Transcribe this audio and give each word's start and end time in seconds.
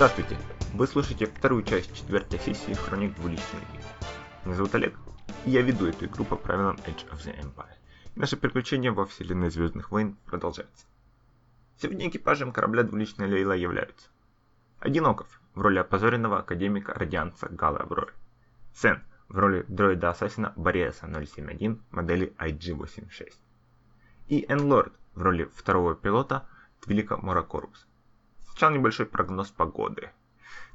Здравствуйте! 0.00 0.38
Вы 0.72 0.86
слушаете 0.86 1.26
вторую 1.26 1.62
часть 1.62 1.94
четвертой 1.94 2.38
сессии 2.38 2.72
Хроник 2.72 3.14
двуличной 3.16 3.60
игры. 3.60 3.84
Меня 4.46 4.54
зовут 4.54 4.74
Олег, 4.74 4.98
и 5.44 5.50
я 5.50 5.60
веду 5.60 5.88
эту 5.88 6.06
игру 6.06 6.24
по 6.24 6.36
правилам 6.36 6.76
Age 6.86 7.06
of 7.10 7.18
the 7.18 7.38
Empire. 7.38 7.76
Наши 8.16 8.38
приключения 8.38 8.92
во 8.92 9.04
вселенной 9.04 9.50
Звездных 9.50 9.90
войн 9.90 10.16
продолжаются. 10.24 10.86
Сегодня 11.76 12.08
экипажем 12.08 12.50
корабля 12.50 12.82
двуличная 12.82 13.28
Лейла 13.28 13.52
являются 13.52 14.08
Одиноков 14.78 15.38
в 15.54 15.60
роли 15.60 15.80
опозоренного 15.80 16.38
академика 16.38 16.94
радианца 16.94 17.50
Гала 17.50 17.80
Авроры, 17.80 18.14
Сен 18.72 19.02
в 19.28 19.38
роли 19.38 19.66
дроида-ассасина 19.68 20.54
Бориаса 20.56 21.08
071 21.12 21.82
модели 21.90 22.32
IG-86 22.38 23.34
и 24.28 24.46
Энлорд 24.48 24.94
в 25.14 25.20
роли 25.20 25.44
второго 25.54 25.94
пилота 25.94 26.48
Твилика 26.80 27.18
Моракорус. 27.18 27.86
Сначала 28.50 28.72
небольшой 28.72 29.06
прогноз 29.06 29.48
погоды. 29.48 30.10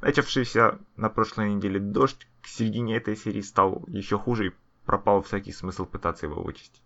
Начавшийся 0.02 0.79
на 0.95 1.09
прошлой 1.09 1.53
неделе 1.53 1.79
дождь 1.79 2.27
к 2.41 2.48
середине 2.48 2.98
этой 2.98 3.15
серии 3.15 3.41
стал 3.41 3.84
еще 3.88 4.17
хуже 4.17 4.48
и 4.48 4.53
пропал 4.85 5.21
всякий 5.21 5.51
смысл 5.51 5.85
пытаться 5.85 6.25
его 6.25 6.41
вычистить. 6.41 6.81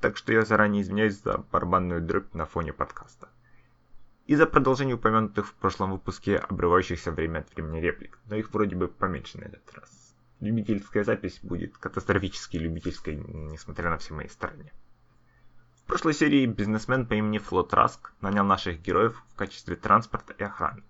Так 0.00 0.16
что 0.16 0.32
я 0.32 0.44
заранее 0.44 0.82
извиняюсь 0.82 1.20
за 1.20 1.38
барабанную 1.38 2.00
дробь 2.00 2.32
на 2.32 2.46
фоне 2.46 2.72
подкаста. 2.72 3.28
И 4.26 4.36
за 4.36 4.46
продолжение 4.46 4.94
упомянутых 4.94 5.48
в 5.48 5.54
прошлом 5.54 5.92
выпуске 5.92 6.36
обрывающихся 6.36 7.10
время 7.10 7.40
от 7.40 7.54
времени 7.54 7.80
реплик, 7.80 8.18
но 8.26 8.36
их 8.36 8.52
вроде 8.52 8.76
бы 8.76 8.88
поменьше 8.88 9.38
на 9.38 9.44
этот 9.44 9.74
раз. 9.74 10.14
Любительская 10.38 11.04
запись 11.04 11.40
будет 11.42 11.76
катастрофически 11.76 12.56
любительской, 12.56 13.16
несмотря 13.16 13.90
на 13.90 13.98
все 13.98 14.14
мои 14.14 14.28
старания. 14.28 14.72
В 15.90 15.92
прошлой 15.92 16.14
серии 16.14 16.46
бизнесмен 16.46 17.04
по 17.04 17.14
имени 17.14 17.38
Флот 17.38 17.74
Раск 17.74 18.12
нанял 18.20 18.44
наших 18.44 18.80
героев 18.80 19.20
в 19.28 19.34
качестве 19.34 19.74
транспорта 19.74 20.32
и 20.34 20.44
охраны. 20.44 20.84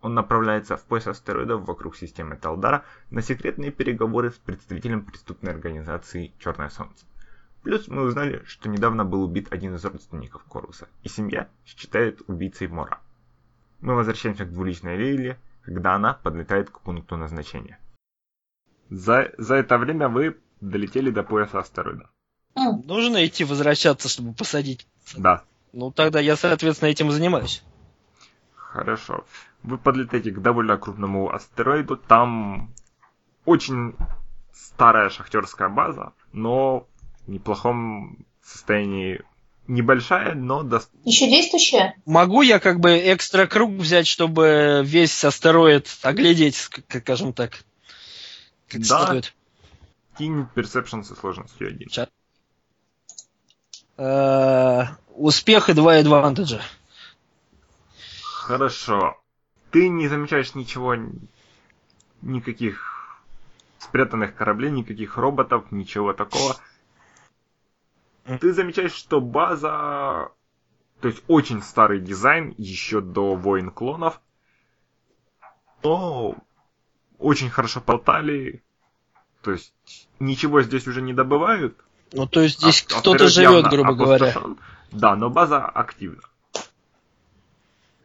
Он 0.00 0.14
направляется 0.14 0.76
в 0.76 0.82
пояс 0.82 1.06
астероидов 1.06 1.64
вокруг 1.64 1.94
системы 1.94 2.34
Талдара 2.34 2.84
на 3.10 3.22
секретные 3.22 3.70
переговоры 3.70 4.32
с 4.32 4.34
представителем 4.34 5.04
преступной 5.04 5.52
организации 5.52 6.32
«Черное 6.40 6.68
Солнце». 6.68 7.06
Плюс 7.62 7.86
мы 7.86 8.02
узнали, 8.02 8.42
что 8.44 8.68
недавно 8.68 9.04
был 9.04 9.22
убит 9.22 9.52
один 9.52 9.76
из 9.76 9.84
родственников 9.84 10.42
Коруса, 10.50 10.88
и 11.04 11.08
семья 11.08 11.48
считает 11.64 12.20
убийцей 12.26 12.66
Мора. 12.66 12.98
Мы 13.80 13.94
возвращаемся 13.94 14.46
к 14.46 14.52
двуличной 14.52 14.96
Лейле, 14.96 15.38
когда 15.62 15.94
она 15.94 16.14
подлетает 16.14 16.70
к 16.70 16.80
пункту 16.80 17.16
назначения. 17.16 17.78
За, 18.90 19.32
за 19.38 19.54
это 19.54 19.78
время 19.78 20.08
вы 20.08 20.40
долетели 20.60 21.12
до 21.12 21.22
пояса 21.22 21.60
астероида. 21.60 22.10
Нужно 22.84 23.26
идти 23.26 23.44
возвращаться, 23.44 24.08
чтобы 24.08 24.32
посадить. 24.32 24.86
Да. 25.16 25.42
Ну 25.72 25.90
тогда 25.90 26.20
я, 26.20 26.36
соответственно, 26.36 26.90
этим 26.90 27.10
занимаюсь. 27.10 27.62
Хорошо. 28.54 29.24
Вы 29.62 29.78
подлетаете 29.78 30.30
к 30.30 30.40
довольно 30.40 30.76
крупному 30.76 31.32
астероиду. 31.32 31.96
Там 31.96 32.72
очень 33.44 33.94
старая 34.52 35.08
шахтерская 35.10 35.68
база, 35.68 36.12
но 36.32 36.86
в 37.26 37.30
неплохом 37.30 38.24
состоянии. 38.42 39.22
Небольшая, 39.66 40.34
но 40.34 40.62
дост... 40.62 40.90
Еще 41.04 41.28
действующая? 41.28 41.94
Могу 42.06 42.40
я 42.40 42.58
как 42.58 42.80
бы 42.80 42.96
экстра 43.12 43.46
круг 43.46 43.72
взять, 43.72 44.06
чтобы 44.06 44.80
весь 44.82 45.22
астероид 45.22 45.88
оглядеть, 46.00 46.56
скажем 46.56 47.34
так? 47.34 47.64
Как 48.66 48.80
да. 48.80 49.04
Следует? 49.04 49.34
Кинь 50.16 50.46
персепшн 50.54 51.02
со 51.02 51.14
сложностью 51.14 51.68
один. 51.68 51.88
Сейчас. 51.90 52.08
Э, 53.98 54.84
успех 55.08 55.68
и 55.68 55.74
два 55.74 55.96
адвантажа. 55.96 56.62
Хорошо. 58.22 59.20
Ты 59.72 59.88
не 59.88 60.06
замечаешь 60.06 60.54
ничего, 60.54 60.94
никаких 62.22 63.20
спрятанных 63.78 64.34
кораблей, 64.36 64.70
никаких 64.70 65.16
роботов, 65.16 65.66
ничего 65.72 66.12
такого. 66.12 66.56
Ты 68.40 68.52
замечаешь, 68.52 68.92
что 68.92 69.20
база, 69.20 70.30
то 71.00 71.08
есть 71.08 71.22
очень 71.26 71.62
старый 71.62 72.00
дизайн, 72.00 72.54
еще 72.56 73.00
до 73.00 73.34
войн 73.34 73.70
клонов, 73.70 74.20
но 75.82 76.36
очень 77.18 77.50
хорошо 77.50 77.82
болтали, 77.84 78.62
то 79.42 79.50
есть 79.52 79.74
ничего 80.20 80.62
здесь 80.62 80.86
уже 80.86 81.02
не 81.02 81.14
добывают. 81.14 81.82
Ну, 82.12 82.26
то 82.26 82.40
есть 82.40 82.58
здесь 82.58 82.86
а, 82.90 83.00
кто-то 83.00 83.28
живет, 83.28 83.68
грубо 83.68 83.94
говоря. 83.94 84.34
Да, 84.92 85.16
но 85.16 85.30
база 85.30 85.64
активна. 85.64 86.22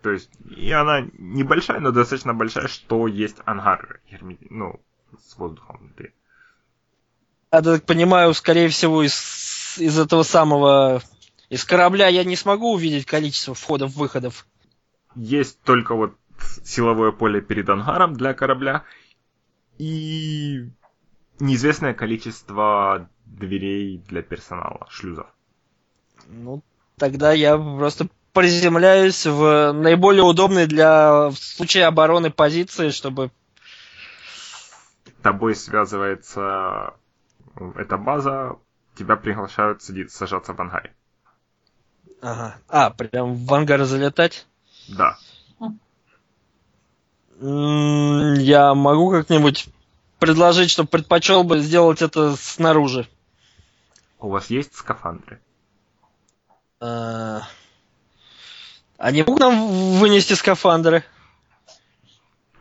То 0.01 0.11
есть, 0.11 0.29
и 0.49 0.69
она 0.71 1.07
небольшая, 1.17 1.79
но 1.79 1.91
достаточно 1.91 2.33
большая, 2.33 2.67
что 2.67 3.07
есть 3.07 3.37
ангар, 3.45 4.01
ну, 4.49 4.81
с 5.17 5.37
воздухом 5.37 5.77
внутри. 5.79 6.11
Я 7.53 7.61
так 7.61 7.85
понимаю, 7.85 8.33
скорее 8.33 8.67
всего, 8.67 9.03
из, 9.03 9.77
из 9.77 9.97
этого 9.97 10.23
самого... 10.23 11.01
Из 11.49 11.63
корабля 11.63 12.07
я 12.07 12.23
не 12.23 12.35
смогу 12.35 12.73
увидеть 12.73 13.05
количество 13.05 13.53
входов-выходов. 13.53 14.45
Есть 15.15 15.61
только 15.61 15.95
вот 15.95 16.15
силовое 16.63 17.11
поле 17.11 17.41
перед 17.41 17.69
ангаром 17.69 18.15
для 18.15 18.33
корабля 18.33 18.83
и 19.77 20.69
неизвестное 21.39 21.93
количество 21.93 23.09
дверей 23.25 23.97
для 24.07 24.21
персонала, 24.21 24.87
шлюзов. 24.89 25.27
Ну, 26.27 26.61
тогда 26.97 27.33
я 27.33 27.57
просто 27.57 28.07
приземляюсь 28.33 29.25
в 29.25 29.71
наиболее 29.73 30.23
удобной 30.23 30.67
для 30.67 31.29
в 31.29 31.35
случае 31.35 31.85
обороны 31.85 32.31
позиции, 32.31 32.89
чтобы... 32.89 33.31
Тобой 35.21 35.55
связывается 35.55 36.93
эта 37.75 37.97
база, 37.97 38.57
тебя 38.95 39.15
приглашают 39.15 39.81
садиться, 39.81 40.17
сажаться 40.17 40.53
в 40.53 40.59
ангаре. 40.59 40.93
Ага. 42.21 42.55
А, 42.67 42.89
прям 42.89 43.35
в 43.35 43.53
ангар 43.53 43.83
залетать? 43.83 44.45
Да. 44.89 45.17
Я 47.39 48.73
могу 48.73 49.11
как-нибудь 49.11 49.67
предложить, 50.23 50.71
что 50.71 50.85
предпочел 50.85 51.43
бы 51.43 51.59
сделать 51.59 52.01
это 52.01 52.37
снаружи. 52.37 53.07
У 54.19 54.29
вас 54.29 54.49
есть 54.49 54.73
скафандры? 54.73 55.41
А... 56.79 57.41
Они 58.97 59.21
могут 59.23 59.41
нам 59.41 59.99
вынести 59.99 60.33
скафандры? 60.33 61.03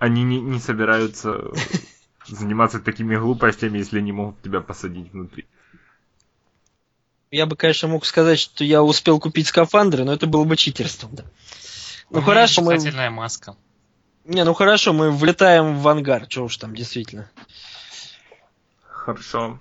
Они 0.00 0.24
не, 0.24 0.40
не 0.40 0.58
собираются 0.58 1.52
заниматься 2.26 2.80
такими 2.80 3.14
глупостями, 3.14 3.78
если 3.78 4.00
не 4.00 4.10
могут 4.10 4.42
тебя 4.42 4.60
посадить 4.60 5.12
внутри. 5.12 5.46
Я 7.30 7.46
бы, 7.46 7.54
конечно, 7.54 7.86
мог 7.86 8.04
сказать, 8.04 8.40
что 8.40 8.64
я 8.64 8.82
успел 8.82 9.20
купить 9.20 9.46
скафандры, 9.46 10.04
но 10.04 10.12
это 10.12 10.26
было 10.26 10.42
бы 10.42 10.56
читерством, 10.56 11.14
да. 11.14 11.24
Ну 12.10 12.18
У 12.18 12.22
хорошо, 12.22 12.60
мы... 12.62 13.10
маска. 13.10 13.56
Не, 14.24 14.44
ну 14.44 14.54
хорошо, 14.54 14.92
мы 14.92 15.10
влетаем 15.10 15.78
в 15.78 15.88
ангар, 15.88 16.26
что 16.28 16.44
уж 16.44 16.56
там, 16.56 16.74
действительно. 16.74 17.28
Хорошо. 18.82 19.58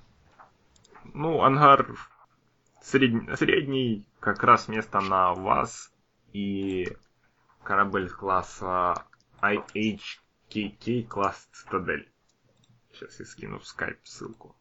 Ну, 1.14 1.42
ангар 1.42 1.88
средний, 2.82 3.36
средний, 3.36 4.06
как 4.20 4.44
раз 4.44 4.68
место 4.68 5.00
на 5.02 5.34
вас 5.34 5.92
и 6.34 6.96
корабль 7.64 8.10
класса 8.10 9.04
IHKK 9.42 11.08
класс 11.08 11.48
Цитадель. 11.54 12.08
Сейчас 12.94 13.20
я 13.20 13.26
скину 13.26 13.60
в 13.60 13.68
скайп 13.68 14.00
ссылку. 14.04 14.56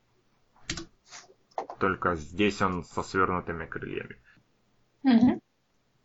Только 1.78 2.16
здесь 2.16 2.62
он 2.62 2.84
со 2.84 3.02
свернутыми 3.02 3.66
крыльями. 3.66 4.16
Угу. 5.02 5.42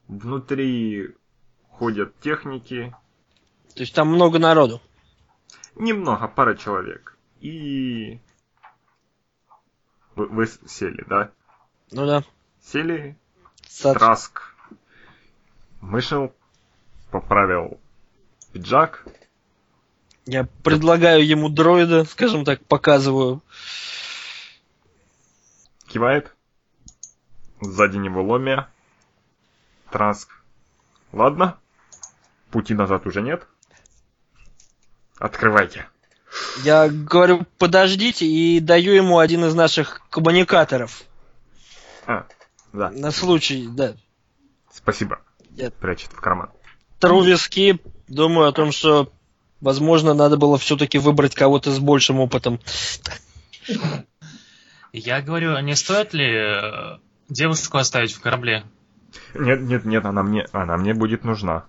Внутри 0.08 1.16
ходят 1.70 2.20
техники. 2.20 2.96
То 3.76 3.82
есть 3.82 3.94
там 3.94 4.08
много 4.08 4.40
народу? 4.40 4.82
Немного, 5.76 6.28
пара 6.28 6.56
человек. 6.56 7.18
И... 7.42 8.20
Вы, 10.16 10.28
вы 10.28 10.48
сели, 10.48 11.04
да? 11.08 11.32
Ну 11.92 12.06
да. 12.06 12.24
Сели. 12.62 13.18
Сад. 13.68 13.98
Траск 13.98 14.56
вышел, 15.82 16.34
поправил 17.12 17.80
пиджак. 18.54 19.06
Я 20.26 20.48
предлагаю 20.64 21.26
ему 21.26 21.50
дроида, 21.50 22.06
скажем 22.06 22.46
так, 22.46 22.66
показываю. 22.66 23.42
Кивает. 25.88 26.34
Сзади 27.62 27.98
него 27.98 28.24
ломия. 28.24 28.70
Транск. 29.92 30.42
Ладно. 31.12 31.58
Пути 32.50 32.74
назад 32.74 33.06
уже 33.06 33.22
нет. 33.22 33.48
Открывайте. 35.18 35.88
Я 36.64 36.90
говорю, 36.90 37.46
подождите, 37.58 38.26
и 38.26 38.60
даю 38.60 38.94
ему 38.94 39.20
один 39.20 39.46
из 39.46 39.56
наших 39.56 40.02
коммуникаторов. 40.10 41.04
А, 42.06 42.26
да. 42.74 42.92
На 42.92 43.12
случай, 43.12 43.68
да. 43.68 43.96
Спасибо. 44.72 45.20
Нет. 45.52 45.74
Прячет 45.76 46.12
в 46.12 46.20
карман. 46.20 46.50
Тру 47.00 47.22
виски, 47.22 47.80
думаю 48.08 48.50
о 48.50 48.52
том, 48.52 48.72
что, 48.72 49.12
возможно, 49.62 50.14
надо 50.14 50.38
было 50.38 50.58
все-таки 50.58 50.98
выбрать 50.98 51.36
кого-то 51.36 51.72
с 51.72 51.80
большим 51.80 52.20
опытом. 52.20 52.60
Я 54.92 55.22
говорю, 55.22 55.58
не 55.60 55.76
стоит 55.76 56.14
ли 56.14 56.26
э, 56.26 56.98
девушку 57.30 57.78
оставить 57.78 58.14
в 58.14 58.22
корабле? 58.22 58.66
Нет, 59.34 59.62
нет, 59.62 59.86
нет, 59.86 60.06
она 60.06 60.24
мне, 60.24 60.46
она 60.52 60.78
мне 60.78 60.94
будет 60.94 61.24
нужна. 61.24 61.66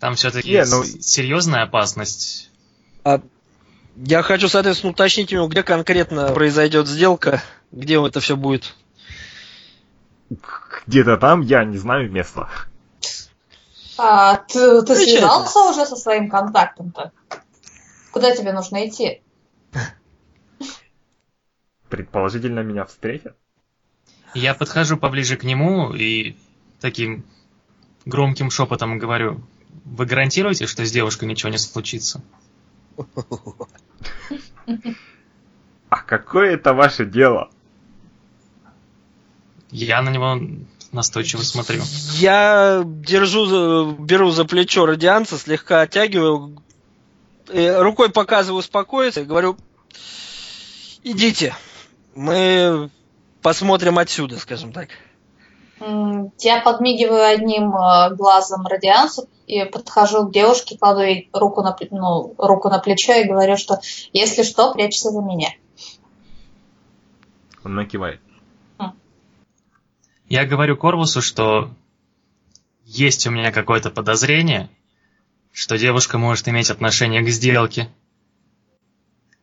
Там 0.00 0.14
все-таки 0.14 0.50
Не, 0.50 0.64
ну- 0.64 0.84
серьезная 0.84 1.62
опасность. 1.62 2.50
А 3.06 3.20
я 3.94 4.20
хочу, 4.22 4.48
соответственно, 4.48 4.90
уточнить 4.90 5.32
у 5.32 5.36
него, 5.36 5.46
где 5.46 5.62
конкретно 5.62 6.32
произойдет 6.32 6.88
сделка, 6.88 7.40
где 7.70 8.04
это 8.04 8.18
все 8.18 8.36
будет. 8.36 8.74
Где-то 10.88 11.16
там, 11.16 11.42
я 11.42 11.64
не 11.64 11.78
знаю 11.78 12.10
места. 12.10 12.48
А, 13.96 14.34
ты, 14.34 14.82
ты 14.82 14.96
связался 14.96 15.60
уже 15.60 15.86
со 15.86 15.94
своим 15.94 16.28
контактом-то? 16.28 17.12
Куда 18.10 18.34
тебе 18.34 18.52
нужно 18.52 18.88
идти? 18.88 19.22
Предположительно, 21.88 22.60
меня 22.60 22.86
встретят. 22.86 23.36
Я 24.34 24.52
подхожу 24.54 24.96
поближе 24.96 25.36
к 25.36 25.44
нему 25.44 25.92
и 25.92 26.36
таким 26.80 27.24
громким 28.04 28.50
шепотом 28.50 28.98
говорю, 28.98 29.46
вы 29.84 30.06
гарантируете, 30.06 30.66
что 30.66 30.84
с 30.84 30.90
девушкой 30.90 31.26
ничего 31.26 31.52
не 31.52 31.58
случится? 31.58 32.20
А 35.88 36.02
какое 36.02 36.54
это 36.54 36.74
ваше 36.74 37.06
дело? 37.06 37.50
Я 39.70 40.02
на 40.02 40.10
него 40.10 40.40
настойчиво 40.92 41.42
смотрю. 41.42 41.82
Я 42.14 42.82
держу, 42.84 43.92
беру 43.92 44.30
за 44.30 44.44
плечо 44.44 44.86
радианца, 44.86 45.38
слегка 45.38 45.82
оттягиваю, 45.82 46.62
э, 47.48 47.80
рукой 47.80 48.10
показываю 48.10 48.60
успокоиться 48.60 49.20
и 49.20 49.24
говорю, 49.24 49.56
идите, 51.02 51.54
мы 52.14 52.90
посмотрим 53.42 53.98
отсюда, 53.98 54.38
скажем 54.38 54.72
так. 54.72 54.88
Я 55.78 56.60
подмигиваю 56.64 57.34
одним 57.34 57.74
э, 57.76 58.14
глазом 58.14 58.66
радиансу 58.66 59.28
и 59.46 59.64
подхожу 59.64 60.26
к 60.26 60.32
девушке, 60.32 60.78
кладу 60.78 61.02
ей 61.02 61.28
руку 61.32 61.62
на, 61.62 61.76
ну, 61.90 62.34
руку 62.38 62.70
на 62.70 62.78
плечо 62.78 63.12
и 63.12 63.28
говорю, 63.28 63.56
что 63.56 63.80
если 64.12 64.42
что, 64.42 64.72
прячься 64.72 65.10
за 65.10 65.20
меня. 65.20 65.50
Он 67.62 67.74
накивает. 67.74 68.20
Я 70.28 70.44
говорю 70.44 70.76
Корвусу, 70.76 71.22
что 71.22 71.70
есть 72.84 73.26
у 73.26 73.30
меня 73.30 73.52
какое-то 73.52 73.90
подозрение, 73.90 74.70
что 75.52 75.78
девушка 75.78 76.18
может 76.18 76.48
иметь 76.48 76.70
отношение 76.70 77.22
к 77.22 77.28
сделке. 77.28 77.88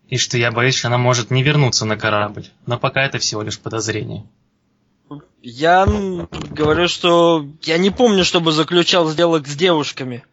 И 0.07 0.17
что 0.17 0.37
я 0.37 0.51
боюсь, 0.51 0.75
что 0.75 0.87
она 0.87 0.97
может 0.97 1.31
не 1.31 1.41
вернуться 1.41 1.85
на 1.85 1.95
корабль. 1.95 2.47
Но 2.65 2.77
пока 2.77 3.03
это 3.03 3.17
всего 3.19 3.41
лишь 3.43 3.59
подозрение. 3.59 4.25
Я 5.41 5.85
говорю, 5.85 6.87
что 6.87 7.45
я 7.61 7.77
не 7.77 7.91
помню, 7.91 8.23
чтобы 8.23 8.51
заключал 8.51 9.09
сделок 9.09 9.47
с 9.47 9.55
девушками. 9.55 10.23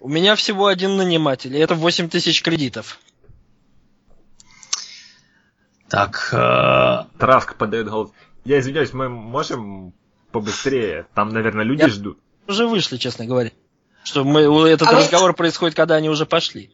У 0.00 0.08
меня 0.08 0.34
всего 0.36 0.66
один 0.66 0.96
наниматель, 0.96 1.54
и 1.56 1.58
это 1.58 1.74
8 1.74 2.08
тысяч 2.08 2.42
кредитов. 2.42 2.98
Так, 5.88 6.30
э, 6.32 7.04
Траск 7.18 7.56
подает 7.56 7.88
голос. 7.88 8.10
Я 8.44 8.58
извиняюсь, 8.60 8.92
мы 8.92 9.08
можем 9.08 9.94
побыстрее? 10.32 11.06
Там, 11.14 11.30
наверное, 11.30 11.64
люди 11.64 11.82
Я- 11.82 11.88
ждут. 11.88 12.18
Уже 12.48 12.66
вышли, 12.66 12.96
честно 12.96 13.24
говоря. 13.26 13.50
Что 14.04 14.24
мы, 14.24 14.42
этот 14.68 14.88
А 14.88 14.92
вы- 14.92 14.98
разговор 14.98 15.34
происходит, 15.34 15.74
когда 15.76 15.96
они 15.96 16.08
уже 16.08 16.26
пошли. 16.26 16.70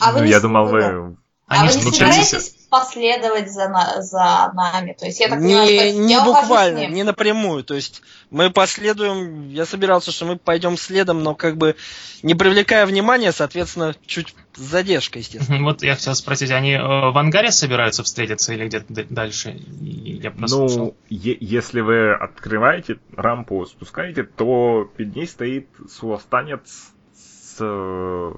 А 0.00 0.12
вы 0.12 0.20
ну, 0.20 0.24
я 0.26 0.38
с- 0.38 0.42
думал, 0.42 0.66
вы... 0.66 0.82
А 0.82 1.16
они 1.48 1.68
вы 1.68 1.74
не 1.76 1.92
собираетесь 1.92 2.55
последовать 2.68 3.50
за, 3.50 3.68
на- 3.68 4.02
за 4.02 4.52
нами? 4.54 4.96
То 4.98 5.06
есть 5.06 5.20
я 5.20 5.28
так 5.28 5.38
понимаю, 5.38 5.70
Не, 5.70 5.90
что 5.90 5.98
не 5.98 6.12
я 6.12 6.24
буквально, 6.24 6.86
не 6.86 7.02
напрямую. 7.02 7.64
То 7.64 7.74
есть 7.74 8.02
мы 8.30 8.50
последуем. 8.50 9.48
Я 9.48 9.66
собирался, 9.66 10.10
что 10.12 10.24
мы 10.26 10.36
пойдем 10.36 10.76
следом, 10.76 11.22
но 11.22 11.34
как 11.34 11.56
бы 11.56 11.76
не 12.22 12.34
привлекая 12.34 12.86
внимания, 12.86 13.32
соответственно, 13.32 13.94
чуть 14.06 14.34
с 14.54 14.60
задержкой, 14.60 15.22
естественно. 15.22 15.62
вот 15.62 15.82
я 15.82 15.94
хотел 15.94 16.14
спросить, 16.14 16.50
они 16.50 16.72
э, 16.72 16.80
в 16.80 17.16
ангаре 17.18 17.50
собираются 17.50 18.02
встретиться 18.02 18.52
или 18.52 18.66
где-то 18.66 19.04
дальше? 19.10 19.56
Я. 19.80 20.32
Ну, 20.36 20.96
е- 21.08 21.36
если 21.40 21.80
вы 21.80 22.14
открываете 22.14 22.98
рампу, 23.16 23.64
спускаете, 23.66 24.24
то 24.24 24.90
перед 24.96 25.14
ней 25.14 25.26
стоит 25.26 25.68
суостанец 25.90 26.92
с 27.14 27.56
э, 27.60 28.32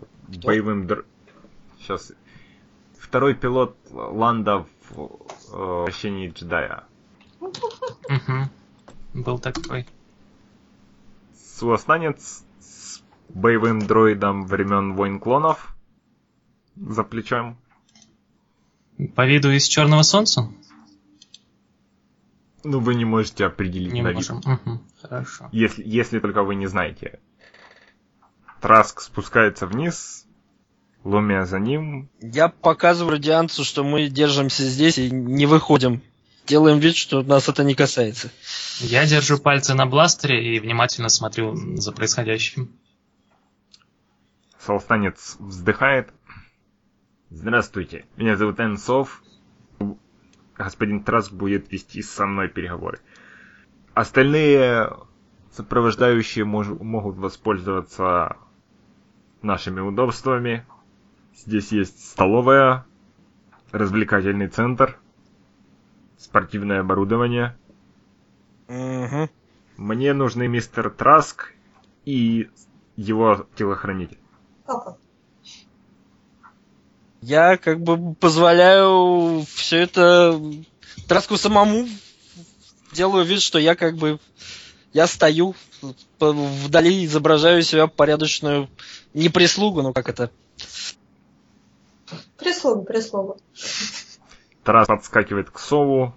боевым 0.45 0.87
др... 0.87 1.05
Сейчас. 1.81 2.13
Второй 3.09 3.35
пилот 3.35 3.75
Ланда 3.91 4.67
в 4.91 4.99
э, 4.99 5.09
возвращении 5.51 6.29
джедая. 6.29 6.85
Мгм. 7.41 8.51
Был 9.15 9.39
такой. 9.39 9.87
Суостанец 11.35 12.45
с 12.61 13.03
боевым 13.31 13.79
дроидом 13.79 14.47
времен 14.47 14.93
войн 14.93 15.21
клонов 15.21 15.75
за 16.77 17.03
плечом. 17.03 17.57
По 19.15 19.27
виду 19.27 19.51
из 19.53 19.65
Черного 19.65 20.03
Солнца? 20.03 20.53
Ну, 22.63 22.79
вы 22.81 22.95
не 22.95 23.07
можете 23.07 23.47
определить 23.47 23.95
Не 23.95 24.03
на 24.03 24.09
вид. 24.09 24.17
можем. 24.17 24.43
Мгм. 24.45 24.83
Хорошо. 25.01 25.49
Если, 25.51 25.83
если 25.83 26.19
только 26.19 26.43
вы 26.43 26.57
не 26.57 26.67
знаете. 26.67 27.21
Траск 28.61 29.01
спускается 29.01 29.67
вниз, 29.67 30.27
Лумия 31.05 31.45
за 31.45 31.59
ним. 31.59 32.09
Я 32.21 32.49
показываю 32.49 33.15
радианцу, 33.15 33.65
что 33.65 33.85
мы 33.85 34.09
держимся 34.09 34.65
здесь 34.65 34.99
и 34.99 35.11
не 35.11 35.47
выходим. 35.47 36.03
Делаем 36.47 36.79
вид, 36.79 36.97
что 36.97 37.23
нас 37.23 37.49
это 37.49 37.63
не 37.63 37.75
касается. 37.75 38.31
Я 38.81 39.07
держу 39.07 39.39
пальцы 39.39 39.75
на 39.75 39.87
бластере 39.87 40.57
и 40.57 40.61
внимательно 40.61 41.09
смотрю 41.09 41.55
за 41.77 41.93
происходящим. 41.93 42.71
Солстанец 44.59 45.37
вздыхает. 45.39 46.11
Здравствуйте, 47.31 48.07
меня 48.17 48.37
зовут 48.37 48.59
Энсов. 48.61 49.23
Господин 50.57 51.05
Траск 51.05 51.33
будет 51.33 51.71
вести 51.71 52.03
со 52.03 52.27
мной 52.27 52.49
переговоры. 52.49 53.01
Остальные 53.95 54.91
сопровождающие 55.53 56.45
мож- 56.45 56.83
могут 56.83 57.17
воспользоваться 57.17 58.37
нашими 59.43 59.81
удобствами. 59.81 60.67
Здесь 61.47 61.73
есть 61.73 62.11
столовая, 62.11 62.85
развлекательный 63.71 64.49
центр, 64.49 64.99
спортивное 66.19 66.81
оборудование. 66.81 67.57
Мгм. 68.67 69.31
Мне 69.77 70.13
нужны 70.13 70.49
мистер 70.49 70.91
Траск 70.91 71.53
и 72.05 72.51
его 72.97 73.47
телохранитель. 73.55 74.19
Я 77.21 77.57
как 77.57 77.81
бы 77.81 78.15
позволяю 78.15 79.45
все 79.55 79.79
это 79.79 80.41
Траску 81.07 81.37
самому. 81.37 81.89
Делаю 82.93 83.25
вид, 83.25 83.41
что 83.41 83.59
я 83.59 83.75
как 83.77 83.97
бы... 83.97 84.19
Я 84.93 85.07
стою 85.07 85.55
вдали, 86.19 87.05
изображаю 87.05 87.63
себя 87.63 87.87
порядочную... 87.87 88.69
Не 89.15 89.29
прислугу, 89.29 89.83
ну 89.83 89.93
как 89.93 90.09
это... 90.09 90.31
Прислуга, 92.49 92.83
прислуга. 92.83 93.37
Тарас 94.65 94.87
подскакивает 94.87 95.51
к 95.51 95.59
Сову, 95.59 96.15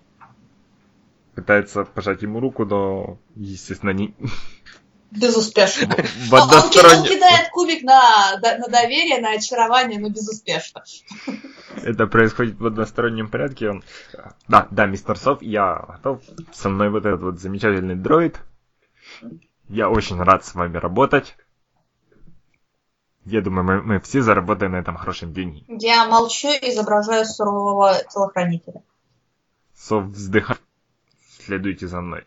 пытается 1.35 1.83
пожать 1.83 2.21
ему 2.21 2.39
руку, 2.39 2.63
но, 2.63 3.17
естественно, 3.35 3.89
не... 3.89 4.15
Безуспешно. 5.11 5.87
в 6.29 6.33
Он, 6.33 6.41
он 6.41 6.69
кидает 7.03 7.49
кубик 7.51 7.83
на, 7.83 8.39
на 8.41 8.67
доверие, 8.69 9.19
на 9.19 9.33
очарование, 9.33 9.99
но 9.99 10.07
безуспешно. 10.07 10.85
Это 11.83 12.07
происходит 12.07 12.57
в 12.57 12.65
одностороннем 12.65 13.29
порядке. 13.29 13.71
Он... 13.71 13.83
Да, 14.47 14.67
да, 14.71 14.85
мистер 14.85 15.17
Сов, 15.17 15.41
я 15.41 15.83
готов. 15.85 16.21
Со 16.53 16.69
мной 16.69 16.89
вот 16.89 17.05
этот 17.05 17.21
вот 17.21 17.41
замечательный 17.41 17.95
дроид. 17.95 18.39
Я 19.67 19.89
очень 19.89 20.21
рад 20.21 20.45
с 20.45 20.55
вами 20.55 20.77
работать. 20.77 21.35
Я 23.25 23.41
думаю, 23.41 23.63
мы, 23.63 23.81
мы 23.81 23.99
все 23.99 24.21
заработаем 24.21 24.71
на 24.71 24.77
этом 24.77 24.95
хорошем 24.97 25.33
деньги. 25.33 25.63
Я 25.67 26.07
молчу 26.07 26.47
и 26.49 26.71
изображаю 26.71 27.25
сурового 27.25 27.93
телохранителя. 28.11 28.81
Сов 29.75 30.05
вздыхает. 30.05 30.61
Следуйте 31.39 31.87
за 31.87 32.01
мной. 32.01 32.25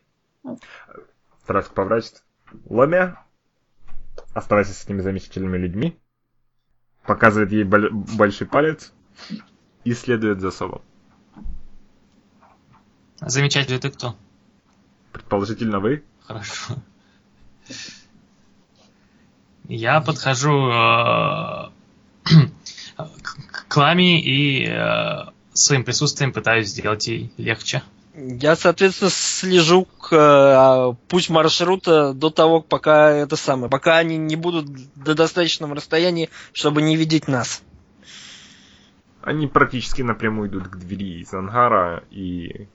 Тарас 1.47 1.67
поворачивается. 1.69 2.23
Ломя. 2.69 3.25
Оставайся 4.35 4.73
с 4.73 4.85
этими 4.85 5.01
замечательными 5.01 5.57
людьми. 5.57 5.99
Показывает 7.05 7.51
ей 7.53 7.65
бол- 7.65 7.91
большой 7.91 8.47
палец. 8.47 8.93
И 9.85 9.93
следует 9.95 10.41
за 10.41 10.51
Совом. 10.51 10.83
Замечательно, 13.21 13.79
ты 13.79 13.91
кто? 13.91 14.17
Предположительно 15.13 15.81
вы. 15.81 16.05
Хорошо. 16.23 16.75
Я 19.67 20.01
подхожу 20.01 20.69
э, 20.71 21.71
к, 22.97 23.69
к 23.69 23.77
Лами 23.77 24.21
и 24.21 24.67
э, 24.67 25.31
своим 25.55 25.85
присутствием 25.85 26.33
пытаюсь 26.33 26.69
сделать 26.69 27.07
ей 27.07 27.33
легче. 27.39 27.83
Я, 28.15 28.55
соответственно, 28.55 29.11
слежу 29.11 29.87
к 29.87 30.13
э, 30.13 30.95
путь 31.09 31.31
маршрута 31.31 32.13
до 32.13 32.31
того, 32.31 32.61
пока 32.61 33.11
это 33.11 33.37
самое, 33.37 33.69
пока 33.71 33.97
они 33.97 34.17
не 34.17 34.37
будут 34.37 34.67
до 34.95 35.15
достаточного 35.15 35.75
расстояния, 35.75 36.29
чтобы 36.53 36.83
не 36.83 36.97
видеть 36.97 37.27
нас. 37.27 37.63
Они 39.23 39.47
практически 39.47 40.03
напрямую 40.03 40.51
идут 40.51 40.69
к 40.69 40.77
двери 40.77 41.23
из 41.23 41.33
ангара 41.33 42.05
и 42.11 42.69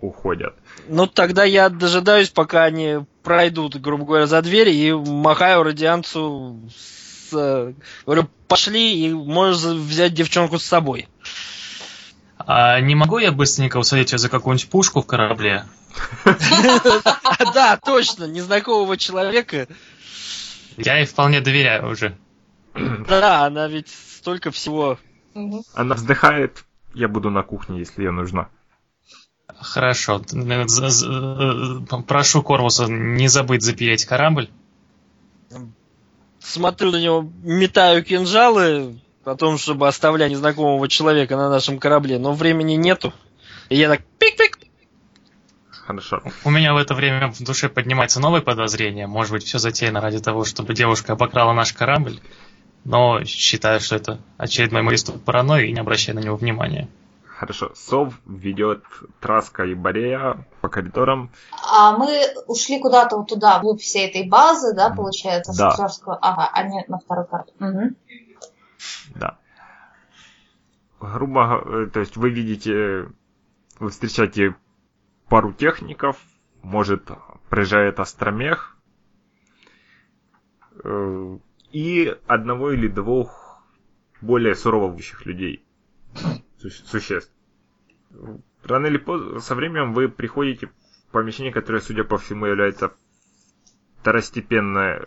уходят. 0.00 0.54
Ну, 0.88 1.06
тогда 1.06 1.44
я 1.44 1.68
дожидаюсь, 1.68 2.30
пока 2.30 2.64
они 2.64 3.04
пройдут, 3.22 3.76
грубо 3.76 4.04
говоря, 4.04 4.26
за 4.26 4.40
дверь 4.42 4.70
и 4.70 4.92
махаю 4.92 5.62
радианцу 5.62 6.60
с... 6.74 7.32
э, 7.32 7.72
Говорю, 8.06 8.28
пошли, 8.48 9.06
и 9.06 9.12
можешь 9.12 9.62
взять 9.62 10.14
девчонку 10.14 10.58
с 10.58 10.64
собой. 10.64 11.08
А 12.38 12.80
не 12.80 12.94
могу 12.94 13.18
я 13.18 13.32
быстренько 13.32 13.76
усадить 13.76 14.12
ее 14.12 14.18
за 14.18 14.28
какую-нибудь 14.28 14.70
пушку 14.70 15.02
в 15.02 15.06
корабле? 15.06 15.64
Да, 17.54 17.76
точно, 17.76 18.24
незнакомого 18.24 18.96
человека. 18.96 19.66
Я 20.76 20.98
ей 20.98 21.06
вполне 21.06 21.40
доверяю 21.40 21.90
уже. 21.90 22.16
Да, 22.74 23.44
она 23.46 23.66
ведь 23.68 23.88
столько 23.88 24.50
всего... 24.50 24.98
Она 25.74 25.94
вздыхает, 25.94 26.64
я 26.94 27.08
буду 27.08 27.30
на 27.30 27.42
кухне, 27.42 27.78
если 27.78 28.02
ей 28.02 28.10
нужна. 28.10 28.48
Хорошо. 29.62 30.20
З- 30.28 30.90
з- 30.90 31.82
Прошу 32.06 32.42
Корвуса 32.42 32.86
не 32.88 33.28
забыть 33.28 33.62
запереть 33.62 34.04
корабль. 34.04 34.48
Смотрю 36.40 36.90
на 36.90 37.00
него, 37.00 37.30
метаю 37.44 38.02
кинжалы 38.02 38.98
о 39.24 39.34
том, 39.36 39.58
чтобы 39.58 39.86
оставлять 39.88 40.30
незнакомого 40.30 40.88
человека 40.88 41.36
на 41.36 41.50
нашем 41.50 41.78
корабле, 41.78 42.18
но 42.18 42.32
времени 42.32 42.72
нету. 42.74 43.12
И 43.68 43.76
я 43.76 43.88
так 43.88 44.00
пик-пик. 44.18 44.66
Хорошо. 45.70 46.22
У 46.44 46.50
меня 46.50 46.72
в 46.72 46.76
это 46.78 46.94
время 46.94 47.28
в 47.28 47.42
душе 47.42 47.68
поднимается 47.68 48.20
новое 48.20 48.40
подозрение. 48.40 49.06
Может 49.06 49.32
быть, 49.32 49.44
все 49.44 49.58
затеяно 49.58 50.00
ради 50.00 50.20
того, 50.20 50.44
чтобы 50.44 50.74
девушка 50.74 51.12
обокрала 51.12 51.52
наш 51.52 51.72
корабль. 51.72 52.18
Но 52.84 53.24
считаю, 53.24 53.80
что 53.80 53.96
это 53.96 54.18
очередной 54.38 54.86
приступ 54.86 55.22
паранойи 55.22 55.68
и 55.68 55.72
не 55.72 55.80
обращаю 55.80 56.16
на 56.18 56.22
него 56.22 56.36
внимания. 56.36 56.88
Хорошо. 57.40 57.72
Сов 57.74 58.20
ведет 58.26 58.84
Траска 59.20 59.64
и 59.64 59.72
Борея 59.72 60.46
по 60.60 60.68
коридорам. 60.68 61.30
А 61.66 61.96
мы 61.96 62.26
ушли 62.46 62.78
куда-то 62.78 63.16
вот 63.16 63.30
туда, 63.30 63.58
вглубь 63.60 63.80
всей 63.80 64.08
этой 64.10 64.28
базы, 64.28 64.74
да, 64.74 64.90
получается, 64.90 65.56
Да. 65.56 65.70
с 65.70 65.80
Актерского- 65.80 66.18
Ага, 66.20 66.50
а 66.52 66.62
не 66.64 66.84
на 66.86 66.98
второй 66.98 67.26
карту. 67.26 67.54
Мгм. 67.58 67.96
Да. 69.14 69.38
Грубо 71.00 71.62
э, 71.64 71.86
то 71.86 72.00
есть 72.00 72.18
вы 72.18 72.28
видите, 72.28 73.08
вы 73.78 73.88
встречаете 73.88 74.54
пару 75.30 75.54
техников, 75.54 76.18
может, 76.62 77.08
проезжает 77.48 78.00
астромех, 78.00 78.76
э, 80.84 81.38
и 81.72 82.14
одного 82.26 82.72
или 82.72 82.88
двух 82.88 83.62
более 84.20 84.54
суровых 84.54 85.24
людей, 85.24 85.64
су- 86.60 86.70
существ. 86.70 87.30
Рано 88.64 88.86
или 88.86 88.98
поздно, 88.98 89.40
со 89.40 89.54
временем 89.54 89.92
вы 89.94 90.08
приходите 90.08 90.66
в 90.66 90.72
помещение, 91.12 91.52
которое, 91.52 91.80
судя 91.80 92.04
по 92.04 92.18
всему, 92.18 92.46
является 92.46 92.92
второстепенной, 94.00 95.00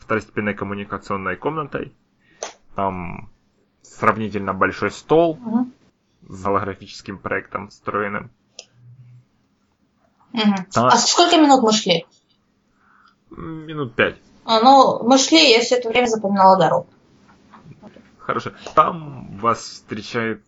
второстепенной 0.00 0.54
коммуникационной 0.54 1.36
комнатой. 1.36 1.94
Там 2.74 3.30
сравнительно 3.82 4.52
большой 4.54 4.90
стол 4.90 5.36
Мгм. 5.36 5.72
с 6.28 6.42
голографическим 6.42 7.18
проектом 7.18 7.68
встроенным. 7.68 8.30
Мгм. 10.32 10.54
Да. 10.74 10.88
А 10.88 10.96
сколько 10.96 11.36
минут 11.36 11.62
мы 11.62 11.72
шли? 11.72 12.06
Минут 13.30 13.94
пять. 13.94 14.16
А, 14.44 14.60
ну, 14.60 15.02
мы 15.08 15.18
шли, 15.18 15.50
я 15.52 15.60
все 15.60 15.76
это 15.76 15.88
время 15.88 16.06
запоминала 16.06 16.58
дорогу. 16.58 16.86
Хорошо. 18.18 18.52
Там 18.74 19.38
вас 19.38 19.58
встречает 19.60 20.42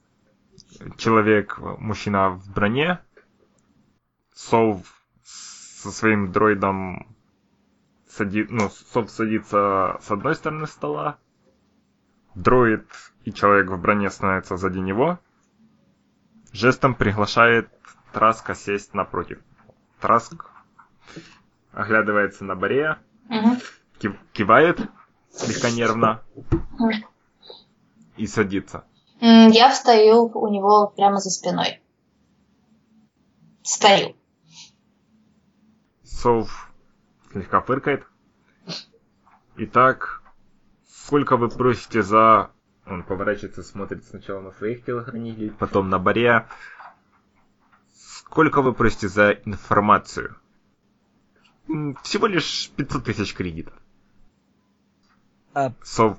человек, 0.97 1.59
мужчина 1.59 2.31
в 2.31 2.51
броне. 2.51 3.01
Сов 4.35 4.83
со 5.25 5.91
своим 5.91 6.33
дроидом 6.33 7.15
сади... 8.09 8.47
ну, 8.49 8.69
Сов 8.69 9.11
садится 9.11 9.99
с 10.03 10.11
одной 10.11 10.35
стороны 10.35 10.67
стола. 10.67 11.19
Дроид 12.35 12.87
и 13.25 13.33
человек 13.33 13.71
в 13.71 13.81
броне 13.81 14.11
становятся 14.11 14.57
сзади 14.57 14.79
него. 14.79 15.19
Жестом 16.53 16.95
приглашает 16.95 17.71
Траска 18.13 18.55
сесть 18.55 18.95
напротив. 18.95 19.41
Траск 20.01 20.51
оглядывается 21.73 22.45
на 22.45 22.55
Борея, 22.55 22.99
кив- 23.99 24.19
кивает 24.33 24.81
слегка 25.31 25.71
нервно 25.71 26.23
и 28.17 28.27
садится. 28.27 28.85
Я 29.21 29.71
встаю 29.71 30.27
у 30.27 30.49
него 30.49 30.93
прямо 30.95 31.19
за 31.19 31.31
спиной. 31.31 31.81
Стою. 33.63 34.15
Сов 36.05 36.71
слегка 37.33 37.61
фыркает. 37.61 38.07
Итак, 39.57 40.23
сколько 40.89 41.37
вы 41.37 41.49
просите 41.49 42.03
за... 42.03 42.51
Он 42.87 43.03
поворачивается, 43.03 43.63
смотрит 43.63 44.05
сначала 44.05 44.41
на 44.41 44.53
своих 44.53 44.85
телохранителей, 44.85 45.51
потом 45.51 45.89
на 45.89 45.99
Борея. 45.99 46.49
Сколько 47.93 48.63
вы 48.63 48.73
просите 48.73 49.09
за 49.09 49.33
информацию? 49.33 50.37
Всего 52.03 52.27
лишь 52.27 52.71
500 52.77 53.05
тысяч 53.05 53.35
кредитов. 53.35 53.75
А 55.53 55.73
Сов, 55.83 56.19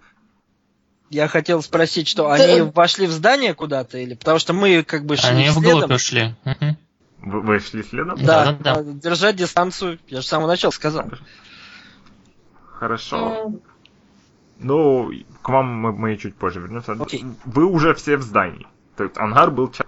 я 1.09 1.27
хотел 1.27 1.61
спросить, 1.61 2.07
что 2.07 2.23
Да. 2.23 2.33
они 2.35 2.61
вошли 2.61 3.07
в 3.07 3.11
здание 3.11 3.53
куда-то 3.53 3.97
или 3.97 4.13
потому 4.13 4.39
что 4.39 4.53
мы 4.53 4.83
как 4.83 5.05
бы 5.05 5.15
шли 5.17 5.29
Они 5.29 5.49
следом. 5.49 5.79
вглубь 5.79 5.91
ушли. 5.91 6.35
Мгм. 6.43 6.77
вы, 7.19 7.41
вы 7.41 7.59
шли 7.59 7.83
следом? 7.83 8.17
Да, 8.23 8.45
Да-да-да. 8.45 8.73
а, 8.79 8.83
держать 8.83 9.35
дистанцию. 9.35 9.99
Я 10.07 10.21
же 10.21 10.23
с 10.25 10.29
самого 10.29 10.47
начала 10.47 10.71
сказал. 10.71 11.05
Хорошо. 12.73 13.53
Ну, 14.59 15.11
к 15.41 15.49
вам 15.49 15.67
мы, 15.67 15.91
мы 15.93 16.17
чуть 16.17 16.35
позже 16.35 16.59
вернемся. 16.59 16.93
Окей. 16.93 17.23
Вы 17.45 17.65
уже 17.65 17.93
все 17.93 18.17
в 18.17 18.21
здании. 18.23 18.65
То 18.95 19.03
есть 19.03 19.17
ангар 19.17 19.51
был 19.51 19.71
ча- 19.71 19.85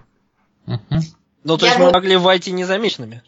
Мгм. 0.66 1.00
Ну, 1.42 1.56
то 1.58 1.64
Я 1.66 1.72
есть 1.72 1.80
мы 1.84 1.90
могли 1.90 2.16
войти 2.16 2.52
незамеченными. 2.52 3.22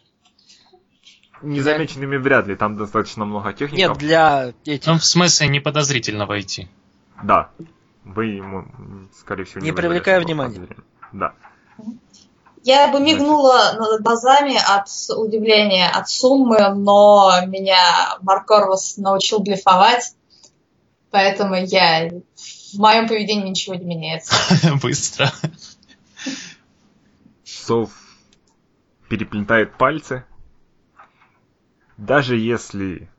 незамеченными 1.41 2.15
вряд 2.17 2.47
ли, 2.47 2.55
там 2.55 2.77
достаточно 2.77 3.25
много 3.25 3.51
техников. 3.51 3.77
Нет, 3.77 3.97
для 3.97 4.53
этих. 4.65 4.87
Ну, 4.87 4.97
в 4.97 5.03
смысле, 5.05 5.47
не 5.49 5.59
подозрительно 5.59 6.25
войти. 6.25 6.69
Да. 7.21 7.49
Вы 8.03 8.25
ему, 8.25 8.65
скорее 9.17 9.45
всего, 9.45 9.61
Не 9.61 9.71
вызовете 9.71 9.87
привлекая 9.87 10.19
внимания. 10.19 10.67
Да. 11.11 11.33
Я 12.63 12.87
бы 12.87 12.99
мигнула 12.99 13.73
над 13.77 14.01
глазами 14.01 14.55
от 14.55 14.87
удивления 15.17 15.89
от 15.89 16.09
суммы, 16.09 16.73
но 16.75 17.31
меня 17.47 18.17
Марк 18.21 18.47
Корвус 18.47 18.97
научил 18.97 19.39
блефовать, 19.39 20.15
поэтому 21.11 21.55
я 21.55 22.09
в 22.73 22.79
моем 22.79 23.07
поведении 23.07 23.49
ничего 23.49 23.75
не 23.75 23.85
меняется. 23.85 24.33
Быстро. 24.81 25.31
Сов 27.43 27.91
переплетает 29.09 29.77
пальцы. 29.77 30.25
Даже 31.97 32.37
если 32.37 33.09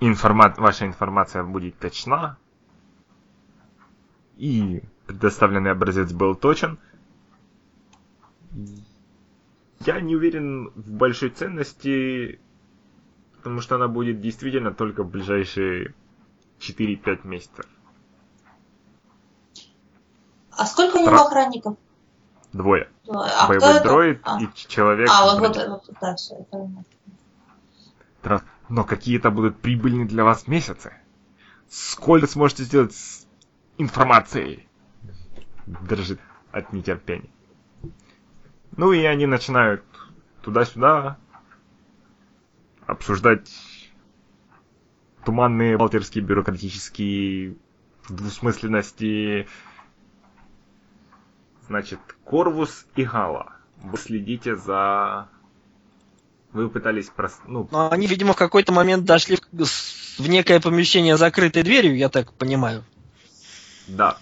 информа- 0.00 0.54
ваша 0.56 0.86
информация 0.86 1.42
будет 1.42 1.78
точна, 1.78 2.38
и 4.36 4.82
предоставленный 5.06 5.70
образец 5.70 6.12
был 6.12 6.34
точен, 6.34 6.78
я 9.84 10.00
не 10.00 10.14
уверен 10.14 10.70
в 10.74 10.90
большой 10.92 11.30
ценности, 11.30 12.40
потому 13.36 13.60
что 13.60 13.76
она 13.76 13.88
будет 13.88 14.20
действительно 14.20 14.72
только 14.72 15.02
в 15.02 15.10
ближайшие 15.10 15.94
4-5 16.60 17.26
месяцев. 17.26 17.66
А 20.52 20.66
сколько 20.66 20.96
у 20.96 21.00
него 21.00 21.10
Тра- 21.10 21.22
охранников? 21.24 21.76
Двое. 22.52 22.88
А 23.08 23.44
кто 23.44 23.48
Боевой 23.48 23.74
это? 23.76 23.82
дроид 23.84 24.20
А. 24.24 24.40
и 24.40 24.48
человек. 24.68 25.08
А, 25.10 25.24
вот, 25.34 25.40
вот, 25.40 25.56
вот, 25.68 25.96
да, 26.00 26.14
все, 26.14 26.36
это. 26.36 26.68
Тра- 28.20 28.42
Но 28.68 28.84
какие-то 28.84 29.30
будут 29.30 29.58
прибыльные 29.58 30.06
для 30.06 30.22
вас 30.24 30.46
месяцы. 30.46 30.92
Сколько 31.68 32.26
сможете 32.26 32.64
сделать 32.64 32.94
информацией? 33.82 34.68
Дрожит 35.66 36.20
от 36.50 36.72
нетерпения. 36.72 37.30
Ну 38.76 38.92
и 38.92 39.04
они 39.04 39.26
начинают 39.26 39.84
туда-сюда 40.42 41.18
обсуждать 42.86 43.50
туманные 45.24 45.76
бухгалтерские 45.76 46.24
бюрократические 46.24 47.56
двусмысленности. 48.08 49.46
Значит, 51.66 52.00
Корвус 52.24 52.86
и 52.96 53.04
Гала. 53.04 53.52
Вы 53.82 53.98
следите 53.98 54.56
за... 54.56 55.28
Вы 56.52 56.68
пытались 56.68 57.08
прос... 57.08 57.38
ну, 57.46 57.68
Но 57.70 57.90
они, 57.90 58.06
видимо, 58.06 58.34
в 58.34 58.36
какой-то 58.36 58.72
момент 58.72 59.04
дошли 59.04 59.36
в, 59.52 59.64
в 60.18 60.28
некое 60.28 60.60
помещение 60.60 61.16
с 61.16 61.20
закрытой 61.20 61.62
дверью, 61.62 61.96
я 61.96 62.08
так 62.08 62.32
понимаю. 62.34 62.84
Да, 63.86 64.18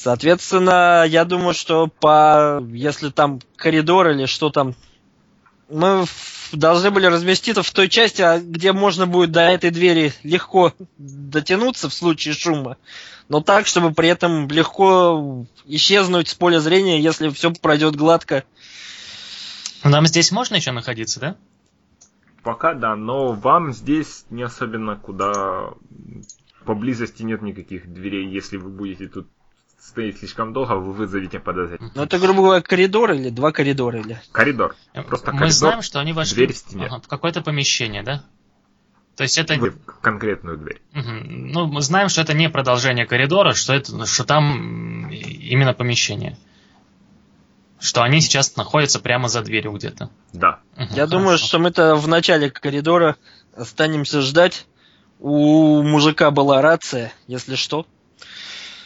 Соответственно, 0.00 1.04
я 1.06 1.24
думаю, 1.24 1.54
что 1.54 1.88
по 1.88 2.62
если 2.70 3.10
там 3.10 3.40
коридор 3.56 4.10
или 4.10 4.26
что 4.26 4.48
там, 4.48 4.74
мы 5.68 6.06
должны 6.52 6.92
были 6.92 7.06
разместиться 7.06 7.64
в 7.64 7.70
той 7.72 7.88
части, 7.88 8.22
а, 8.22 8.38
где 8.38 8.72
можно 8.72 9.08
будет 9.08 9.32
до 9.32 9.40
этой 9.40 9.70
двери 9.70 10.14
легко 10.22 10.72
дотянуться 10.98 11.88
в 11.88 11.94
случае 11.94 12.34
шума, 12.34 12.76
но 13.28 13.40
так, 13.40 13.66
чтобы 13.66 13.92
при 13.92 14.08
этом 14.08 14.48
легко 14.48 15.46
исчезнуть 15.66 16.28
с 16.28 16.34
поля 16.34 16.60
зрения, 16.60 17.00
если 17.00 17.28
все 17.30 17.52
пройдет 17.52 17.96
гладко. 17.96 18.44
Нам 19.82 20.06
здесь 20.06 20.30
можно 20.30 20.54
еще 20.54 20.70
находиться, 20.70 21.18
да? 21.18 21.36
пока 22.48 22.72
да, 22.72 22.96
но 22.96 23.32
вам 23.32 23.74
здесь 23.74 24.24
не 24.30 24.42
особенно 24.42 24.96
куда... 24.96 25.72
Поблизости 26.68 27.22
нет 27.22 27.40
никаких 27.40 27.90
дверей. 27.90 28.28
Если 28.28 28.58
вы 28.58 28.68
будете 28.68 29.08
тут 29.08 29.26
стоять 29.80 30.18
слишком 30.18 30.52
долго, 30.52 30.74
вы 30.74 30.92
вызовете 30.92 31.40
подозрение. 31.40 31.90
Ну 31.94 32.02
это, 32.02 32.18
грубо 32.18 32.42
говоря, 32.42 32.60
коридор 32.60 33.12
или 33.12 33.30
два 33.30 33.52
коридора 33.52 34.00
или. 34.00 34.20
Коридор. 34.32 34.76
Просто 35.06 35.32
Мы 35.32 35.38
коридор, 35.38 35.50
знаем, 35.54 35.80
что 35.80 35.98
они 35.98 36.12
вошли 36.12 36.34
дверь 36.36 36.52
в 36.52 36.58
стене. 36.58 36.84
ага, 36.84 37.00
в 37.00 37.08
какое-то 37.08 37.40
помещение, 37.40 38.02
да? 38.02 38.22
То 39.16 39.22
есть 39.22 39.38
это... 39.38 39.54
Вы 39.54 39.70
в 39.70 39.78
конкретную 40.02 40.58
дверь. 40.58 40.82
Мгм. 40.92 41.48
Ну, 41.52 41.66
мы 41.68 41.80
знаем, 41.80 42.10
что 42.10 42.20
это 42.20 42.34
не 42.34 42.50
продолжение 42.50 43.06
коридора, 43.06 43.54
что 43.54 43.72
это, 43.72 44.04
что 44.04 44.24
там 44.24 45.08
именно 45.08 45.72
помещение. 45.72 46.36
Что 47.80 48.02
они 48.02 48.20
сейчас 48.20 48.56
находятся 48.56 49.00
прямо 49.00 49.30
за 49.30 49.40
дверью 49.40 49.72
где-то. 49.72 50.10
Да. 50.34 50.60
Мгм, 50.76 50.88
Я 50.94 51.06
думаю, 51.06 51.28
хорошо. 51.28 51.46
что 51.46 51.58
мы-то 51.60 51.94
в 51.94 52.06
начале 52.08 52.50
коридора 52.50 53.16
останемся 53.56 54.20
ждать. 54.20 54.66
У 55.20 55.82
мужика 55.82 56.30
была 56.30 56.62
рация, 56.62 57.12
если 57.26 57.56
что. 57.56 57.86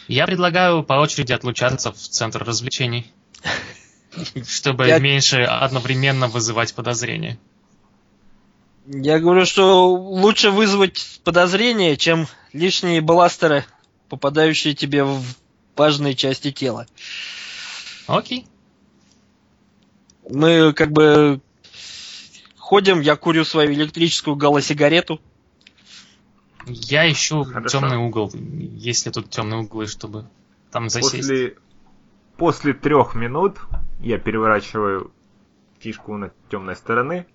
Я 0.07 0.25
предлагаю 0.25 0.83
по 0.83 0.93
очереди 0.93 1.31
отлучаться 1.31 1.91
в 1.91 1.97
центр 1.97 2.43
развлечений. 2.43 3.11
Чтобы 4.47 4.87
Я- 4.87 4.99
меньше 4.99 5.41
одновременно 5.43 6.27
вызывать 6.27 6.73
подозрения. 6.73 7.37
Я 8.85 9.19
говорю, 9.19 9.45
что 9.45 9.93
лучше 9.93 10.51
вызвать 10.51 11.21
подозрение, 11.23 11.95
чем 11.95 12.27
лишние 12.51 12.99
бластеры, 12.99 13.63
попадающие 14.09 14.73
тебе 14.73 15.05
в 15.05 15.23
важные 15.77 16.15
части 16.15 16.51
тела. 16.51 16.85
Окей. 18.07 18.45
Мы 20.29 20.73
как 20.73 20.91
бы 20.91 21.39
ходим, 22.57 22.99
я 22.99 23.15
курю 23.15 23.45
свою 23.45 23.71
электрическую 23.73 24.35
галосигарету. 24.35 25.21
Я 26.67 27.11
ищу 27.11 27.43
Хорошо. 27.43 27.79
темный 27.79 27.97
угол. 27.97 28.31
Есть 28.33 29.05
ли 29.05 29.11
тут 29.11 29.29
темные 29.29 29.61
углы, 29.61 29.87
чтобы 29.87 30.27
там 30.71 30.89
засесть? 30.89 31.15
После, 31.17 31.55
после 32.37 32.73
трех 32.73 33.15
минут 33.15 33.57
я 33.99 34.17
переворачиваю 34.17 35.11
фишку 35.79 36.17
на 36.17 36.31
темной 36.49 36.75
стороны. 36.75 37.25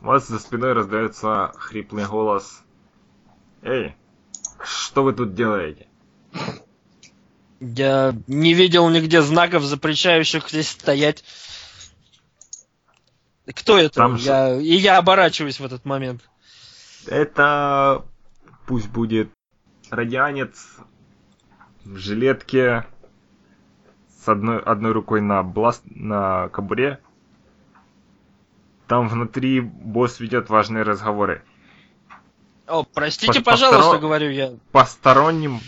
У 0.00 0.06
вас 0.06 0.28
за 0.28 0.38
спиной 0.38 0.72
раздается 0.72 1.52
хриплый 1.56 2.06
голос. 2.06 2.62
Эй, 3.62 3.94
что 4.62 5.02
вы 5.02 5.12
тут 5.12 5.34
делаете? 5.34 5.86
Я 7.60 8.14
не 8.26 8.54
видел 8.54 8.88
нигде 8.88 9.20
знаков, 9.20 9.64
запрещающих 9.64 10.48
здесь 10.48 10.70
стоять. 10.70 11.22
Кто 13.54 13.76
это? 13.76 13.96
Там 13.96 14.16
же- 14.16 14.24
Я... 14.26 14.58
И 14.58 14.76
я 14.76 14.96
оборачиваюсь 14.96 15.60
в 15.60 15.64
этот 15.64 15.84
момент. 15.84 16.22
Это 17.06 18.04
пусть 18.66 18.88
будет 18.90 19.30
радианец 19.90 20.76
в 21.84 21.96
жилетке 21.96 22.86
с 24.22 24.28
одной, 24.28 24.60
одной 24.60 24.92
рукой 24.92 25.20
на 25.20 25.42
бласт, 25.42 25.82
на 25.86 26.48
кобуре. 26.48 27.00
Там 28.86 29.08
внутри 29.08 29.60
босс 29.60 30.20
ведет 30.20 30.48
важные 30.48 30.82
разговоры. 30.82 31.42
О, 32.66 32.84
простите, 32.84 33.40
По- 33.40 33.52
пожалуйста, 33.52 33.98
говорю 33.98 34.30
я. 34.30 34.52
Посторонним 34.72 35.60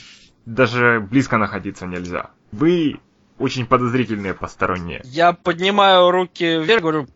даже 0.44 1.00
близко 1.00 1.38
находиться 1.38 1.86
нельзя. 1.86 2.30
Вы 2.50 3.00
очень 3.38 3.66
подозрительные 3.66 4.34
посторонние. 4.34 5.00
Я 5.04 5.32
поднимаю 5.32 6.10
руки 6.10 6.58
вверх, 6.60 6.82
говорю, 6.82 7.08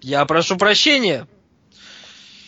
я 0.00 0.24
прошу 0.26 0.56
прощения. 0.56 1.26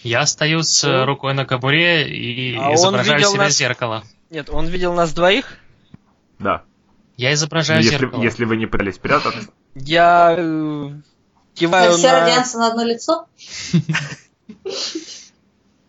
Я 0.06 0.24
стою 0.26 0.62
с 0.62 0.84
э, 0.84 0.88
Ну. 1.00 1.04
рукой 1.06 1.34
на 1.34 1.44
кобуре 1.44 2.08
и 2.08 2.56
А 2.56 2.74
изображаю 2.74 3.18
себя 3.20 3.30
в 3.30 3.36
нас- 3.36 3.52
зеркало. 3.56 4.04
Нет, 4.30 4.48
он 4.50 4.66
видел 4.66 4.92
нас 4.94 5.12
двоих. 5.12 5.58
Да. 6.38 6.62
Я 7.16 7.32
изображаю 7.34 7.82
если, 7.82 7.98
зеркало. 7.98 8.22
если 8.22 8.44
вы 8.44 8.56
не 8.56 8.66
пытались 8.66 8.98
прятаться, 8.98 9.48
Я 9.74 10.34
э, 10.38 10.90
киваю 11.54 11.92
все 11.96 12.12
на... 12.12 12.20
радианцы 12.20 12.58
на 12.58 12.68
одно 12.68 12.84
лицо? 12.84 13.26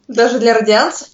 Даже 0.08 0.40
для 0.40 0.54
радианцев? 0.54 1.10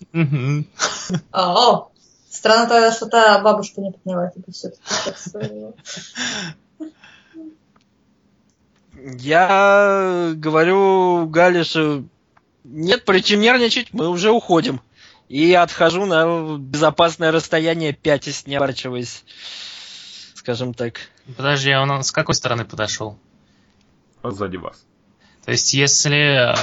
О, 1.32 1.90
странно 2.30 2.68
тогда, 2.70 2.92
что 2.92 3.08
та 3.08 3.40
бабушка 3.40 3.82
не 3.82 3.92
подняла 3.92 4.30
тебе 4.30 4.46
все-таки. 4.54 5.74
Я 9.20 10.34
говорю 10.36 11.28
что 11.64 12.04
нет 12.64 13.06
причин 13.06 13.40
нервничать, 13.42 13.94
мы 13.94 14.10
уже 14.10 14.32
уходим. 14.32 14.82
И 15.30 15.54
отхожу 15.54 16.06
на 16.06 16.58
безопасное 16.58 17.32
расстояние, 17.32 17.94
пятясь, 17.94 18.46
не 18.46 18.56
оборачиваясь. 18.56 19.24
Скажем 20.36 20.74
так. 20.74 21.00
Подожди, 21.38 21.72
а 21.72 21.82
он 21.82 22.04
с 22.04 22.12
какой 22.12 22.36
стороны 22.36 22.66
подошел? 22.66 23.18
сзади 24.24 24.58
вас. 24.58 24.86
То 25.46 25.52
есть, 25.52 25.74
если 25.74 26.38
э, 26.38 26.54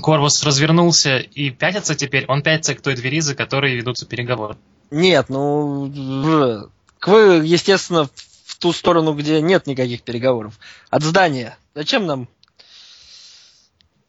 Корвус 0.00 0.42
развернулся 0.42 1.18
и 1.18 1.50
пятится 1.50 1.94
теперь, 1.94 2.26
он 2.26 2.42
пятится 2.42 2.74
к 2.74 2.82
той 2.82 2.94
двери, 2.94 3.20
за 3.20 3.34
которой 3.34 3.74
ведутся 3.74 4.04
переговоры. 4.06 4.56
Нет, 4.90 5.28
ну... 5.28 6.70
Вы, 7.06 7.42
естественно, 7.44 8.08
в 8.44 8.56
ту 8.58 8.72
сторону, 8.72 9.14
где 9.14 9.40
нет 9.40 9.66
никаких 9.66 10.02
переговоров. 10.02 10.58
От 10.90 11.02
здания. 11.02 11.56
Зачем 11.74 12.06
нам? 12.06 12.28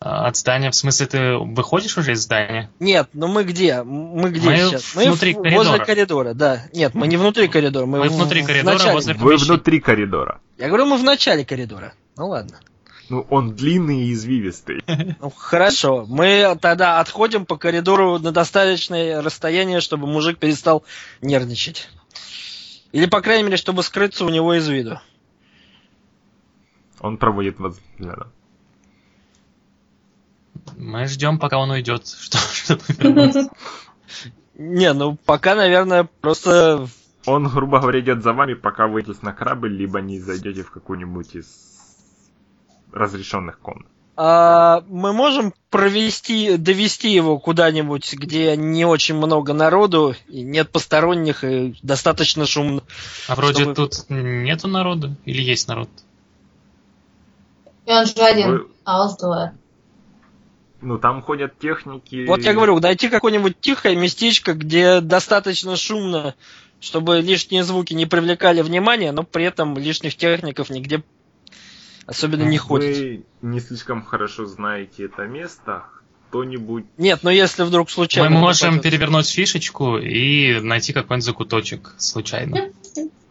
А, 0.01 0.27
От 0.27 0.38
здания, 0.38 0.71
в 0.71 0.75
смысле, 0.75 1.07
ты 1.07 1.38
выходишь 1.38 1.97
уже 1.97 2.13
из 2.13 2.21
здания? 2.21 2.71
Нет, 2.79 3.09
ну 3.12 3.27
мы 3.27 3.43
где? 3.43 3.83
Мы 3.83 4.29
где 4.29 4.49
Мы 4.49 4.55
сейчас? 4.57 4.95
внутри 4.95 5.33
в- 5.33 5.41
коридора. 5.41 5.57
возле 5.67 5.85
коридора, 5.85 6.33
да. 6.33 6.62
Нет, 6.73 6.93
мы 6.93 7.07
не 7.07 7.17
внутри 7.17 7.49
коридора, 7.49 7.85
мы, 7.85 7.99
Мы 7.99 8.07
в- 8.09 8.13
внутри 8.13 8.43
в 8.43 8.45
коридора, 8.47 8.73
начале. 8.75 8.93
возле- 8.93 9.13
Вы 9.15 9.35
внутри 9.35 9.81
коридора. 9.81 10.39
Я 10.57 10.67
говорю, 10.69 10.85
мы 10.85 10.97
в 10.97 11.03
начале 11.03 11.43
коридора. 11.43 11.93
Ну 12.15 12.29
ладно. 12.29 12.59
Ну, 13.09 13.25
он 13.29 13.55
длинный 13.55 14.03
и 14.05 14.13
извивистый. 14.13 14.83
Ну 15.19 15.31
хорошо. 15.35 16.05
Мы 16.07 16.57
тогда 16.62 17.01
отходим 17.01 17.45
по 17.45 17.57
коридору 17.57 18.19
на 18.19 18.31
достаточное 18.31 19.21
расстояние, 19.21 19.81
чтобы 19.81 20.07
мужик 20.07 20.38
перестал 20.38 20.85
нервничать. 21.21 21.89
Или, 22.93 23.05
по 23.07 23.19
крайней 23.21 23.43
мере, 23.43 23.57
чтобы 23.57 23.83
скрыться 23.83 24.23
у 24.23 24.29
него 24.29 24.53
из 24.53 24.65
виду. 24.69 25.01
Он 27.01 27.17
проводит 27.17 27.59
вас 27.59 27.75
взглядом. 27.97 28.31
Мы 30.77 31.08
ждем, 31.08 31.39
пока 31.39 31.58
он 31.58 31.69
уйдет, 31.71 32.08
что- 32.21 32.38
чтобы 32.38 32.82
вернуться. 32.88 33.49
Не, 34.55 34.93
ну 34.93 35.15
пока, 35.25 35.55
наверное, 35.55 36.10
просто... 36.21 36.88
Он, 37.25 37.47
грубо 37.47 37.79
говоря, 37.79 37.99
идет 37.99 38.23
за 38.23 38.34
вами, 38.34 38.53
пока 38.53 38.88
вы 38.88 39.01
идете 39.01 39.19
на 39.21 39.34
корабль, 39.34 39.71
либо 39.75 39.99
не 40.01 40.19
зайдете 40.19 40.63
в 40.63 40.71
какую-нибудь 40.71 41.36
из 41.36 41.47
разрешенных 42.91 43.60
комнат. 43.60 43.88
а, 44.17 44.84
мы 44.88 45.13
можем 45.13 45.53
провести, 45.69 46.58
довести 46.58 47.12
его 47.13 47.38
куда-нибудь, 47.38 48.13
где 48.15 48.58
не 48.58 48.84
очень 48.86 49.15
много 49.15 49.53
народу, 49.53 50.15
и 50.27 50.41
нет 50.41 50.71
посторонних, 50.71 51.43
и 51.43 51.77
достаточно 51.84 52.45
шумно. 52.45 52.82
А 53.27 53.36
вроде 53.36 53.62
Чтобы- 53.63 53.75
тут 53.75 54.10
нету 54.10 54.67
народа? 54.67 55.15
Или 55.25 55.41
есть 55.43 55.67
народ? 55.67 55.89
И 57.86 57.91
он 57.91 58.05
же 58.05 58.13
один, 58.13 58.51
Вы- 58.51 58.67
а 58.86 58.97
вас 58.99 59.17
двое. 59.17 59.55
Ну, 60.81 60.97
там 60.97 61.21
ходят 61.21 61.59
техники. 61.59 62.25
Вот 62.25 62.41
я 62.41 62.53
говорю, 62.53 62.79
найти 62.79 63.09
какое-нибудь 63.09 63.59
тихое 63.59 63.95
местечко, 63.95 64.53
где 64.53 65.01
достаточно 65.01 65.75
шумно, 65.75 66.35
чтобы 66.79 67.19
лишние 67.19 67.63
звуки 67.63 67.93
не 67.93 68.05
привлекали 68.05 68.61
внимания, 68.61 69.11
но 69.11 69.23
при 69.23 69.45
этом 69.45 69.77
лишних 69.77 70.15
техников 70.15 70.69
нигде 70.69 71.03
Особенно 72.09 72.43
не 72.43 72.57
ходит. 72.57 72.97
Вы 72.97 73.25
не 73.43 73.59
слишком 73.59 74.03
хорошо 74.03 74.47
знаете 74.47 75.05
это 75.05 75.27
место. 75.27 75.83
Кто-нибудь... 76.29 76.85
Нет, 76.97 77.19
но 77.21 77.29
если 77.29 77.61
вдруг 77.61 77.87
Мы 77.87 77.91
случайно... 77.91 78.35
можем 78.35 78.77
попадёт- 78.77 78.81
перевернуть 78.81 79.29
фишечку 79.29 79.97
и 79.97 80.59
найти 80.59 80.91
какой-нибудь 80.91 81.23
закуточек 81.23 81.93
случайно. 81.97 82.71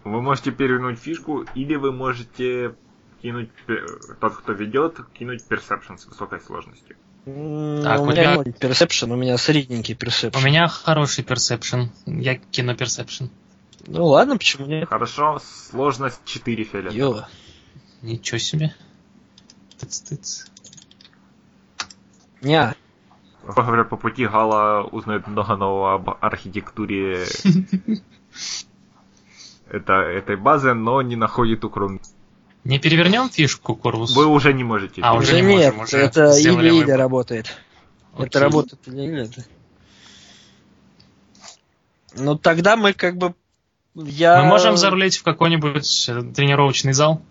Вы 0.04 0.22
можете 0.22 0.52
перевернуть 0.52 1.00
фишку, 1.00 1.44
или 1.56 1.74
вы 1.74 1.90
можете 1.90 2.76
кинуть... 3.20 3.50
Тот, 4.20 4.36
кто 4.36 4.52
ведет, 4.52 5.00
кинуть 5.18 5.44
персепшн 5.44 5.98
с 5.98 6.06
высокой 6.06 6.40
сложностью. 6.40 6.96
Так, 7.82 8.00
у 8.00 8.04
у 8.04 8.06
меня 8.06 8.22
тебя- 8.22 8.34
ноль 8.36 8.52
персепшн, 8.52 9.12
у 9.12 9.16
меня 9.16 9.36
средненький 9.36 9.94
персепшн. 9.94 10.38
У 10.38 10.46
меня 10.46 10.68
хороший 10.68 11.24
персепшн. 11.24 11.90
Я 12.06 12.36
кину 12.36 12.76
персепшн. 12.76 13.30
Ну 13.86 14.06
ладно, 14.06 14.36
почему 14.36 14.66
нет? 14.66 14.88
Хорошо, 14.88 15.40
сложность 15.70 16.20
4 16.24 16.64
фиолетовых. 16.64 16.96
Йо. 16.96 17.24
Ничего 18.02 18.38
себе. 18.38 18.74
Тыц-тыц. 19.78 20.46
Ня. 22.42 22.74
Говоря, 23.44 23.84
по 23.84 23.96
пути 23.96 24.26
Гала 24.26 24.82
узнает 24.82 25.26
много 25.26 25.56
нового 25.56 25.94
об 25.94 26.10
архитектуре 26.20 27.26
это, 29.70 29.92
этой 29.94 30.36
базы, 30.36 30.74
но 30.74 31.00
не 31.02 31.16
находит 31.16 31.64
укромный. 31.64 32.00
Не 32.68 32.78
перевернем 32.78 33.30
фишку, 33.30 33.74
Корвус? 33.74 34.14
Вы 34.14 34.26
уже 34.26 34.52
не 34.52 34.62
можете. 34.62 35.00
А, 35.02 35.14
Уже, 35.14 35.32
уже 35.32 35.40
не 35.40 35.56
нет, 35.56 35.74
можем, 35.74 35.80
уже 35.84 35.96
это 35.98 36.36
или-или 36.38 36.80
выбор. 36.82 36.98
работает. 36.98 37.46
Это 38.14 38.24
Окей. 38.24 38.40
работает 38.42 38.80
или 38.86 39.22
это. 39.24 39.44
Ну 42.14 42.36
тогда 42.36 42.76
мы 42.76 42.92
как 42.92 43.16
бы... 43.16 43.34
Я... 43.94 44.42
Мы 44.42 44.48
можем 44.48 44.76
зарулить 44.76 45.16
в 45.16 45.22
какой-нибудь 45.22 46.08
э, 46.08 46.22
тренировочный 46.34 46.92
зал 46.92 47.22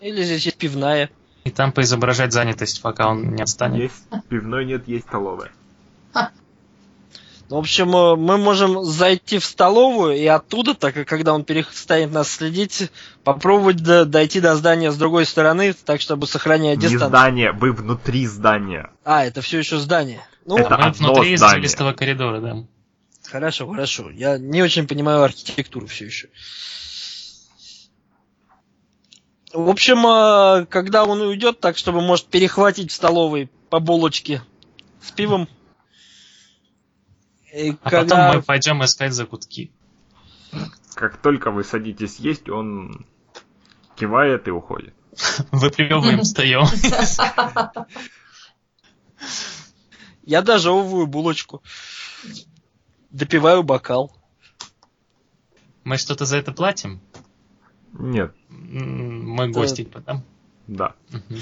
Или 0.00 0.22
здесь 0.24 0.44
есть 0.46 0.56
пивная. 0.56 1.10
и 1.44 1.50
там 1.50 1.70
поизображать 1.70 2.32
занятость, 2.32 2.80
пока 2.82 3.08
он 3.10 3.34
не 3.34 3.42
отстанет. 3.42 3.82
Есть 3.82 4.04
пивной 4.30 4.64
нет, 4.64 4.88
есть 4.88 5.06
столовая. 5.06 5.52
В 7.48 7.56
общем, 7.56 7.94
э, 7.94 8.16
мы 8.16 8.38
можем 8.38 8.84
зайти 8.84 9.38
в 9.38 9.44
столовую 9.44 10.16
и 10.16 10.24
оттуда, 10.26 10.74
так 10.74 10.94
как 10.94 11.06
когда 11.06 11.34
он 11.34 11.44
перестанет 11.44 12.10
нас 12.10 12.30
следить, 12.30 12.90
попробовать 13.22 13.76
до- 13.82 14.06
дойти 14.06 14.40
до 14.40 14.56
здания 14.56 14.90
с 14.90 14.96
другой 14.96 15.26
стороны, 15.26 15.74
так 15.74 16.00
чтобы 16.00 16.26
сохранять 16.26 16.76
Не 16.78 16.82
дистанцию. 16.82 17.08
здание, 17.08 17.52
вы 17.52 17.72
внутри 17.72 18.26
здания. 18.26 18.90
А, 19.04 19.24
это 19.24 19.42
все 19.42 19.58
еще 19.58 19.78
здание. 19.78 20.26
Ну, 20.46 20.56
Это 20.56 20.70
Мы 20.76 20.84
одно 20.84 21.12
внутри 21.12 21.34
извилистого 21.34 21.92
коридора, 21.92 22.40
да. 22.40 22.64
хорошо, 23.30 23.68
хорошо. 23.68 24.10
Я 24.10 24.38
не 24.38 24.62
очень 24.62 24.86
понимаю 24.88 25.22
архитектуру 25.22 25.86
все 25.86 26.06
еще. 26.06 26.28
В 29.52 29.68
общем, 29.68 30.04
э, 30.06 30.66
когда 30.66 31.04
он 31.04 31.20
уйдет, 31.20 31.60
так 31.60 31.76
чтобы 31.76 32.00
может 32.00 32.26
перехватить 32.26 32.90
в 32.90 32.94
столовой 32.94 33.48
по 33.70 33.78
булочке 33.80 34.42
с 35.02 35.12
пивом. 35.12 35.48
И 37.54 37.76
А 37.82 37.90
когда... 37.90 38.16
потом 38.30 38.36
мы 38.36 38.42
пойдем 38.42 38.82
искать 38.84 39.12
закутки. 39.12 39.70
Как 40.94 41.16
только 41.18 41.50
вы 41.50 41.62
садитесь 41.64 42.16
есть, 42.18 42.48
он 42.48 43.06
кивает 43.96 44.48
и 44.48 44.50
уходит. 44.50 44.94
Выплевываем, 45.52 46.22
встаем. 46.22 46.64
Я 50.22 50.42
дожевываю 50.42 51.06
булочку. 51.06 51.62
Допиваю 53.10 53.62
бокал. 53.62 54.10
Мы 55.84 55.98
что-то 55.98 56.24
за 56.24 56.38
это 56.38 56.50
платим? 56.52 57.00
Нет, 57.92 58.34
Мы 58.48 59.50
гости 59.50 59.84
потом. 59.84 60.24
да. 60.66 60.94
Мгм. 61.10 61.38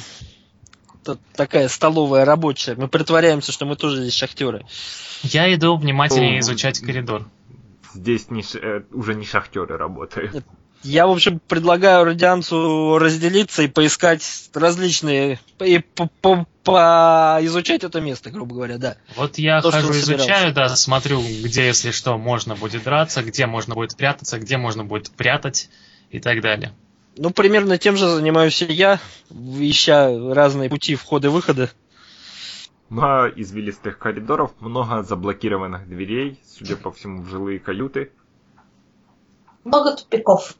Это 1.02 1.18
такая 1.34 1.68
столовая 1.68 2.24
рабочая. 2.24 2.76
Мы 2.76 2.88
притворяемся, 2.88 3.50
что 3.50 3.66
мы 3.66 3.76
тоже 3.76 4.02
здесь 4.02 4.14
шахтеры. 4.14 4.64
Я 5.22 5.52
иду 5.52 5.76
внимательнее 5.76 6.40
изучать 6.40 6.78
коридор. 6.80 7.28
Здесь 7.94 8.30
не 8.30 8.42
э, 8.54 8.82
уже 8.92 9.14
не 9.14 9.26
шахтеры 9.26 9.76
работают. 9.76 10.44
Я, 10.84 11.06
в 11.06 11.10
общем, 11.10 11.40
предлагаю 11.46 12.04
радианцу 12.04 12.98
разделиться 12.98 13.62
и 13.62 13.68
поискать 13.68 14.24
различные... 14.54 15.38
И 15.60 15.78
по- 15.78 16.10
по- 16.20 16.46
поизучать 16.64 17.84
это 17.84 18.00
место, 18.00 18.30
грубо 18.30 18.54
говоря, 18.54 18.78
да. 18.78 18.96
Вот 19.16 19.38
я 19.38 19.60
То, 19.60 19.70
хожу, 19.70 19.92
изучаю, 19.92 20.52
да, 20.52 20.68
смотрю, 20.74 21.20
где, 21.20 21.66
если 21.66 21.90
что, 21.90 22.18
можно 22.18 22.56
будет 22.56 22.84
драться, 22.84 23.22
где 23.22 23.46
можно 23.46 23.74
будет 23.74 23.96
прятаться, 23.96 24.38
где 24.38 24.56
можно 24.56 24.84
будет 24.84 25.10
прятать 25.10 25.68
и 26.10 26.18
так 26.18 26.40
далее. 26.40 26.72
Ну, 27.16 27.30
примерно 27.30 27.76
тем 27.76 27.96
же 27.96 28.08
занимаюсь 28.08 28.62
и 28.62 28.72
я, 28.72 28.98
ища 29.30 30.08
разные 30.32 30.70
пути 30.70 30.94
входа-выхода. 30.94 31.70
Много 32.88 33.28
извилистых 33.28 33.98
коридоров, 33.98 34.52
много 34.60 35.02
заблокированных 35.02 35.88
дверей, 35.88 36.40
судя 36.46 36.76
по 36.76 36.90
всему, 36.90 37.22
в 37.22 37.28
жилые 37.28 37.58
каюты. 37.58 38.12
Много 39.64 39.96
тупиков. 39.96 40.54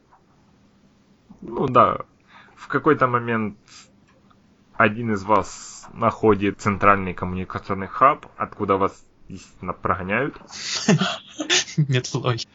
Ну 1.40 1.66
да, 1.66 2.00
в 2.54 2.68
какой-то 2.68 3.06
момент 3.06 3.58
один 4.74 5.12
из 5.12 5.24
вас 5.24 5.88
находит 5.92 6.60
центральный 6.60 7.14
коммуникационный 7.14 7.88
хаб, 7.88 8.26
откуда 8.36 8.76
вас, 8.76 9.04
естественно, 9.28 9.72
прогоняют. 9.72 10.36
Метлой. 11.76 12.46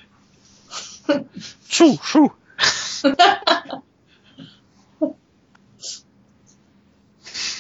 Шу, 1.70 1.98
шу. 2.02 2.34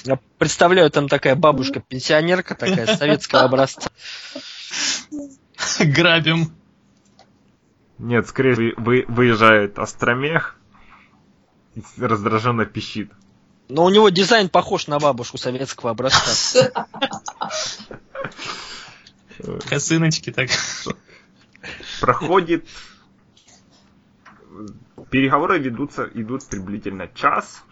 Я 0.04 0.20
представляю, 0.38 0.90
там 0.90 1.10
такая 1.10 1.36
бабушка-пенсионерка, 1.36 2.56
такая 2.56 2.96
советского 2.96 3.42
образца. 3.42 3.90
Грабим. 5.80 6.54
Нет, 7.98 8.28
скорее 8.28 8.54
вы, 8.54 8.74
вы- 8.78 9.06
выезжает 9.08 9.80
Остромех 9.80 10.56
и 11.76 11.82
раздраженно 11.98 12.66
пищит. 12.66 13.12
Но 13.70 13.84
у 13.84 13.90
него 13.90 14.10
дизайн 14.10 14.50
похож 14.50 14.88
на 14.88 15.00
бабушку 15.00 15.38
советского 15.38 15.92
образца. 15.92 16.72
Косыночки 19.68 20.32
так. 20.32 20.50
Проходит... 22.00 22.66
Переговоры 25.12 25.60
ведутся, 25.60 26.10
идут 26.14 26.46
приблизительно 26.46 27.08
час. 27.08 27.64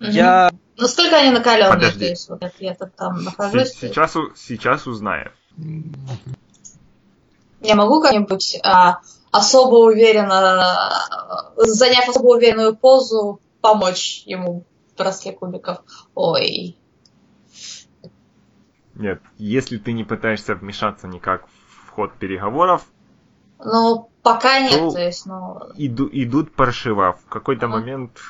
Я... 0.00 0.50
Насколько 0.76 1.16
они 1.18 1.30
накаленные, 1.30 1.74
Подожди. 1.74 1.98
то 1.98 2.04
есть 2.06 2.28
вот 2.28 2.42
я 2.60 2.74
тут 2.74 2.94
там 2.94 3.24
нахожусь. 3.24 3.72
Сейчас, 3.72 4.14
у- 4.16 4.34
сейчас 4.36 4.86
узнаем. 4.86 5.32
Я 7.60 7.74
могу 7.74 8.00
как-нибудь 8.00 8.60
а, 8.64 9.00
особо 9.32 9.76
уверенно, 9.90 10.92
заняв 11.56 12.08
особо 12.08 12.28
уверенную 12.36 12.76
позу, 12.76 13.40
помочь 13.60 14.22
ему 14.26 14.64
в 14.94 14.96
броске 14.98 15.32
кубиков? 15.32 15.78
Ой. 16.14 16.76
Нет, 18.94 19.20
если 19.36 19.78
ты 19.78 19.92
не 19.92 20.04
пытаешься 20.04 20.54
вмешаться 20.54 21.08
никак 21.08 21.46
в 21.86 21.90
ход 21.90 22.14
переговоров, 22.18 22.84
Ну, 23.64 24.08
пока 24.28 24.60
нет, 24.60 24.80
Ну, 24.80 24.92
то 24.92 25.00
есть, 25.00 25.26
ну... 25.26 25.58
иду- 25.76 26.10
идут 26.12 26.52
паршиво. 26.52 27.12
В 27.14 27.24
какой-то 27.28 27.66
Ага. 27.66 27.78
момент 27.78 28.20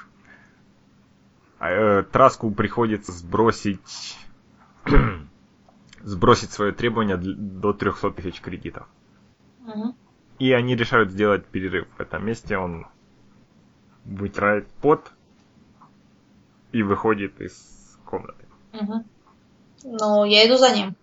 э, 1.61 2.03
Траску 2.05 2.51
приходится 2.51 3.13
сбросить 3.13 4.17
сбросить 6.03 6.53
свое 6.53 6.73
требование 6.73 7.17
до 7.17 7.73
300 7.73 8.11
тысяч 8.13 8.41
кредитов. 8.41 8.87
мгм. 9.59 9.95
И 10.39 10.53
они 10.53 10.77
решают 10.77 11.11
сделать 11.11 11.45
перерыв 11.47 11.89
в 11.97 12.01
этом 12.01 12.25
месте. 12.25 12.57
Он 12.57 12.87
вытирает 14.05 14.69
пот 14.81 15.11
и 16.71 16.83
выходит 16.85 17.41
из 17.41 17.99
комнаты. 18.05 18.45
Мгм. 18.73 19.05
Ну, 19.83 20.25
я 20.25 20.47
иду 20.47 20.57
за 20.57 20.75
ним. 20.75 20.95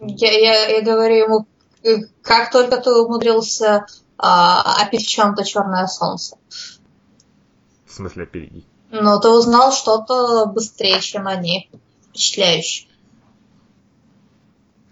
Я, 0.00 0.32
я, 0.32 0.68
я 0.68 0.82
говорю 0.82 1.14
ему, 1.14 1.40
«Э, 1.40 1.55
как 2.22 2.50
только 2.50 2.78
ты 2.78 2.90
умудрился 2.92 3.86
а, 4.18 4.82
опить 4.82 5.06
в 5.06 5.08
чем-то 5.08 5.44
черное 5.44 5.86
солнце. 5.86 6.36
В 7.84 7.92
смысле, 7.92 8.24
опередить. 8.24 8.66
Но 8.90 9.18
ты 9.18 9.28
узнал 9.28 9.72
что-то 9.72 10.46
быстрее, 10.46 11.00
чем 11.00 11.26
они. 11.26 11.70
Впечатляюще. 12.10 12.86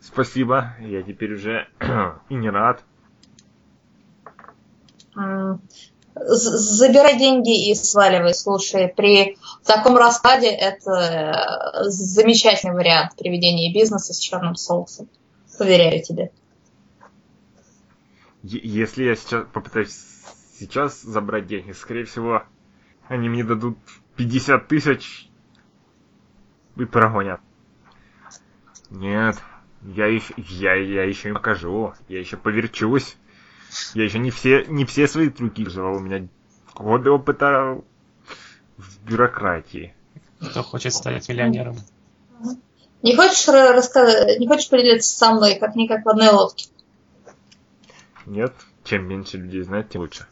Спасибо, 0.00 0.74
я 0.80 1.02
теперь 1.02 1.34
уже 1.34 1.68
и 2.28 2.34
не 2.34 2.50
рад. 2.50 2.82
Забирай 6.14 7.18
деньги 7.18 7.70
и 7.70 7.74
сваливай. 7.74 8.34
Слушай, 8.34 8.88
при 8.88 9.36
таком 9.64 9.96
раскладе 9.96 10.48
это 10.48 10.90
э, 10.92 11.84
замечательный 11.90 12.74
вариант 12.74 13.16
приведения 13.16 13.72
бизнеса 13.72 14.12
с 14.12 14.18
черным 14.18 14.54
солнцем. 14.54 15.08
Уверяю 15.58 16.02
тебе. 16.02 16.30
Если 18.46 19.04
я 19.04 19.16
сейчас 19.16 19.46
попытаюсь 19.54 19.96
сейчас 20.58 21.00
забрать 21.00 21.46
деньги, 21.46 21.72
скорее 21.72 22.04
всего, 22.04 22.42
они 23.08 23.30
мне 23.30 23.42
дадут 23.42 23.78
50 24.16 24.68
тысяч 24.68 25.30
и 26.76 26.84
прогонят. 26.84 27.40
Нет, 28.90 29.38
я 29.82 30.06
еще, 30.06 30.34
я, 30.36 30.74
я 30.74 31.04
еще 31.04 31.30
им 31.30 31.36
покажу, 31.36 31.94
я 32.08 32.18
еще 32.18 32.36
поверчусь. 32.36 33.16
Я 33.94 34.04
еще 34.04 34.18
не 34.18 34.30
все, 34.30 34.66
не 34.66 34.84
все 34.84 35.08
свои 35.08 35.30
трюки 35.30 35.64
взял, 35.64 35.96
у 35.96 36.00
меня 36.00 36.28
годы 36.74 37.10
опыта 37.10 37.80
в 38.76 39.00
бюрократии. 39.04 39.94
Кто 40.38 40.62
хочет 40.62 40.92
стать 40.92 41.26
миллионером? 41.30 41.76
Не 43.02 43.16
хочешь 43.16 43.48
рассказать, 43.48 44.38
не 44.38 44.46
хочешь 44.46 44.68
поделиться 44.68 45.16
со 45.16 45.32
мной, 45.32 45.54
как 45.54 45.76
никак 45.76 46.04
в 46.04 46.08
одной 46.10 46.28
лодке? 46.28 46.66
Нет, 48.26 48.54
чем 48.84 49.06
меньше 49.06 49.38
людей 49.38 49.62
знает, 49.62 49.90
тем 49.90 50.02
лучше. 50.02 50.26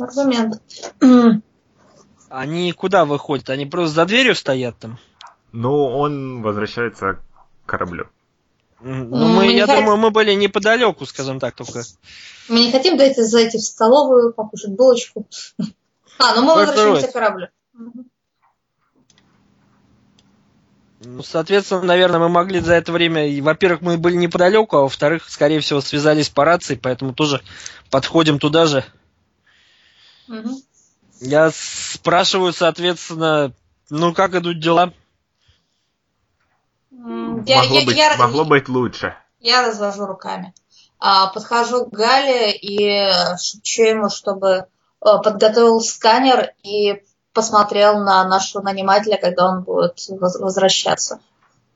Аргумент. 0.00 0.62
Они 2.28 2.72
куда 2.72 3.04
выходят? 3.04 3.50
Они 3.50 3.66
просто 3.66 3.94
за 3.94 4.06
дверью 4.06 4.34
стоят 4.34 4.78
там? 4.78 4.98
Ну, 5.52 5.86
он 5.86 6.42
возвращается 6.42 7.14
к 7.14 7.20
кораблю. 7.66 8.08
Ну, 8.80 9.04
мы, 9.16 9.28
мы 9.28 9.46
я 9.46 9.66
не 9.66 9.66
думаю, 9.66 9.96
мы 9.96 10.10
были 10.10 10.34
неподалеку, 10.34 11.04
скажем 11.06 11.40
так, 11.40 11.54
только. 11.54 11.82
Мы 12.48 12.66
не 12.66 12.70
хотим 12.70 12.96
дойти 12.96 13.22
зайти 13.22 13.58
в 13.58 13.62
столовую, 13.62 14.32
покушать 14.32 14.72
булочку. 14.72 15.26
А, 16.20 16.34
ну 16.34 16.42
мы 16.42 16.56
возвращаемся 16.56 17.06
к 17.06 17.12
кораблю. 17.12 17.46
Ну, 21.00 21.22
соответственно, 21.22 21.82
наверное, 21.82 22.18
мы 22.18 22.28
могли 22.28 22.60
за 22.60 22.74
это 22.74 22.90
время, 22.90 23.28
и, 23.28 23.40
во-первых, 23.40 23.82
мы 23.82 23.98
были 23.98 24.16
неподалеку, 24.16 24.76
а 24.76 24.82
во-вторых, 24.82 25.28
скорее 25.28 25.60
всего, 25.60 25.80
связались 25.80 26.28
по 26.28 26.44
рации, 26.44 26.74
поэтому 26.74 27.14
тоже 27.14 27.40
подходим 27.90 28.38
туда 28.40 28.66
же. 28.66 28.84
Мгм. 30.26 30.56
Я 31.20 31.50
спрашиваю, 31.52 32.52
соответственно, 32.52 33.52
ну 33.90 34.12
как 34.12 34.34
идут 34.34 34.60
дела? 34.60 34.92
Я, 36.90 37.58
могло, 37.58 37.78
я- 37.78 37.86
быть, 37.86 37.96
я- 37.96 38.16
могло 38.16 38.44
быть 38.44 38.68
лучше. 38.68 39.16
я 39.40 39.66
развожу 39.66 40.06
руками. 40.06 40.52
А, 41.00 41.28
подхожу 41.28 41.86
к 41.86 41.90
Гале 41.92 42.52
и 42.56 43.08
шепчу 43.38 43.82
ему, 43.82 44.10
чтобы 44.10 44.48
э, 44.48 44.64
подготовил 45.00 45.80
сканер 45.80 46.50
и 46.64 47.02
посмотрел 47.38 48.00
на 48.00 48.24
нашего 48.28 48.62
нанимателя, 48.62 49.16
когда 49.16 49.48
он 49.48 49.62
будет 49.62 49.94
воз- 50.08 50.38
возвращаться. 50.40 51.20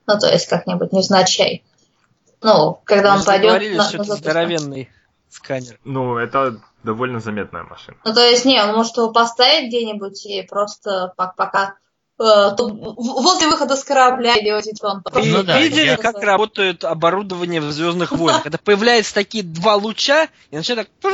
Ну, 0.07 0.19
то 0.19 0.27
есть 0.27 0.47
как-нибудь 0.47 0.91
невзначай. 0.91 1.63
Ну, 2.41 2.79
когда 2.83 3.13
Мы 3.13 3.19
он 3.19 3.25
пойдет 3.25 3.43
договорились, 3.47 3.77
на, 3.77 3.83
что 3.87 3.97
на 3.99 4.01
это 4.03 4.15
здоровенный 4.15 4.89
сканер. 5.29 5.79
Ну, 5.85 6.17
это 6.17 6.59
довольно 6.83 7.19
заметная 7.21 7.63
машина. 7.63 7.95
Ну, 8.03 8.13
то 8.13 8.21
есть, 8.21 8.43
не, 8.43 8.61
он 8.61 8.75
может 8.75 8.97
его 8.97 9.11
поставить 9.11 9.69
где-нибудь 9.69 10.25
и 10.25 10.41
просто 10.41 11.13
пок- 11.17 11.35
пока 11.37 11.75
э, 12.19 12.55
возле 12.57 13.47
выхода 13.47 13.77
с 13.77 13.83
корабля 13.85 14.41
делать 14.41 14.69
он 14.83 15.01
Ну 15.15 15.43
да, 15.43 15.57
видели, 15.59 15.85
я- 15.85 15.97
как 15.97 16.21
работает 16.21 16.83
оборудование 16.83 17.61
в 17.61 17.71
Звездных 17.71 18.11
войнах? 18.11 18.43
Когда 18.43 18.57
появляются 18.57 19.13
такие 19.13 19.43
два 19.45 19.75
луча, 19.75 20.27
и 20.51 20.57
начинает 20.57 20.89
так... 21.01 21.11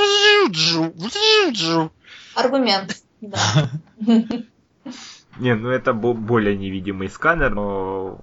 Аргумент, 2.35 2.95
да. 3.21 3.69
Не, 5.37 5.55
ну 5.55 5.69
это 5.69 5.93
бо- 5.93 6.13
более 6.13 6.57
невидимый 6.57 7.09
сканер, 7.09 7.53
но 7.53 8.19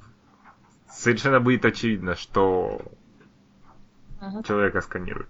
совершенно 0.91 1.41
будет 1.41 1.65
очевидно, 1.65 2.15
что 2.15 2.81
человека 4.47 4.81
сканируют. 4.81 5.29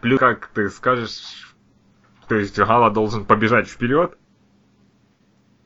Плюс, 0.00 0.18
как 0.18 0.48
ты 0.48 0.68
скажешь, 0.70 1.54
то 2.28 2.34
есть 2.34 2.56
Гала 2.58 2.90
должен 2.90 3.24
побежать 3.24 3.68
вперед, 3.68 4.16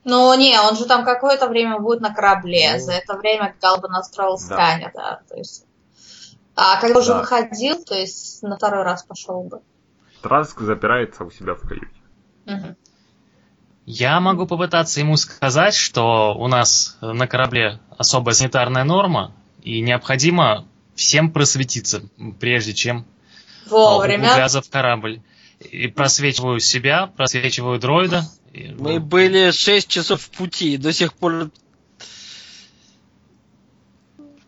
Ну, 0.04 0.32
не, 0.38 0.58
он 0.60 0.76
же 0.76 0.84
там 0.86 1.04
какое-то 1.04 1.48
время 1.48 1.78
будет 1.80 2.00
на 2.00 2.14
корабле. 2.14 2.74
Ну. 2.74 2.78
За 2.80 2.92
это 2.92 3.16
время 3.16 3.54
Гал 3.60 3.80
бы 3.80 3.88
настроил 3.88 4.36
Да. 4.36 4.38
сканер, 4.38 4.92
да. 4.94 5.20
То 5.28 5.36
есть... 5.36 5.64
А 6.54 6.80
когда 6.80 7.00
уже 7.00 7.12
Да. 7.12 7.20
выходил, 7.20 7.82
то 7.84 7.94
есть 7.94 8.42
на 8.42 8.56
второй 8.56 8.82
раз 8.84 9.02
пошел 9.04 9.42
бы. 9.42 9.62
Траск 10.26 10.60
запирается 10.60 11.24
у 11.24 11.30
себя 11.30 11.54
в 11.54 11.60
каюте. 11.60 12.76
Я 13.84 14.18
могу 14.18 14.46
попытаться 14.46 14.98
ему 14.98 15.16
сказать, 15.16 15.74
что 15.74 16.34
у 16.36 16.48
нас 16.48 16.98
на 17.00 17.28
корабле 17.28 17.78
особая 17.96 18.34
санитарная 18.34 18.82
норма, 18.82 19.32
и 19.62 19.80
необходимо 19.80 20.66
всем 20.96 21.30
просветиться, 21.30 22.02
прежде 22.40 22.74
чем 22.74 23.06
э, 23.66 23.70
Вовремя. 23.70 24.24
углубляться 24.24 24.62
в 24.62 24.68
корабль. 24.68 25.20
И 25.60 25.86
просвечиваю 25.86 26.58
себя, 26.58 27.06
просвечиваю 27.06 27.78
дроида. 27.78 28.24
Мы 28.52 28.94
ну, 28.94 29.00
были 29.00 29.52
6 29.52 29.88
часов 29.88 30.22
в 30.22 30.30
пути, 30.30 30.74
и 30.74 30.78
до 30.78 30.92
сих 30.92 31.14
пор... 31.14 31.50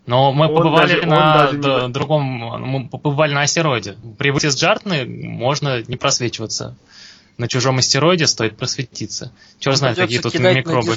Но 0.08 0.32
мы 0.32 0.46
Он 0.46 0.54
побывали 0.56 0.94
даже- 0.94 1.06
на 1.06 1.52
даже 1.52 1.88
другом, 1.90 2.22
мы 2.24 2.88
побывали 2.88 3.34
на 3.34 3.42
астероиде. 3.42 3.98
При 4.16 4.30
вылете 4.30 4.50
с 4.50 4.56
Джартны 4.56 5.04
можно 5.04 5.82
не 5.82 5.96
просвечиваться. 5.98 6.78
На 7.36 7.46
чужом 7.46 7.76
астероиде 7.76 8.26
стоит 8.26 8.56
просветиться. 8.56 9.32
Черт 9.58 9.76
знает, 9.76 9.98
какие 9.98 10.20
тут 10.20 10.32
микробы. 10.38 10.96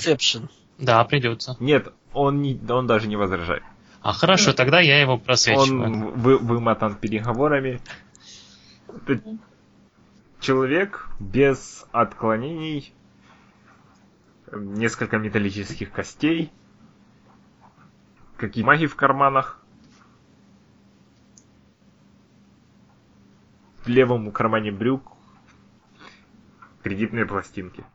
Да, 0.78 1.04
придется. 1.04 1.58
Нет, 1.60 1.90
он, 2.14 2.42
не, 2.42 2.58
он 2.70 2.88
даже 2.88 3.10
не 3.10 3.18
возражает. 3.18 3.64
А 4.02 4.14
хорошо, 4.14 4.54
тогда 4.54 4.80
я 4.80 5.02
его 5.02 5.18
просвечиваю. 5.18 5.84
Он 5.84 6.04
вы- 6.14 6.38
вымотан 6.38 6.96
переговорами. 6.96 7.82
Это 9.08 9.22
человек 10.40 11.10
без 11.20 11.86
отклонений, 11.92 12.94
несколько 14.54 15.18
металлических 15.18 15.92
костей, 15.92 16.50
какие 18.42 18.64
маги 18.64 18.88
в 18.88 18.96
карманах. 18.96 19.60
В 23.84 23.88
левом 23.88 24.32
кармане 24.32 24.72
брюк 24.72 25.14
кредитные 26.84 27.26
пластинки. 27.26 27.86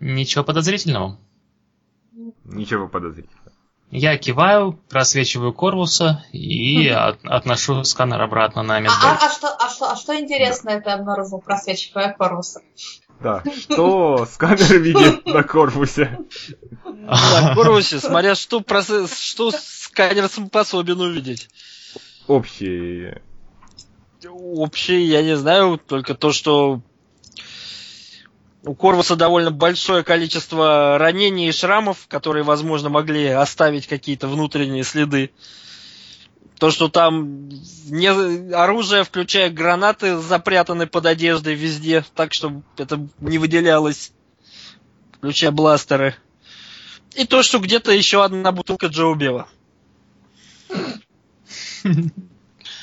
Ничего 0.00 0.42
подозрительного. 0.44 1.18
Ничего 2.44 2.88
подозрительного. 2.88 3.41
Я 3.94 4.16
киваю, 4.16 4.72
просвечиваю 4.88 5.52
Корвуса 5.52 6.24
и 6.32 6.88
от- 6.88 7.22
отношу 7.26 7.84
сканер 7.84 8.22
обратно 8.22 8.62
на 8.62 8.76
А, 8.76 8.80
медбэй. 8.80 8.96
а- 9.02 9.18
а 9.26 9.30
что, 9.30 9.48
а, 9.48 9.68
что, 9.68 9.90
а 9.90 9.96
что 9.96 10.18
интересное 10.18 10.80
ты 10.80 10.88
обнаружил, 10.88 11.40
просвечивая 11.40 12.14
корпуса? 12.18 12.62
Да, 13.20 13.42
что 13.60 14.24
сканер 14.24 14.78
видит 14.78 15.26
на 15.26 15.42
корпусе? 15.42 16.18
На 16.84 17.54
корпусе, 17.54 18.00
смотря 18.00 18.34
что, 18.34 18.60
прос- 18.60 19.14
что 19.14 19.50
сканер 19.50 20.28
способен 20.28 20.98
увидеть. 20.98 21.50
Общие 22.26 23.20
Общий, 24.24 25.02
я 25.04 25.22
не 25.22 25.36
знаю, 25.36 25.76
только 25.78 26.14
то, 26.14 26.32
что 26.32 26.80
у 28.64 28.74
Корвуса 28.74 29.16
довольно 29.16 29.50
большое 29.50 30.04
количество 30.04 30.96
ранений 30.98 31.48
и 31.48 31.52
шрамов, 31.52 32.06
которые, 32.08 32.44
возможно, 32.44 32.88
могли 32.88 33.26
оставить 33.26 33.86
какие-то 33.86 34.28
внутренние 34.28 34.84
следы. 34.84 35.32
То, 36.58 36.70
что 36.70 36.88
там 36.88 37.48
не, 37.48 38.54
оружие, 38.54 39.02
включая 39.02 39.50
гранаты, 39.50 40.16
запрятаны 40.18 40.86
под 40.86 41.06
одеждой 41.06 41.54
везде, 41.54 42.04
так, 42.14 42.32
чтобы 42.32 42.62
это 42.76 43.04
не 43.18 43.38
выделялось, 43.38 44.12
включая 45.18 45.50
бластеры. 45.50 46.14
И 47.16 47.26
то, 47.26 47.42
что 47.42 47.58
где-то 47.58 47.90
еще 47.90 48.24
одна 48.24 48.52
бутылка 48.52 48.86
Джоу 48.86 49.16
Бела. 49.16 49.48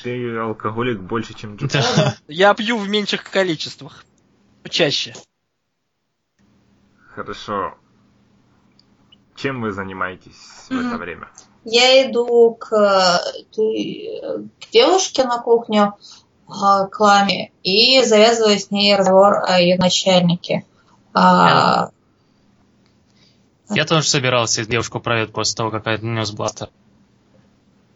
Ты 0.02 0.36
алкоголик 0.36 1.00
больше, 1.00 1.32
чем 1.32 1.56
Джо. 1.56 2.14
Я 2.28 2.52
пью 2.52 2.76
в 2.76 2.86
меньших 2.86 3.24
количествах. 3.24 4.04
Чаще. 4.68 5.14
Хорошо. 7.14 7.74
Чем 9.34 9.62
вы 9.62 9.72
занимаетесь 9.72 10.66
в 10.68 10.72
это 10.72 10.96
время? 10.96 11.28
Я 11.64 12.10
иду 12.10 12.54
к, 12.54 12.72
э, 12.72 13.42
ты- 13.54 14.48
к 14.60 14.70
девушке 14.70 15.24
на 15.24 15.38
кухню, 15.38 15.94
э, 16.48 16.86
к 16.88 17.00
Ламе, 17.00 17.52
и 17.62 18.02
завязываю 18.04 18.58
с 18.58 18.70
ней 18.70 18.96
разговор 18.96 19.42
о 19.46 19.60
ее 19.60 19.76
начальнике. 19.76 20.64
А, 21.12 21.90
Я 23.70 23.84
тоже 23.84 24.08
собирался 24.08 24.64
девушку 24.66 25.00
проверить 25.00 25.32
после 25.32 25.54
того, 25.56 25.70
как 25.70 25.86
я 25.86 25.98
нанес 25.98 26.30
бластер. 26.32 26.70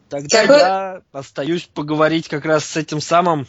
Тогда 0.09 0.41
Какой- 0.41 0.59
я 0.59 1.01
остаюсь 1.11 1.63
поговорить 1.73 2.29
как 2.29 2.45
раз 2.45 2.63
с 2.65 2.77
этим 2.77 3.01
самым, 3.01 3.47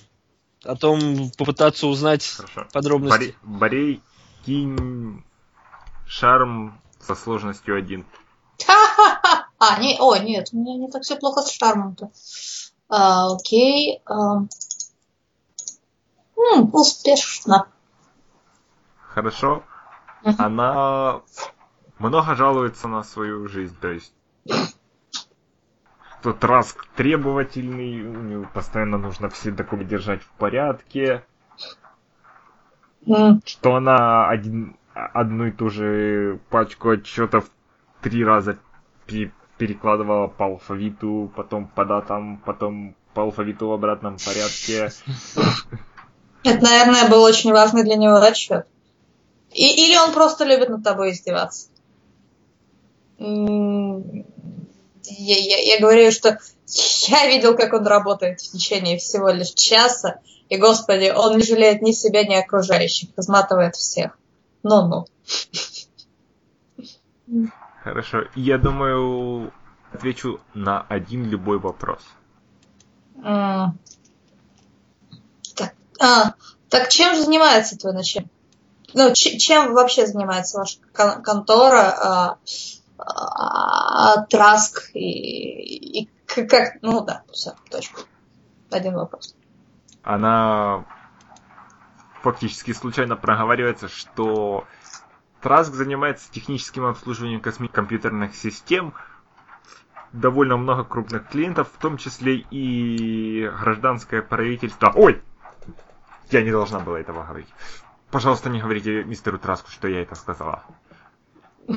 о 0.64 0.74
том, 0.74 1.30
попытаться 1.36 1.86
узнать 1.86 2.26
Хорошо. 2.26 2.66
подробности. 2.72 3.16
Борей, 3.16 3.34
Борей, 3.42 4.02
кинь 4.44 5.22
шарм 6.06 6.80
со 7.00 7.14
сложностью 7.14 7.76
один. 7.76 8.06
А, 9.58 9.80
не, 9.80 9.96
о, 9.98 10.16
нет, 10.18 10.48
у 10.52 10.58
меня 10.58 10.76
не 10.76 10.90
так 10.90 11.02
все 11.02 11.16
плохо 11.16 11.40
с 11.42 11.50
шармом-то. 11.50 12.10
А, 12.88 13.32
окей. 13.34 14.02
а. 14.04 14.42
М, 16.36 16.70
успешно. 16.72 17.66
хорошо, 19.08 19.64
Мгм. 20.22 20.34
она 20.38 21.22
много 21.98 22.34
жалуется 22.34 22.86
на 22.88 23.02
свою 23.02 23.48
жизнь, 23.48 23.76
то 23.80 23.88
есть 23.88 24.12
тот 26.22 26.42
Раск 26.44 26.86
требовательный, 26.96 28.02
у 28.02 28.20
него 28.20 28.46
постоянно 28.52 28.98
нужно 28.98 29.30
все 29.30 29.50
документы 29.50 29.90
держать 29.90 30.22
в 30.22 30.28
порядке, 30.32 31.24
М, 33.06 33.40
что 33.44 33.76
она 33.76 34.28
один, 34.28 34.76
одну 34.96 35.46
и 35.46 35.52
ту 35.52 35.70
же 35.70 36.40
пачку 36.50 36.90
отчетов 36.90 37.50
три 38.02 38.24
раза 38.24 38.58
пе- 39.06 39.32
перекладывала 39.58 40.26
по 40.26 40.46
алфавиту, 40.46 41.32
потом 41.36 41.68
по 41.68 41.84
датам, 41.84 42.38
потом 42.44 42.96
по 43.14 43.22
алфавиту 43.22 43.68
в 43.68 43.72
обратном 43.72 44.16
порядке. 44.24 44.90
Это, 46.44 46.62
наверное, 46.62 47.08
был 47.08 47.22
очень 47.22 47.52
важный 47.52 47.82
для 47.82 47.96
него 47.96 48.16
отчет. 48.16 48.66
И, 49.52 49.86
или 49.86 49.96
он 49.96 50.12
просто 50.12 50.44
любит 50.44 50.68
над 50.68 50.84
тобой 50.84 51.12
издеваться. 51.12 51.68
Я, 53.18 55.36
я- 55.38 55.74
я 55.74 55.80
говорю, 55.80 56.10
что 56.10 56.38
я 57.08 57.26
видел, 57.28 57.56
как 57.56 57.72
он 57.72 57.86
работает 57.86 58.40
в 58.40 58.52
течение 58.52 58.98
всего 58.98 59.30
лишь 59.30 59.52
часа, 59.52 60.20
и, 60.48 60.56
господи, 60.58 61.12
он 61.14 61.38
не 61.38 61.42
жалеет 61.42 61.82
ни 61.82 61.92
себя, 61.92 62.24
ни 62.24 62.34
окружающих, 62.34 63.08
изматывает 63.16 63.74
всех. 63.74 64.18
Ну-ну. 64.68 65.06
Хорошо, 67.84 68.24
я 68.34 68.58
думаю, 68.58 69.52
отвечу 69.92 70.40
на 70.54 70.80
один 70.80 71.24
любой 71.24 71.58
вопрос. 71.60 72.02
М. 73.22 73.78
Так, 75.54 75.74
а, 76.00 76.34
так 76.68 76.88
чем 76.88 77.14
же 77.14 77.22
занимается 77.22 77.78
твой 77.78 77.92
начальник? 77.92 78.30
Ну, 78.92 79.12
чем 79.14 79.72
вообще 79.72 80.06
занимается 80.06 80.58
ваша 80.58 80.78
кон- 80.92 81.22
контора, 81.22 81.92
а, 81.92 82.38
а, 82.98 84.22
Траск 84.26 84.90
и, 84.94 86.00
и 86.00 86.08
как... 86.26 86.82
Ну 86.82 87.04
да, 87.04 87.22
все, 87.32 87.54
точка. 87.70 88.02
Один 88.70 88.94
вопрос. 88.94 89.36
Она 90.02 90.84
фактически 92.26 92.72
случайно 92.72 93.14
проговаривается, 93.14 93.88
что 93.88 94.66
Траск 95.42 95.72
занимается 95.74 96.28
техническим 96.32 96.84
обслуживанием 96.84 97.40
косми- 97.40 97.68
компьютерных 97.68 98.34
систем, 98.34 98.94
довольно 100.12 100.56
много 100.56 100.82
крупных 100.82 101.28
клиентов, 101.28 101.68
в 101.72 101.80
том 101.80 101.98
числе 101.98 102.44
и 102.50 103.48
гражданское 103.60 104.22
правительство. 104.22 104.92
Ой! 104.96 105.22
Я 106.32 106.42
не 106.42 106.50
должна 106.50 106.80
была 106.80 106.98
этого 106.98 107.22
говорить. 107.22 107.46
Пожалуйста, 108.10 108.50
не 108.50 108.60
говорите 108.60 109.04
мистеру 109.04 109.38
Траску, 109.38 109.70
что 109.70 109.86
я 109.86 110.02
это 110.02 110.14
сказала. 110.16 110.64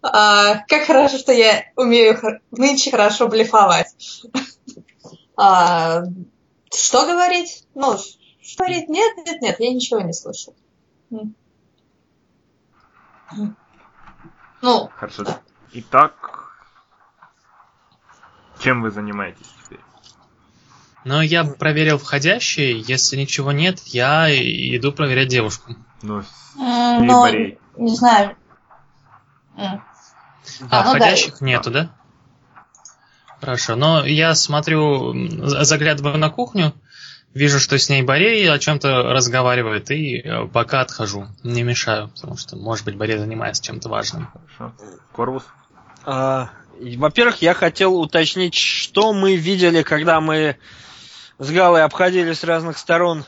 А, 0.00 0.60
как 0.68 0.86
хорошо, 0.86 1.18
что 1.18 1.32
я 1.32 1.64
умею 1.74 2.16
хор- 2.16 2.40
нынче 2.52 2.90
хорошо 2.90 3.28
блефовать. 3.28 3.88
А, 5.36 6.04
что 6.72 7.06
говорить? 7.06 7.66
Ну, 7.74 7.98
говорить? 8.56 8.88
Нет, 8.88 9.16
нет, 9.26 9.42
нет, 9.42 9.56
я 9.60 9.74
ничего 9.74 10.00
не 10.00 10.12
слышу. 10.12 10.54
Ну, 14.60 14.90
Хорошо. 14.96 15.24
Да. 15.24 15.40
Итак, 15.72 16.48
чем 18.58 18.82
вы 18.82 18.90
занимаетесь 18.90 19.46
теперь? 19.64 19.80
Но 21.04 21.22
я 21.22 21.44
проверил 21.44 21.98
входящие, 21.98 22.80
если 22.80 23.16
ничего 23.16 23.52
нет, 23.52 23.80
я 23.86 24.28
иду 24.30 24.92
проверять 24.92 25.28
девушку. 25.28 25.76
Ну, 26.02 26.22
или 26.58 27.58
ну, 27.76 27.84
не 27.84 27.94
знаю. 27.94 28.36
А, 29.56 29.62
А, 29.62 29.78
ну 30.60 30.68
да. 30.70 30.82
входящих 30.84 31.40
нету, 31.40 31.70
да? 31.70 31.90
Хорошо, 33.40 33.76
но 33.76 34.04
я 34.04 34.34
смотрю, 34.34 35.14
заглядываю 35.46 36.18
на 36.18 36.30
кухню, 36.30 36.72
вижу, 37.38 37.60
что 37.60 37.78
с 37.78 37.88
ней 37.88 38.02
Борей 38.02 38.50
о 38.50 38.58
чем-то 38.58 39.04
разговаривает, 39.04 39.90
и 39.90 40.18
э, 40.18 40.46
пока 40.52 40.80
отхожу. 40.80 41.28
Не 41.44 41.62
мешаю, 41.62 42.08
потому 42.08 42.36
что, 42.36 42.56
может 42.56 42.84
быть, 42.84 42.96
Борей 42.96 43.18
занимается 43.18 43.62
чем-то 43.62 43.88
важным. 43.88 44.28
Хорошо. 44.56 44.74
Корвус? 45.12 45.44
А, 46.04 46.50
Во-первых, 46.80 47.40
я 47.40 47.54
хотел 47.54 47.94
уточнить, 47.94 48.54
что 48.54 49.12
мы 49.12 49.36
видели, 49.36 49.82
когда 49.82 50.20
мы 50.20 50.56
с 51.38 51.50
Галой 51.50 51.84
обходили 51.84 52.32
с 52.32 52.42
разных 52.44 52.76
сторон 52.76 53.24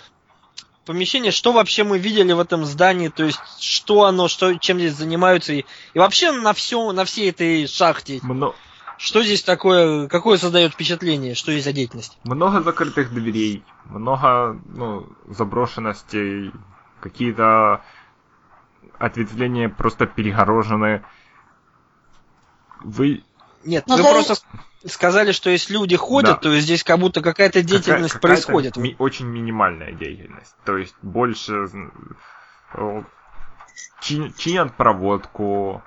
помещение, 0.85 1.31
что 1.31 1.53
вообще 1.53 1.85
мы 1.85 1.99
видели 1.99 2.33
в 2.33 2.41
этом 2.41 2.65
здании, 2.65 3.09
то 3.09 3.23
есть 3.23 3.39
что 3.61 4.05
оно, 4.05 4.27
что, 4.27 4.55
чем 4.55 4.79
здесь 4.79 4.95
занимаются, 4.95 5.53
и, 5.53 5.65
и 5.95 5.99
вообще 5.99 6.33
на 6.33 6.53
все, 6.53 6.91
на 6.91 7.05
всей 7.05 7.31
этой 7.31 7.69
шахте, 7.69 8.19
Мно- 8.23 8.55
что 9.01 9.23
здесь 9.23 9.43
такое, 9.43 10.09
какое 10.09 10.37
создает 10.37 10.75
впечатление, 10.75 11.35
что 11.35 11.51
есть 11.53 11.65
за 11.65 11.73
деятельность? 11.73 12.19
много 12.25 12.61
закрытых 12.63 13.13
дверей, 13.13 13.65
много 13.87 14.61
ну, 14.67 15.09
заброшенностей, 15.29 16.53
какие-то 17.01 17.83
ответвления 18.99 19.71
просто 19.71 20.07
перегорожены. 20.07 21.03
Вы 22.83 23.25
Нет, 23.65 23.85
Ну, 23.87 23.97
вы 23.97 24.03
да. 24.03 24.13
просто 24.13 24.35
сказали, 24.87 25.33
что 25.33 25.51
если 25.51 25.75
люди 25.75 25.97
ходят, 25.97 26.37
Да. 26.37 26.51
то 26.51 26.61
здесь 26.61 26.83
как 26.85 26.99
будто 26.99 27.21
какая-то 27.23 27.63
деятельность 27.63 28.15
какая- 28.15 28.35
происходит. 28.35 28.77
ми- 28.77 28.97
очень 28.99 29.27
минимальная 29.27 29.93
деятельность. 29.93 30.55
То 30.65 30.77
есть 30.79 30.95
больше 31.03 31.67
чин- 34.01 34.33
чинят 34.37 34.75
проводку, 34.77 35.83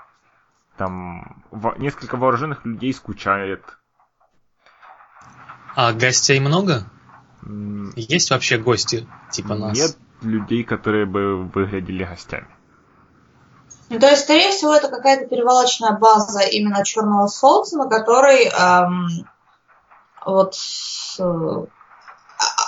там 0.78 1.44
во- 1.52 1.76
несколько 1.78 2.18
вооруженных 2.18 2.66
людей 2.66 2.94
скучает. 2.94 3.64
А 5.76 5.92
гостей 5.94 6.40
много? 6.40 6.84
М, 7.44 7.92
Есть 7.96 8.30
вообще 8.32 8.58
гости, 8.58 9.08
типа 9.32 9.56
нас? 9.56 9.78
Нет 9.78 9.98
людей, 10.22 10.64
которые 10.64 11.06
бы 11.06 11.44
выглядели 11.44 12.04
гостями. 12.04 12.48
Ну, 13.90 14.00
то 14.00 14.08
есть, 14.10 14.24
скорее 14.24 14.52
всего, 14.52 14.74
это 14.74 14.88
какая-то 14.90 15.28
перевалочная 15.28 15.92
база 15.92 16.40
именно 16.42 16.84
Черного 16.86 17.28
Солнца, 17.28 17.78
на 17.78 17.90
которой 17.90 18.46
эм, 18.46 19.08
вот 20.26 20.56
э, 21.20 21.24
а- 21.24 21.66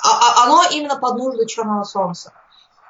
а- 0.04 0.44
оно 0.46 0.64
именно 0.72 0.98
под 0.98 1.16
нужды 1.18 1.46
Черного 1.48 1.84
Солнца. 1.84 2.34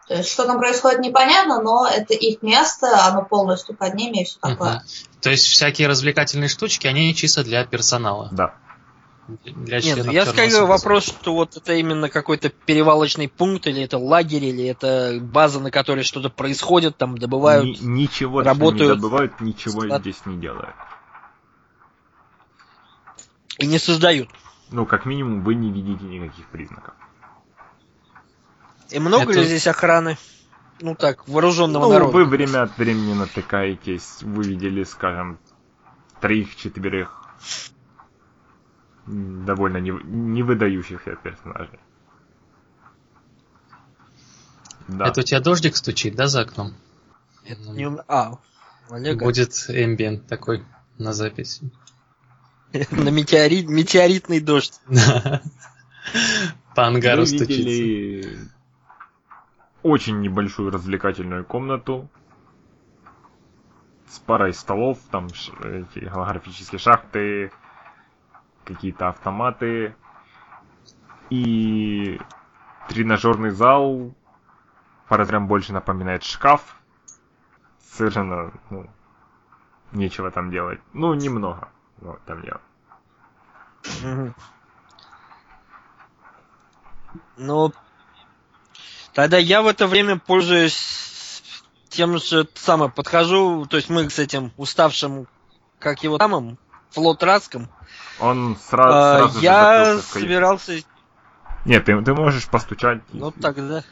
То 0.07 0.13
есть, 0.15 0.29
что 0.29 0.45
там 0.45 0.59
происходит, 0.59 0.99
непонятно, 0.99 1.61
но 1.61 1.87
это 1.87 2.13
их 2.13 2.43
место, 2.43 3.05
оно 3.05 3.23
полностью 3.23 3.75
под 3.75 3.95
ними 3.95 4.21
и 4.21 4.25
все 4.25 4.37
такое. 4.39 4.75
Мгм. 4.75 4.81
То 5.21 5.31
есть 5.31 5.47
всякие 5.47 5.87
развлекательные 5.87 6.47
штучки, 6.47 6.85
они 6.85 7.15
чисто 7.15 7.43
для 7.43 7.65
персонала. 7.65 8.29
Да. 8.31 8.53
Для 9.43 9.77
Нет, 9.77 9.83
членов 9.83 10.13
я 10.13 10.25
Союза. 10.25 10.67
вопрос, 10.67 11.05
что 11.05 11.33
вот 11.33 11.57
это 11.57 11.73
именно 11.73 12.09
какой-то 12.09 12.49
перевалочный 12.49 13.27
пункт, 13.27 13.65
или 13.65 13.81
это 13.81 13.97
лагерь, 13.97 14.45
или 14.45 14.65
это 14.65 15.17
база, 15.19 15.59
на 15.59 15.71
которой 15.71 16.03
что-то 16.03 16.29
происходит, 16.29 16.95
там 16.97 17.17
добывают. 17.17 17.65
Ни- 17.65 17.85
ничего 17.85 18.43
работают. 18.43 18.97
не 18.97 19.01
добывают, 19.01 19.41
ничего 19.41 19.81
Склад. 19.81 20.01
здесь 20.01 20.23
не 20.25 20.37
делают. 20.37 20.75
И 23.57 23.65
не 23.65 23.79
создают. 23.79 24.29
Ну, 24.69 24.85
как 24.85 25.07
минимум, 25.07 25.43
вы 25.43 25.55
не 25.55 25.71
видите 25.71 26.03
никаких 26.03 26.47
признаков. 26.49 26.93
И 28.91 28.99
много 28.99 29.31
Это- 29.31 29.39
ли 29.41 29.45
здесь 29.45 29.67
охраны? 29.67 30.17
Ну 30.81 30.93
так, 30.95 31.27
вооруженного 31.27 31.85
Ну, 31.85 31.93
народа. 31.93 32.11
вы 32.13 32.25
время 32.25 32.63
от 32.63 32.77
времени 32.77 33.13
натыкаетесь, 33.13 34.21
вы 34.21 34.43
видели, 34.43 34.83
скажем, 34.83 35.39
троих-четверых 36.19 37.21
довольно 39.07 39.77
не, 39.77 39.91
не 40.03 40.43
выдающихся 40.43 41.15
персонажей. 41.15 41.79
Да. 44.87 45.07
Это 45.07 45.21
у 45.21 45.23
тебя 45.23 45.39
дождик 45.39 45.75
стучит, 45.77 46.15
да, 46.15 46.27
за 46.27 46.41
окном? 46.41 46.73
Это 47.45 47.61
не 47.71 47.87
у- 47.87 47.99
А, 48.07 48.37
Олега. 48.89 49.25
Будет 49.25 49.53
эмбиент 49.69 50.27
такой 50.27 50.63
на 50.97 51.13
записи. 51.13 51.71
На 52.91 53.09
метеорит, 53.09 53.67
метеоритный 53.69 54.41
дождь. 54.41 54.79
По 56.75 56.87
ангару 56.87 57.25
стучится. 57.25 58.49
Очень 59.85 60.19
небольшую 60.19 60.71
развлекательную 60.71 61.45
комнату 61.45 62.09
с 64.07 64.17
парой 64.17 64.51
столов, 64.51 64.97
там 65.11 65.27
эти 65.27 65.99
голографические 65.99 66.79
шахты, 66.79 67.51
какие-то 68.63 69.09
автоматы 69.09 69.95
и 71.29 72.19
тренажерный 72.89 73.51
зал 73.51 74.15
по 75.07 75.17
размерам 75.17 75.47
больше 75.47 75.71
напоминает 75.71 76.23
шкаф. 76.23 76.81
Совершенно 77.79 78.51
ну, 78.71 78.89
нечего 79.91 80.31
там 80.31 80.49
делать. 80.49 80.81
Ну, 80.93 81.13
немного 81.13 81.69
но 82.01 82.17
там 82.25 82.41
делать. 82.41 82.61
Ну, 87.37 87.71
тогда 89.15 89.37
я 89.37 89.63
в 89.63 89.67
это 89.67 89.87
время 89.87 90.17
пользуюсь 90.19 91.41
тем 91.89 92.19
же 92.19 92.47
самое 92.53 92.91
подхожу, 92.91 93.65
то 93.65 93.77
есть 93.77 93.89
мы 93.89 94.09
с 94.09 94.19
этим 94.19 94.51
уставшим, 94.57 95.27
как 95.79 96.03
его 96.03 96.17
самым, 96.17 96.59
флотраском, 96.91 97.69
Он 98.19 98.53
сра- 98.53 98.91
а, 98.91 99.17
сразу 99.17 99.39
же 99.39 99.45
я 99.45 100.01
собирался, 100.01 100.83
Нет, 101.63 101.85
ты, 101.85 101.99
ты 102.01 102.13
можешь 102.13 102.47
постучать. 102.47 103.01
ну 103.13 103.31
тогда... 103.31 103.83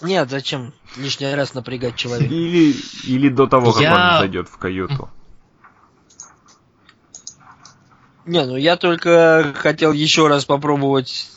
Нет, 0.00 0.30
зачем 0.30 0.72
лишний 0.96 1.34
раз 1.34 1.54
напрягать 1.54 1.96
человека? 1.96 2.32
Или, 2.32 2.72
или 3.04 3.28
до 3.30 3.48
того, 3.48 3.72
как 3.72 3.82
Я- 3.82 3.94
он 3.94 4.18
зайдет 4.20 4.48
в 4.48 4.56
каюту. 4.56 5.10
Не, 8.26 8.44
ну 8.44 8.56
я 8.56 8.76
только 8.76 9.54
хотел 9.56 9.92
еще 9.92 10.28
раз 10.28 10.44
попробовать 10.44 11.30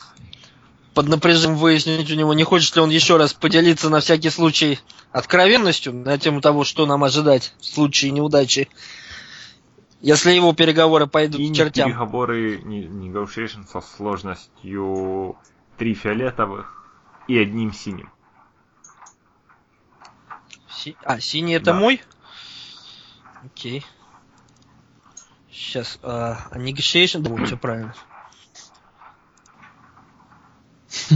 под 0.94 1.08
напряжением 1.08 1.58
выяснить 1.58 2.12
у 2.12 2.16
него, 2.16 2.34
не 2.34 2.44
хочет 2.44 2.76
ли 2.76 2.82
он 2.82 2.89
еще 2.89 3.18
раз 3.18 3.34
поделиться 3.34 3.89
на 3.89 4.00
всякий 4.02 4.30
случай 4.30 4.80
откровенностью 5.12 5.94
на 5.94 6.18
тему 6.18 6.42
того, 6.42 6.64
что 6.64 6.86
нам 6.86 7.04
ожидать 7.04 7.54
в 7.60 7.66
случае 7.66 8.12
неудачи. 8.12 8.70
Если 10.02 10.32
его 10.32 10.54
переговоры 10.54 11.06
пойдут 11.08 11.39
И 11.39 11.50
к 11.52 11.56
чертям. 11.56 11.89
переговоры 11.89 12.58
negotiation 12.60 13.68
со 13.72 13.82
сложностью 13.82 15.38
три 15.78 15.94
фиолетовых 15.94 16.74
и 17.28 17.38
одним 17.38 17.72
синим. 17.74 18.12
Си- 20.70 20.98
А, 21.04 21.20
синий 21.20 21.54
это 21.54 21.66
Да. 21.66 21.74
мой? 21.76 22.02
Окей. 23.46 23.86
Сейчас, 25.52 26.00
а, 26.02 26.48
а 26.50 26.58
negotiation, 26.58 27.20
да, 27.20 27.46
все 27.46 27.56
правильно. 27.58 27.94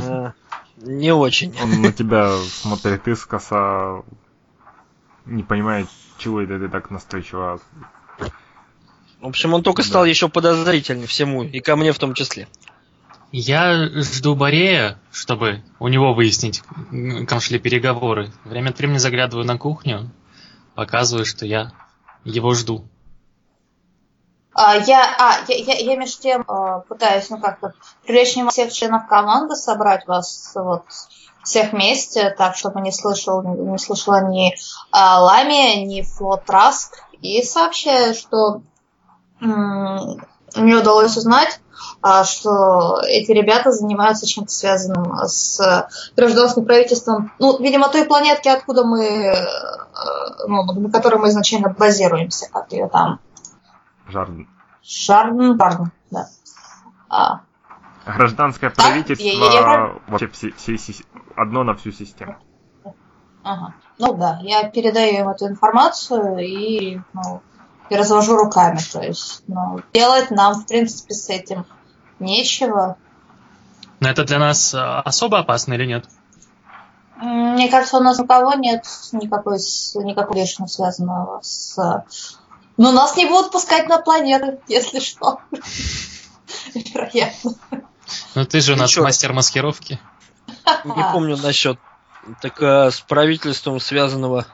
А, 0.01 0.33
не 0.77 1.13
очень. 1.13 1.53
Он 1.61 1.81
на 1.81 1.91
тебя 1.91 2.37
смотрит 2.37 3.07
искоса, 3.07 4.03
не 5.25 5.43
понимает, 5.43 5.87
чего 6.17 6.41
это 6.41 6.59
ты 6.59 6.69
так 6.69 6.91
настойчиво. 6.91 7.59
В 9.21 9.27
общем, 9.27 9.53
он 9.53 9.63
только 9.63 9.83
стал 9.83 10.05
еще 10.05 10.29
подозрительнее 10.29 11.07
всему, 11.07 11.43
и 11.43 11.59
ко 11.59 11.75
мне 11.75 11.91
в 11.91 11.99
том 11.99 12.13
числе. 12.13 12.47
Я 13.31 13.89
жду 14.01 14.35
Борея, 14.35 14.99
чтобы 15.11 15.63
у 15.79 15.87
него 15.87 16.13
выяснить, 16.13 16.61
как 17.27 17.41
шли 17.41 17.59
переговоры. 17.59 18.31
Время 18.43 18.69
от 18.69 18.77
времени 18.77 18.97
заглядываю 18.97 19.45
на 19.45 19.57
кухню, 19.57 20.11
показываю, 20.75 21.25
что 21.25 21.45
я 21.45 21.73
его 22.23 22.53
жду. 22.53 22.87
А, 24.57 24.77
я, 24.77 25.03
а, 25.19 25.33
я, 25.49 25.55
я, 25.57 25.73
я 25.79 25.97
между 25.97 26.21
тем 26.21 26.41
э, 26.47 26.81
пытаюсь, 26.87 27.29
ну 27.29 27.39
как-то, 27.39 27.73
привлечь 28.05 28.35
внимание 28.35 28.51
всех 28.51 28.71
членов 28.71 29.05
команды, 29.05 29.53
собрать 29.55 30.07
вас 30.07 30.53
вот 30.55 30.83
всех 31.43 31.73
вместе, 31.73 32.29
так, 32.29 32.55
чтобы 32.55 32.79
не 32.79 32.93
слышал, 32.93 33.43
не 33.43 33.77
слышала 33.77 34.25
ни 34.29 34.55
а, 34.91 35.21
Лами, 35.21 35.83
ни 35.83 36.03
Фло 36.03 36.37
Траск, 36.37 36.95
и 37.21 37.43
сообщаю, 37.43 38.13
что 38.15 38.61
мне 39.41 40.75
удалось 40.77 41.17
узнать, 41.17 41.59
а, 42.01 42.23
что 42.23 43.01
эти 43.05 43.33
ребята 43.33 43.73
занимаются 43.73 44.25
чем-то 44.25 44.51
связанным 44.53 45.17
с 45.27 45.89
гражданским 46.15 46.63
правительством, 46.63 47.33
ну, 47.39 47.57
видимо, 47.59 47.89
той 47.89 48.05
планетки, 48.05 48.47
откуда 48.47 48.85
мы, 48.85 49.03
э, 49.05 49.45
ну, 50.47 50.63
на 50.63 50.89
которой 50.89 51.19
мы 51.19 51.27
изначально 51.27 51.75
базируемся, 51.77 52.47
как 52.49 52.71
ее 52.71 52.87
там, 52.87 53.19
Жарден. 54.07 54.47
Шарн, 54.83 55.57
Шарн, 55.57 55.91
да. 56.11 56.27
А, 57.09 57.41
Гражданское 58.05 58.69
Да, 58.69 58.75
правительство 58.83 59.25
я- 59.25 59.33
я- 59.33 59.61
я 59.61 59.95
вообще 60.07 60.27
все, 60.27 60.51
все 60.51 60.77
си- 60.77 61.05
одно 61.35 61.63
на 61.63 61.73
всю 61.75 61.91
систему. 61.91 62.35
ага. 63.43 63.73
Ну 63.97 64.13
да, 64.13 64.39
я 64.43 64.69
передаю 64.69 65.21
им 65.21 65.29
эту 65.29 65.47
информацию 65.47 66.37
и, 66.39 66.99
ну, 67.13 67.41
и 67.89 67.95
развожу 67.95 68.35
руками. 68.37 68.79
То 68.91 69.01
есть, 69.01 69.43
ну, 69.47 69.81
делать 69.93 70.29
нам, 70.31 70.53
в 70.55 70.67
принципе, 70.67 71.13
с 71.13 71.29
этим 71.29 71.65
нечего. 72.19 72.97
Но 74.01 74.09
это 74.09 74.23
для 74.25 74.37
нас 74.39 74.73
э, 74.73 74.77
особо 74.79 75.39
опасно 75.39 75.73
или 75.73 75.85
нет? 75.85 76.05
Мне 77.17 77.69
кажется, 77.71 77.97
у 77.97 78.01
нас 78.03 78.19
у 78.19 78.25
кого 78.27 78.53
нет 78.55 78.83
никакой, 79.13 79.57
с- 79.59 79.95
никакого 79.95 80.37
лишнего 80.37 80.67
связанного 80.67 81.39
с... 81.41 81.77
Но 82.77 82.91
нас 82.91 83.15
не 83.15 83.25
будут 83.25 83.51
пускать 83.51 83.87
на 83.87 83.99
планеты, 83.99 84.59
если 84.67 84.99
что. 84.99 85.39
Вероятно. 86.73 87.53
Ну 88.35 88.45
ты 88.45 88.61
же 88.61 88.73
у 88.73 88.75
нас 88.75 88.95
мастер 88.97 89.33
маскировки. 89.33 89.99
Не 90.83 91.11
помню 91.11 91.37
насчет 91.37 91.79
так 92.41 92.61
а, 92.61 92.91
с 92.91 93.01
правительством 93.01 93.79
связанного. 93.79 94.45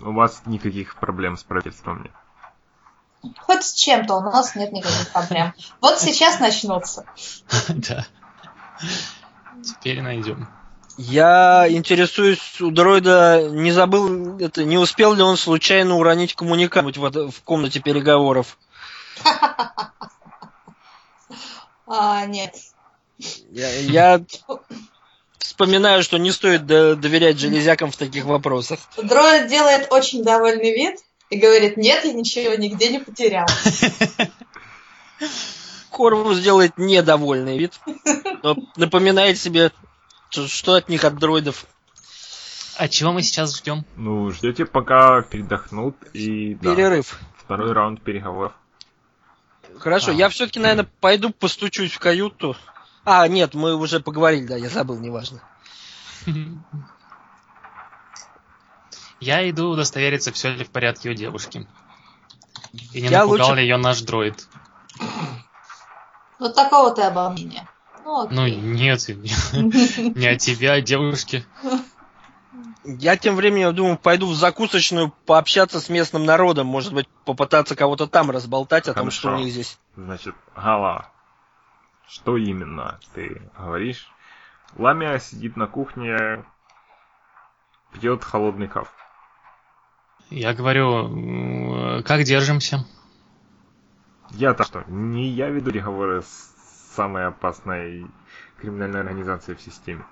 У 0.00 0.12
вас 0.12 0.42
никаких 0.46 0.96
проблем 0.96 1.36
с 1.36 1.44
правительством 1.44 2.02
нет. 2.02 2.12
Хоть 3.40 3.64
с 3.64 3.72
чем-то 3.72 4.16
у 4.16 4.20
нас 4.20 4.54
нет 4.54 4.72
никаких 4.72 5.12
проблем. 5.12 5.52
Вот 5.80 6.00
сейчас 6.00 6.40
начнутся. 6.40 7.04
Да. 7.68 8.06
Теперь 9.64 10.02
найдем. 10.02 10.48
Я 10.98 11.66
интересуюсь 11.70 12.60
у 12.60 12.72
дроида, 12.72 13.48
не 13.52 13.70
забыл, 13.70 14.36
это, 14.38 14.64
не 14.64 14.78
успел 14.78 15.14
ли 15.14 15.22
он 15.22 15.36
случайно 15.36 15.96
уронить 15.96 16.34
коммуникабель 16.34 16.98
в, 16.98 17.30
в 17.30 17.42
комнате 17.42 17.80
переговоров. 17.80 18.58
А, 21.90 22.26
нет. 22.26 22.54
Я, 23.50 23.74
я 23.78 24.20
вспоминаю, 25.38 26.02
что 26.02 26.18
не 26.18 26.30
стоит 26.32 26.66
до- 26.66 26.96
доверять 26.96 27.38
железякам 27.38 27.90
в 27.90 27.96
таких 27.96 28.26
вопросах. 28.26 28.78
Дроид 28.98 29.48
делает 29.48 29.90
очень 29.90 30.22
довольный 30.22 30.74
вид 30.74 31.00
и 31.30 31.38
говорит, 31.38 31.78
нет, 31.78 32.04
я 32.04 32.12
ничего 32.12 32.54
нигде 32.56 32.90
не 32.90 32.98
потерял. 32.98 33.46
Корвус 35.90 36.40
делает 36.40 36.76
недовольный 36.76 37.56
вид, 37.58 37.80
но 38.42 38.56
напоминает 38.76 39.38
себе, 39.38 39.72
что, 40.30 40.74
от 40.74 40.88
них 40.88 41.04
от 41.04 41.16
дроидов. 41.16 41.66
А 42.76 42.88
чего 42.88 43.12
мы 43.12 43.22
сейчас 43.22 43.56
ждем? 43.56 43.84
Ну, 43.96 44.30
ждете 44.30 44.64
пока 44.64 45.22
передохнут 45.22 45.96
и 46.12 46.54
да, 46.54 46.74
Перерыв. 46.74 47.18
второй 47.36 47.72
раунд 47.72 48.02
переговоров. 48.02 48.52
Хорошо, 49.78 50.10
А. 50.12 50.14
я 50.14 50.28
все-таки, 50.28 50.60
наверное, 50.60 50.88
пойду 51.00 51.30
постучусь 51.30 51.92
в 51.92 51.98
каюту. 51.98 52.56
А, 53.04 53.26
нет, 53.26 53.54
мы 53.54 53.74
уже 53.74 54.00
поговорили, 54.00 54.46
да, 54.46 54.56
я 54.56 54.68
забыл, 54.68 54.98
неважно. 54.98 55.40
Я 59.20 59.48
иду 59.50 59.70
удостовериться, 59.70 60.32
все 60.32 60.50
ли 60.50 60.64
в 60.64 60.70
порядке 60.70 61.10
у 61.10 61.14
девушки. 61.14 61.66
И 62.92 63.00
не 63.02 63.08
Я 63.08 63.22
напугал 63.22 63.48
лучше- 63.48 63.56
ли 63.56 63.62
ее 63.62 63.76
наш 63.76 64.00
дроид. 64.02 64.46
Вот 66.38 66.54
такого 66.54 66.94
ты 66.94 67.02
обо 67.02 67.30
мне. 67.30 67.66
Ну, 68.08 68.26
Ну 68.30 68.44
окей. 68.44 68.56
нет, 68.56 69.06
не 70.16 70.26
от 70.32 70.38
тебя, 70.38 70.72
а 70.72 70.80
девушки. 70.80 71.44
Я 72.84 73.18
тем 73.18 73.36
временем, 73.36 73.74
думаю, 73.74 73.98
пойду 73.98 74.28
в 74.28 74.34
закусочную 74.34 75.12
пообщаться 75.26 75.78
с 75.78 75.90
местным 75.90 76.24
народом, 76.24 76.66
может 76.66 76.94
быть, 76.94 77.06
попытаться 77.26 77.76
кого-то 77.76 78.06
там 78.06 78.30
разболтать 78.30 78.88
о 78.88 78.94
том, 78.94 79.10
что 79.10 79.34
у 79.34 79.36
них 79.36 79.52
здесь. 79.52 79.78
Значит, 79.94 80.34
Гала, 80.56 81.10
что 82.08 82.38
именно 82.38 82.98
ты 83.12 83.42
говоришь? 83.58 84.10
Ламия 84.78 85.18
сидит 85.18 85.58
на 85.58 85.66
кухне, 85.66 86.42
пьет 87.92 88.24
холодный 88.24 88.68
каф. 88.68 88.90
Я 90.30 90.54
говорю, 90.54 92.02
как 92.04 92.22
держимся? 92.24 92.86
Я-то 94.30 94.64
что, 94.64 94.84
не 94.88 95.28
я 95.28 95.48
веду 95.48 95.70
переговоры 95.70 96.22
с 96.22 96.54
самой 96.98 97.26
опасной 97.28 98.10
криминальной 98.60 98.98
организацией 98.98 99.56
в 99.56 99.62
системе. 99.62 100.04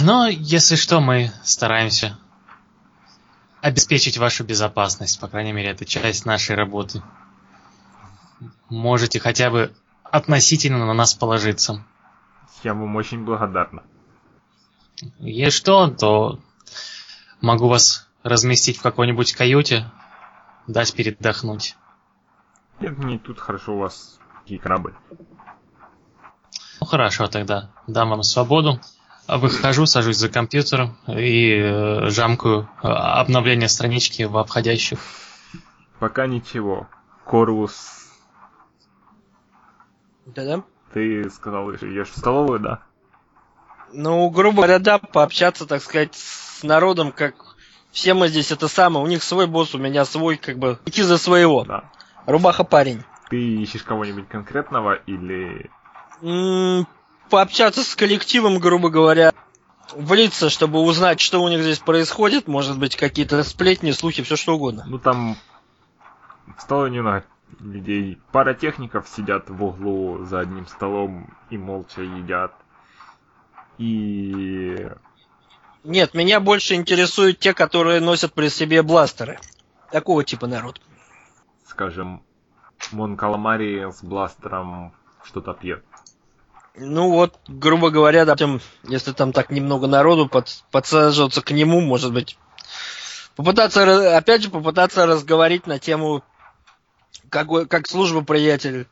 Но, 0.00 0.28
если 0.28 0.76
что, 0.76 1.00
мы 1.00 1.32
стараемся 1.42 2.16
обеспечить 3.62 4.16
вашу 4.16 4.44
безопасность. 4.44 5.18
По 5.18 5.26
крайней 5.26 5.52
мере, 5.52 5.70
это 5.70 5.84
часть 5.84 6.24
нашей 6.24 6.54
работы. 6.54 7.02
Можете 8.68 9.18
хотя 9.18 9.50
бы 9.50 9.74
относительно 10.04 10.86
на 10.86 10.94
нас 10.94 11.14
положиться. 11.14 11.84
Я 12.62 12.74
вам 12.74 12.94
очень 12.94 13.24
благодарна. 13.24 13.82
Если 15.18 15.58
что, 15.58 15.88
то 15.88 16.38
могу 17.40 17.66
вас 17.66 18.08
разместить 18.22 18.78
в 18.78 18.82
какой-нибудь 18.82 19.32
каюте, 19.32 19.90
дать 20.68 20.94
передохнуть. 20.94 21.76
Нет, 22.78 22.96
мне 22.98 23.18
тут 23.18 23.40
хорошо 23.40 23.74
у 23.74 23.78
вас 23.78 24.20
такие 24.46 24.60
крабы. 24.60 24.94
Ну 26.80 26.86
хорошо, 26.86 27.26
тогда 27.26 27.70
дам 27.88 28.10
вам 28.10 28.22
свободу. 28.22 28.80
Выхожу, 29.26 29.86
сажусь 29.86 30.18
за 30.18 30.28
компьютер 30.28 30.90
и 31.08 31.50
э, 31.58 32.10
жамкаю 32.10 32.68
э, 32.80 32.86
обновление 32.86 33.68
странички 33.68 34.22
в 34.22 34.38
обходящих. 34.38 35.00
Пока 35.98 36.28
ничего. 36.28 36.86
Корвус, 37.24 38.06
Да-да. 40.26 40.62
ты 40.94 41.28
сказал, 41.28 41.72
идешь 41.74 42.10
в 42.10 42.16
столовую, 42.16 42.60
да? 42.60 42.82
Ну, 43.92 44.30
грубо 44.30 44.58
говоря, 44.58 44.78
да, 44.78 44.98
пообщаться, 44.98 45.66
так 45.66 45.82
сказать, 45.82 46.14
с 46.14 46.62
народом, 46.62 47.10
как 47.10 47.34
все 47.90 48.14
мы 48.14 48.28
здесь 48.28 48.52
это 48.52 48.68
самое. 48.68 49.04
У 49.04 49.08
них 49.08 49.24
свой 49.24 49.48
босс, 49.48 49.74
у 49.74 49.78
меня 49.78 50.04
свой, 50.04 50.36
как 50.36 50.56
бы, 50.56 50.78
идти 50.84 51.02
за 51.02 51.18
своего. 51.18 51.64
Да. 51.64 51.90
Рубаха 52.26 52.62
парень. 52.62 53.02
Ты 53.28 53.36
ищешь 53.62 53.82
кого-нибудь 53.82 54.28
конкретного 54.28 54.94
или... 54.94 55.70
М, 56.22 56.86
Пообщаться 57.28 57.82
с 57.82 57.96
коллективом, 57.96 58.58
грубо 58.60 58.88
говоря, 58.88 59.32
влиться, 59.92 60.48
чтобы 60.48 60.78
узнать, 60.80 61.20
что 61.20 61.42
у 61.42 61.48
них 61.48 61.60
здесь 61.62 61.80
происходит. 61.80 62.46
Может 62.46 62.78
быть, 62.78 62.94
какие-то 62.96 63.42
сплетни, 63.42 63.90
слухи, 63.90 64.22
все 64.22 64.36
что 64.36 64.54
угодно. 64.54 64.84
Ну 64.86 64.98
там 64.98 65.36
в 66.56 66.60
столе 66.62 66.92
немного 66.92 67.24
людей. 67.58 68.18
Пара 68.30 68.54
техников 68.54 69.08
сидят 69.08 69.50
в 69.50 69.62
углу 69.64 70.24
за 70.24 70.40
одним 70.40 70.66
столом 70.68 71.34
и 71.50 71.58
молча 71.58 72.02
едят. 72.02 72.52
И 73.78 74.88
Нет, 75.84 76.14
меня 76.14 76.38
больше 76.40 76.74
интересуют 76.74 77.40
те, 77.40 77.52
которые 77.54 78.00
носят 78.00 78.32
при 78.34 78.48
себе 78.48 78.82
бластеры. 78.82 79.38
Такого 79.90 80.22
типа 80.24 80.46
народ. 80.46 80.80
скажем, 81.66 82.22
Мон 82.92 83.16
Каламари 83.16 83.90
с 83.90 84.02
бластером 84.02 84.94
что-то 85.24 85.54
пьет. 85.54 85.84
Ну 86.76 87.10
вот, 87.10 87.38
грубо 87.48 87.90
говоря, 87.90 88.24
допустим, 88.24 88.60
если 88.84 89.12
там 89.12 89.32
так 89.32 89.50
немного 89.50 89.86
народу 89.86 90.28
под, 90.28 90.62
подсаживаться 90.70 91.40
к 91.40 91.50
нему, 91.50 91.80
может 91.80 92.12
быть, 92.12 92.38
попытаться, 93.34 94.16
опять 94.16 94.42
же, 94.42 94.50
попытаться 94.50 95.06
разговорить 95.06 95.66
на 95.66 95.78
тему, 95.78 96.22
как, 97.30 97.48
как 97.68 97.88
служба, 97.88 98.22
приятель. 98.22 98.86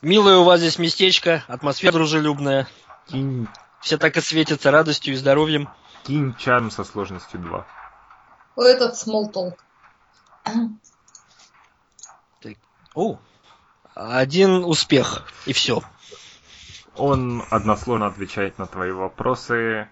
Милое 0.00 0.36
у 0.36 0.44
вас 0.44 0.60
здесь 0.60 0.78
местечко, 0.78 1.42
атмосфера 1.48 1.92
дружелюбная. 1.92 2.68
Кинь, 3.08 3.48
Все 3.80 3.98
так 3.98 4.16
и 4.16 4.20
светятся 4.20 4.70
радостью 4.70 5.14
и 5.14 5.16
здоровьем. 5.16 5.68
кинь 6.04 6.36
чарм 6.38 6.70
со 6.70 6.84
сложностью 6.84 7.40
2. 7.40 7.66
Этот 8.58 8.94
small 8.94 9.54
один 13.94 14.64
успех, 14.64 15.24
и 15.46 15.52
все. 15.52 15.82
Он 16.96 17.42
односложно 17.50 18.06
отвечает 18.06 18.58
на 18.58 18.66
твои 18.66 18.92
вопросы. 18.92 19.88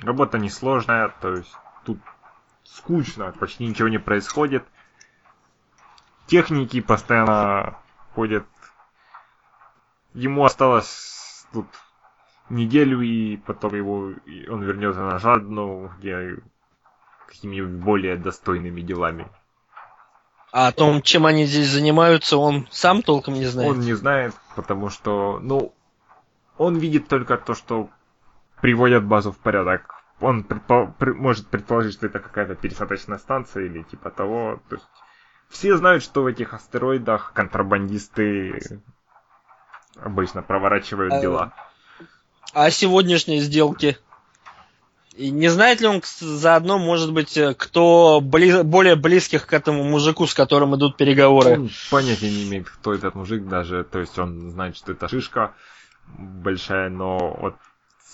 Работа 0.00 0.38
несложная, 0.38 1.08
то 1.20 1.36
есть 1.36 1.54
тут 1.84 1.98
скучно, 2.64 3.32
почти 3.32 3.66
ничего 3.66 3.88
не 3.88 3.98
происходит. 3.98 4.64
Техники 6.26 6.80
постоянно 6.80 7.78
ходят. 8.14 8.46
Ему 10.14 10.44
осталось 10.44 11.46
тут 11.52 11.66
неделю, 12.48 13.00
и 13.00 13.36
потом 13.36 13.74
его 13.74 14.10
и 14.26 14.48
он 14.48 14.62
вернется 14.62 15.00
на 15.00 15.18
жадну, 15.18 15.92
где 15.98 16.36
какими-нибудь 17.26 17.82
более 17.82 18.16
достойными 18.16 18.80
делами. 18.80 19.28
А 20.56 20.68
о 20.68 20.72
том, 20.72 21.02
чем 21.02 21.26
они 21.26 21.46
здесь 21.46 21.66
занимаются, 21.68 22.36
он 22.36 22.68
сам 22.70 23.02
толком 23.02 23.34
не 23.34 23.44
знает. 23.46 23.72
Он 23.72 23.80
не 23.80 23.92
знает, 23.94 24.36
потому 24.54 24.88
что, 24.88 25.40
ну, 25.42 25.74
он 26.58 26.76
видит 26.78 27.08
только 27.08 27.36
то, 27.36 27.54
что 27.54 27.90
приводят 28.60 29.02
базу 29.04 29.32
в 29.32 29.38
порядок. 29.38 29.92
Он 30.20 30.42
предпо- 30.48 30.92
при- 30.96 31.10
может 31.10 31.48
предположить, 31.48 31.94
что 31.94 32.06
это 32.06 32.20
какая-то 32.20 32.54
пересадочная 32.54 33.18
станция 33.18 33.64
или 33.64 33.82
типа 33.82 34.10
того. 34.10 34.60
То 34.68 34.76
есть 34.76 34.86
все 35.48 35.76
знают, 35.76 36.04
что 36.04 36.22
в 36.22 36.26
этих 36.26 36.54
астероидах 36.54 37.32
контрабандисты 37.32 38.80
обычно 40.00 40.42
проворачивают 40.42 41.14
А, 41.14 41.20
дела. 41.20 41.52
о 42.52 42.70
сегодняшней 42.70 43.40
сделке. 43.40 43.98
И 45.16 45.30
не 45.30 45.48
знает 45.48 45.80
ли 45.80 45.86
он 45.86 46.02
заодно, 46.20 46.78
может 46.78 47.12
быть, 47.12 47.36
э, 47.36 47.54
кто 47.54 48.20
бли- 48.20 48.64
более 48.64 48.96
близких 48.96 49.46
к 49.46 49.52
этому 49.52 49.84
мужику, 49.84 50.26
с 50.26 50.34
которым 50.34 50.74
идут 50.74 50.96
переговоры? 50.96 51.60
Он 51.60 51.70
понятия 51.90 52.30
не 52.30 52.44
имеет, 52.48 52.68
кто 52.68 52.92
этот 52.92 53.14
мужик 53.14 53.46
даже. 53.46 53.84
То 53.84 54.00
есть 54.00 54.18
он 54.18 54.50
знает, 54.50 54.76
что 54.76 54.90
это 54.92 55.08
шишка 55.08 55.54
большая, 56.18 56.88
но 56.90 57.36
вот 57.40 57.54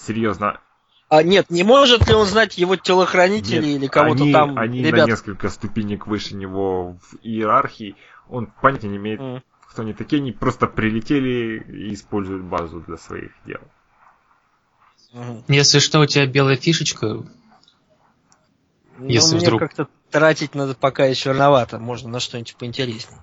серьезно, 0.06 0.60
А 1.08 1.22
нет, 1.22 1.50
не 1.50 1.64
может 1.64 2.06
ли 2.06 2.14
он 2.14 2.26
знать 2.26 2.56
его 2.58 2.76
телохранителей 2.76 3.72
Нет, 3.72 3.80
или 3.82 3.86
кого-то 3.88 4.22
они, 4.22 4.32
там, 4.32 4.58
Они 4.58 4.82
ребят? 4.82 5.06
на 5.06 5.10
несколько 5.10 5.48
ступенек 5.48 6.06
выше 6.06 6.36
него 6.36 6.92
в 6.92 7.16
иерархии. 7.22 7.96
Он 8.28 8.46
понятия 8.60 8.88
не 8.88 8.98
имеет, 8.98 9.20
М. 9.20 9.42
кто 9.68 9.82
они 9.82 9.92
такие. 9.94 10.20
Они 10.20 10.32
просто 10.32 10.66
прилетели 10.66 11.64
и 11.66 11.94
используют 11.94 12.44
базу 12.44 12.80
для 12.86 12.96
своих 12.96 13.32
дел. 13.46 13.60
Мгм. 15.12 15.44
Если 15.48 15.78
что, 15.80 16.00
у 16.00 16.06
тебя 16.06 16.26
белая 16.26 16.56
фишечка. 16.56 17.06
Ну, 18.98 19.06
Если 19.08 19.34
мне 19.36 19.44
вдруг- 19.44 19.60
как-то 19.60 19.88
тратить 20.10 20.54
надо 20.54 20.74
пока 20.74 21.04
еще 21.06 21.30
рановато, 21.32 21.78
можно 21.78 22.08
на 22.08 22.20
что-нибудь 22.20 22.54
поинтереснее. 22.56 23.18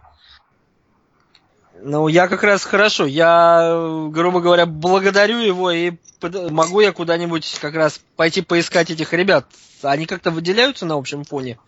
Ну, 1.80 2.08
я 2.08 2.28
как 2.28 2.42
раз 2.44 2.64
хорошо, 2.64 3.06
я, 3.06 4.08
грубо 4.12 4.42
говоря, 4.42 4.66
благодарю 4.66 5.38
его 5.38 5.70
и 5.70 5.92
под- 6.20 6.50
могу 6.52 6.80
я 6.82 6.92
куда-нибудь 6.92 7.60
как 7.62 7.76
раз 7.76 8.02
пойти 8.16 8.42
поискать 8.42 8.90
этих 8.90 9.14
ребят. 9.14 9.46
Они 9.84 10.08
как-то 10.08 10.32
выделяются 10.32 10.88
на 10.88 10.96
общем 10.96 11.24
фоне? 11.24 11.60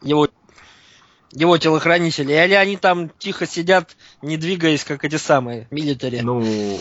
Его, 0.00 0.28
его 1.32 1.58
телохранители? 1.58 2.32
Или 2.32 2.54
они 2.54 2.78
там 2.78 3.10
тихо 3.10 3.46
сидят, 3.46 3.94
не 4.22 4.38
двигаясь, 4.38 4.84
как 4.84 5.04
эти 5.04 5.16
самые, 5.16 5.66
милитари? 5.70 6.20
Ну, 6.20 6.80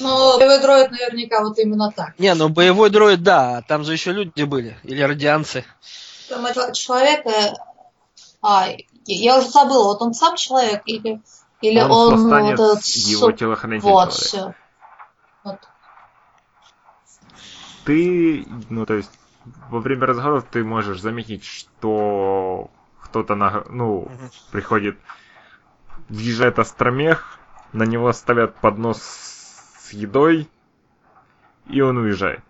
Ну, 0.00 0.38
боевой 0.38 0.60
дроид 0.60 0.90
наверняка 0.90 1.42
вот 1.42 1.58
именно 1.58 1.90
так. 1.90 2.18
Не, 2.18 2.34
ну 2.34 2.48
боевой 2.48 2.90
дроид, 2.90 3.22
да, 3.22 3.62
там 3.62 3.84
же 3.84 3.92
еще 3.92 4.12
люди 4.12 4.42
были, 4.42 4.76
или 4.82 5.02
радианцы. 5.02 5.64
Там 6.28 6.44
этого 6.46 6.72
человека... 6.72 7.30
А, 8.42 8.68
я- 9.06 9.38
уже 9.38 9.48
забыла, 9.48 9.84
вот 9.84 10.02
он 10.02 10.14
сам 10.14 10.36
человек 10.36 10.82
или... 10.86 11.20
Или 11.62 11.80
он, 11.80 11.90
он, 11.90 12.28
вот 12.28 12.52
этот 12.52 12.84
его 12.84 13.32
телохранитель 13.32 13.88
Вот, 13.88 14.12
человек. 14.12 14.20
все. 14.20 14.54
Вот. 15.42 15.60
Ты, 17.84 18.46
ну 18.68 18.84
то 18.84 18.94
есть, 18.94 19.10
во 19.70 19.80
время 19.80 20.06
разговоров 20.06 20.46
ты 20.50 20.62
можешь 20.62 21.00
заметить, 21.00 21.44
что 21.44 22.70
кто-то, 23.00 23.36
на, 23.36 23.64
ну, 23.70 24.10
приходит, 24.50 24.98
въезжает 26.08 26.58
остромех, 26.58 27.38
на 27.72 27.84
него 27.84 28.12
ставят 28.12 28.54
поднос 28.56 29.00
с 29.86 29.92
едой, 29.92 30.48
и 31.68 31.80
он 31.80 31.96
уезжает. 31.98 32.40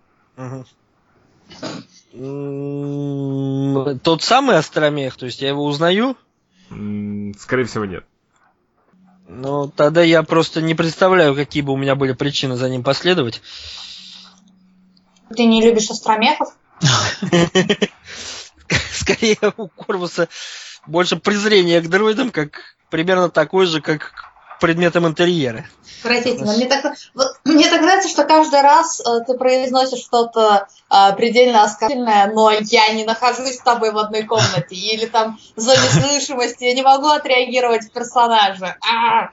Тот 4.03 4.23
самый 4.23 4.57
Остромех, 4.57 5.17
то 5.17 5.27
есть 5.27 5.43
я 5.43 5.49
его 5.49 5.65
узнаю, 5.65 6.17
Скорее 7.39 7.65
всего, 7.65 7.85
нет. 7.85 8.05
но 9.29 9.69
тогда 9.69 10.03
я 10.03 10.23
просто 10.25 10.61
не 10.61 10.75
представляю, 10.75 11.37
какие 11.37 11.63
бы 11.63 11.73
у 11.73 11.77
меня 11.77 11.95
были 11.95 12.13
причины 12.13 12.57
за 12.57 12.69
ним 12.69 12.83
последовать. 12.83 13.41
Ты 15.35 15.45
не 15.45 15.63
любишь 15.63 15.91
остромехов? 15.91 16.49
Скорее 18.93 19.39
у 19.57 19.69
Корвуса 19.69 20.29
больше 20.87 21.17
презрения 21.17 21.81
к 21.81 21.89
дроидам, 21.89 22.31
как 22.31 22.77
примерно 22.91 23.29
такой 23.29 23.67
же, 23.67 23.81
как 23.81 24.26
к 24.57 24.61
предметам 24.61 25.07
интерьера. 25.07 25.67
Отвратительно. 25.99 26.53
Мне 26.53 26.67
так, 26.67 26.95
вот, 27.15 27.29
мне 27.45 27.69
так 27.69 27.81
нравится, 27.81 28.09
что 28.09 28.25
каждый 28.25 28.61
раз 28.61 29.01
э, 29.01 29.25
ты 29.27 29.37
произносишь 29.37 30.01
что-то 30.01 30.69
э, 30.91 31.17
предельно 31.17 31.65
оскорбительное, 31.65 32.31
но 32.33 32.51
я 32.53 32.93
не 32.93 33.05
нахожусь 33.05 33.57
с 33.57 33.63
тобой 33.63 33.93
в 33.93 33.99
одной 33.99 34.23
комнате. 34.23 34.75
Или 34.77 35.07
там 35.07 35.39
в 35.57 35.61
зоне 35.61 35.79
слышимости, 35.91 36.65
я 36.65 36.75
не 36.75 36.83
могу 36.83 37.09
отреагировать 37.09 37.85
в 37.87 37.93
персонаже. 37.93 38.77
А! 38.81 39.31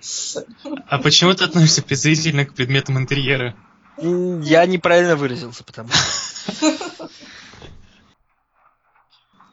А 0.87 0.97
почему 0.99 1.33
ты 1.33 1.43
относишься 1.43 1.83
презрительно 1.83 2.45
к 2.45 2.53
предметам 2.53 2.97
интерьера? 2.97 3.55
Я 3.97 4.65
неправильно 4.65 5.15
выразился, 5.15 5.63
потому 5.63 5.89
что. 5.89 6.77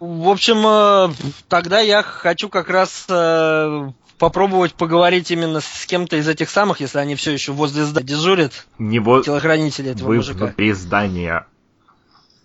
В 0.00 0.30
общем, 0.30 0.66
э, 0.66 1.14
тогда 1.48 1.80
я 1.80 2.02
хочу 2.02 2.48
как 2.48 2.70
раз 2.70 3.04
э, 3.10 3.90
попробовать 4.20 4.74
поговорить 4.74 5.30
именно 5.30 5.62
с 5.62 5.86
кем-то 5.86 6.16
из 6.16 6.28
этих 6.28 6.50
самых, 6.50 6.80
если 6.80 6.98
они 6.98 7.16
все 7.16 7.32
еще 7.32 7.52
возле 7.52 7.84
здания 7.84 8.06
дежурят, 8.06 8.66
Не 8.78 8.98
вот 8.98 9.24
телохранители 9.24 9.92
этого 9.92 10.08
вы 10.08 10.16
мужика. 10.16 10.44
внутри 10.44 10.74
здания. 10.74 11.46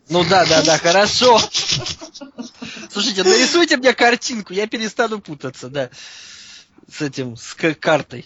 Ну 0.10 0.24
да, 0.24 0.46
да, 0.46 0.64
да, 0.64 0.78
хорошо. 0.78 1.38
Слушайте, 2.90 3.24
нарисуйте 3.24 3.76
мне 3.76 3.94
картинку, 3.94 4.54
я 4.54 4.68
перестану 4.68 5.20
путаться, 5.20 5.68
да. 5.68 5.90
С 6.90 7.02
этим, 7.02 7.36
с 7.36 7.54
картой. 7.54 8.26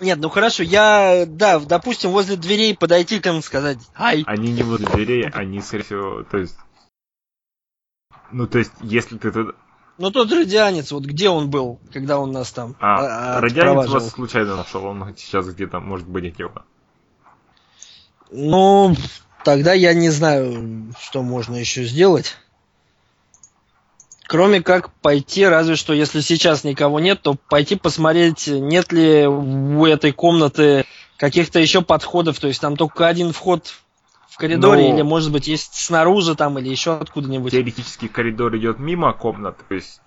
Нет, 0.00 0.18
ну 0.20 0.30
хорошо, 0.30 0.62
я, 0.62 1.24
да, 1.26 1.58
допустим, 1.58 2.12
возле 2.12 2.36
дверей 2.36 2.74
подойти 2.74 3.20
к 3.20 3.26
ним 3.26 3.40
и 3.40 3.42
сказать, 3.42 3.78
ай, 3.94 4.24
Они 4.26 4.52
не 4.52 4.62
возле 4.62 4.86
дверей, 4.86 5.28
они, 5.28 5.60
скорее 5.60 5.84
всего, 5.84 6.22
то 6.22 6.38
есть... 6.38 6.56
Ну, 8.32 8.46
то 8.46 8.58
есть, 8.58 8.72
если 8.80 9.18
ты 9.18 9.30
тут... 9.32 9.54
Ну 9.98 10.12
тот 10.12 10.32
радианец, 10.32 10.92
вот 10.92 11.04
где 11.04 11.28
он 11.28 11.50
был, 11.50 11.80
когда 11.92 12.18
он 12.18 12.30
нас 12.30 12.52
там 12.52 12.76
А, 12.78 13.36
а, 13.36 13.40
радианец 13.40 13.70
отпроваживал? 13.70 14.00
вас 14.00 14.10
случайно 14.10 14.56
нашел, 14.56 14.84
он 14.84 15.14
сейчас 15.16 15.48
где-то, 15.48 15.80
может 15.80 16.06
быть, 16.06 16.32
где-то. 16.32 16.62
Ну, 18.30 18.94
тогда 19.44 19.72
я 19.72 19.94
не 19.94 20.10
знаю, 20.10 20.94
что 21.00 21.22
можно 21.22 21.56
еще 21.56 21.84
сделать. 21.84 22.36
Кроме 24.28 24.62
как 24.62 24.92
пойти, 24.92 25.44
разве 25.46 25.74
что, 25.74 25.94
если 25.94 26.20
сейчас 26.20 26.62
никого 26.62 27.00
нет, 27.00 27.22
то 27.22 27.34
пойти 27.34 27.74
посмотреть, 27.74 28.46
нет 28.46 28.92
ли 28.92 29.26
у 29.26 29.84
этой 29.86 30.12
комнаты 30.12 30.84
каких-то 31.16 31.58
еще 31.58 31.82
подходов. 31.82 32.38
То 32.38 32.46
есть 32.46 32.60
там 32.60 32.76
только 32.76 33.08
один 33.08 33.32
вход 33.32 33.74
коридоре, 34.38 34.88
Ну, 34.88 34.94
или, 34.94 35.02
может 35.02 35.32
быть, 35.32 35.48
есть 35.48 35.74
снаружи 35.74 36.34
там, 36.34 36.58
или 36.58 36.68
еще 36.68 36.96
откуда-нибудь. 36.96 37.52
Теоретически 37.52 38.08
коридор 38.08 38.56
идет 38.56 38.78
мимо 38.78 39.12
комнат, 39.12 39.58
то 39.68 39.74
есть 39.74 40.00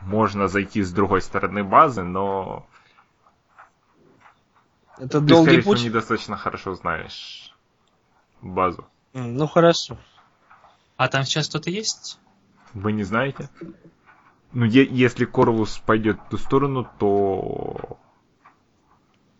можно 0.00 0.48
зайти 0.48 0.82
с 0.82 0.92
другой 0.92 1.20
стороны 1.20 1.64
базы, 1.64 2.02
но 2.02 2.66
Это 4.98 5.20
ты, 5.20 5.26
долгий 5.26 5.44
скорее 5.44 5.60
всего, 5.62 5.74
путь. 5.74 5.84
недостаточно 5.84 6.36
хорошо 6.36 6.74
знаешь 6.74 7.52
базу. 8.40 8.86
Ну 9.14 9.46
хорошо. 9.46 9.98
А 10.96 11.08
там 11.08 11.24
сейчас 11.24 11.48
кто-то 11.48 11.70
есть? 11.70 12.18
Вы 12.74 12.92
не 12.92 13.02
знаете? 13.02 13.48
Ну, 14.52 14.64
е- 14.64 14.88
если 14.90 15.24
Корвус 15.24 15.78
пойдет 15.78 16.18
в 16.26 16.30
ту 16.30 16.38
сторону, 16.38 16.88
то 16.98 17.98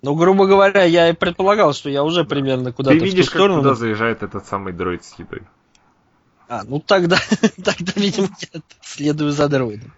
Ну, 0.03 0.17
грубо 0.17 0.47
говоря, 0.47 0.83
я 0.83 1.11
и 1.11 1.13
предполагал, 1.13 1.73
что 1.73 1.89
я 1.89 2.03
уже 2.03 2.25
примерно 2.25 2.73
куда-то 2.73 2.95
ты 2.95 2.99
в 2.99 3.03
ту 3.03 3.07
видишь, 3.07 3.27
как 3.31 3.35
сторону. 3.41 3.63
туда 3.63 3.75
заезжает 3.77 4.23
этот 4.25 4.45
самый 4.47 4.73
дроид 4.73 5.05
с 5.05 5.17
едой. 5.19 5.43
А, 6.49 6.63
ну 6.65 6.81
тогда, 6.81 7.19
тогда, 7.65 7.93
видимо, 7.95 8.29
я 8.53 8.61
следую 8.83 9.31
за 9.31 9.49
дроидом. 9.49 9.93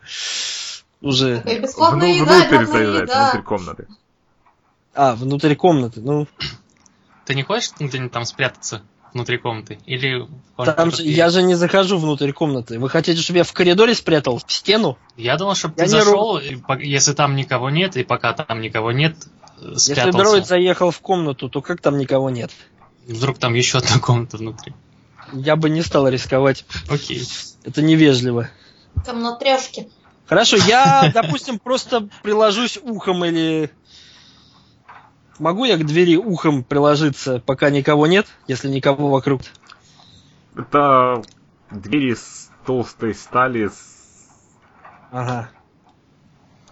Уже. 1.00 1.42
И 1.46 1.58
бесплатная 1.58 2.12
Вну- 2.14 2.22
еда, 2.22 2.38
внутрь 2.48 2.66
заезжает, 2.66 3.02
еда. 3.08 3.30
внутрь 3.32 3.44
комнаты. 3.46 3.88
А, 4.94 5.14
внутрь 5.16 5.54
комнаты. 5.54 6.00
Ну, 6.02 6.26
Ты 7.24 7.34
не 7.34 7.42
хочешь 7.42 7.72
где-нибудь 7.78 8.12
там 8.12 8.24
спрятаться 8.26 8.82
внутри 9.14 9.38
комнаты? 9.38 9.78
Или... 9.86 10.28
там 10.76 10.90
же, 10.90 11.02
я 11.02 11.30
же 11.30 11.42
не 11.42 11.54
захожу 11.54 11.96
внутрь 11.98 12.32
комнаты. 12.32 12.78
Вы 12.78 12.88
хотите, 12.90 13.20
чтобы 13.22 13.38
я 13.38 13.44
в 13.44 13.52
коридоре 13.54 13.94
спрятал? 13.94 14.38
В 14.38 14.52
стену? 14.52 14.98
Я 15.16 15.36
думал, 15.36 15.54
чтобы 15.54 15.74
Я 15.78 15.84
ты 15.86 15.90
не 15.92 15.96
ру- 15.98 16.04
зашел, 16.04 16.38
и 16.38 16.86
если 16.86 17.12
там 17.14 17.36
никого 17.36 17.70
нет, 17.70 17.96
и 17.96 18.04
пока 18.04 18.32
там 18.34 18.60
никого 18.60 18.92
нет, 18.92 19.16
э, 19.60 19.70
Если 19.72 19.92
спрятался. 19.92 20.18
дроид 20.18 20.46
заехал 20.46 20.90
в 20.90 21.00
комнату, 21.00 21.48
то 21.48 21.60
как 21.62 21.80
там 21.80 21.98
никого 21.98 22.30
нет? 22.30 22.50
Вдруг 23.06 23.38
там 23.38 23.54
еще 23.54 23.78
одна 23.78 23.98
комната 23.98 24.36
внутри. 24.36 24.72
Я 25.32 25.56
бы 25.56 25.70
не 25.70 25.82
стал 25.82 26.08
рисковать. 26.08 26.64
Окей. 26.88 27.26
Это 27.64 27.82
невежливо. 27.82 28.48
Там 29.04 29.22
на 29.22 29.36
трешке. 29.36 29.88
Хорошо, 30.26 30.56
я, 30.56 31.10
допустим, 31.12 31.58
просто 31.58 32.08
приложусь 32.22 32.78
ухом 32.82 33.24
или... 33.24 33.70
Могу 35.38 35.64
я 35.64 35.76
к 35.76 35.84
двери 35.84 36.16
ухом 36.16 36.62
приложиться, 36.62 37.40
пока 37.44 37.68
никого 37.70 38.06
нет, 38.06 38.26
если 38.46 38.68
никого 38.68 39.08
вокруг? 39.10 39.42
Это 40.56 41.22
двери 41.70 42.14
с 42.14 42.50
толстой 42.64 43.14
стали. 43.14 43.66
с- 43.68 44.28
Ага. 45.10 45.50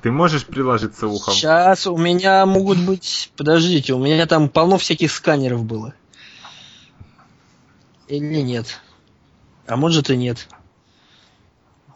Ты 0.03 0.11
можешь 0.11 0.44
приложиться 0.44 1.07
ухом? 1.07 1.32
Сейчас 1.32 1.86
у 1.86 1.96
меня 1.96 2.44
могут 2.44 2.78
быть... 2.78 3.30
Подождите, 3.36 3.94
у 3.94 3.98
меня 3.98 4.26
там 4.26 4.48
полно 4.48 4.76
всяких 4.76 5.12
сканеров 5.12 5.64
было. 5.64 5.94
Или 8.09 8.42
нет? 8.42 8.80
А 9.68 9.76
может 9.76 10.11
и 10.11 10.16
нет. 10.16 10.48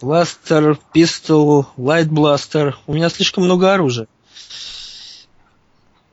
Blaster, 0.01 0.79
pistol, 0.93 1.67
light 1.77 2.09
blaster. 2.09 2.79
У 2.87 2.95
меня 2.95 3.09
слишком 3.09 3.45
много 3.45 3.75
оружия. 3.75 4.07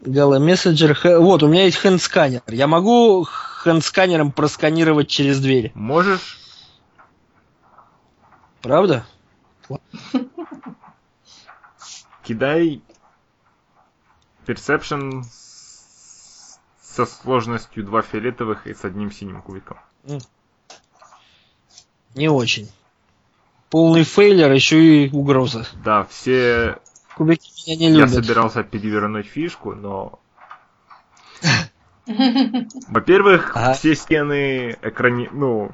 Gala 0.02 0.40
messenger. 0.40 0.94
Хэ- 0.94 1.20
Вот, 1.20 1.44
у 1.44 1.48
меня 1.48 1.66
есть 1.66 1.78
hand 1.78 1.99
scanner. 1.99 2.42
Я 2.48 2.66
могу 2.66 3.24
hand 3.24 3.57
scanner 3.57 4.15
ом 4.15 4.32
просканировать 4.32 5.10
через 5.10 5.40
дверь. 5.40 5.72
Можешь? 5.76 6.40
Правда? 8.64 9.06
Кидай 12.24 12.82
Perception 14.46 15.24
с- 15.24 16.60
со 16.82 17.06
сложностью 17.06 17.84
2 17.84 18.02
фиолетовых 18.02 18.68
и 18.68 18.74
с 18.74 18.84
одним 18.86 19.12
синим 19.12 19.42
кубиком. 19.42 19.78
Не 22.16 22.30
очень. 22.30 22.70
Полный 23.70 24.04
фейлер, 24.04 24.52
еще 24.52 25.06
и 25.06 25.12
угроза. 25.12 25.66
Да, 25.84 26.04
все... 26.06 26.78
Кубики 27.16 27.52
меня 27.70 27.78
не 27.80 27.86
Я 27.98 28.06
любят. 28.06 28.14
собирался 28.14 28.64
перевернуть 28.64 29.26
фишку, 29.28 29.74
но... 29.74 30.20
Во-первых, 32.88 33.56
все 33.76 33.96
стены 33.96 34.78
экрани... 34.82 35.30
ну, 35.32 35.72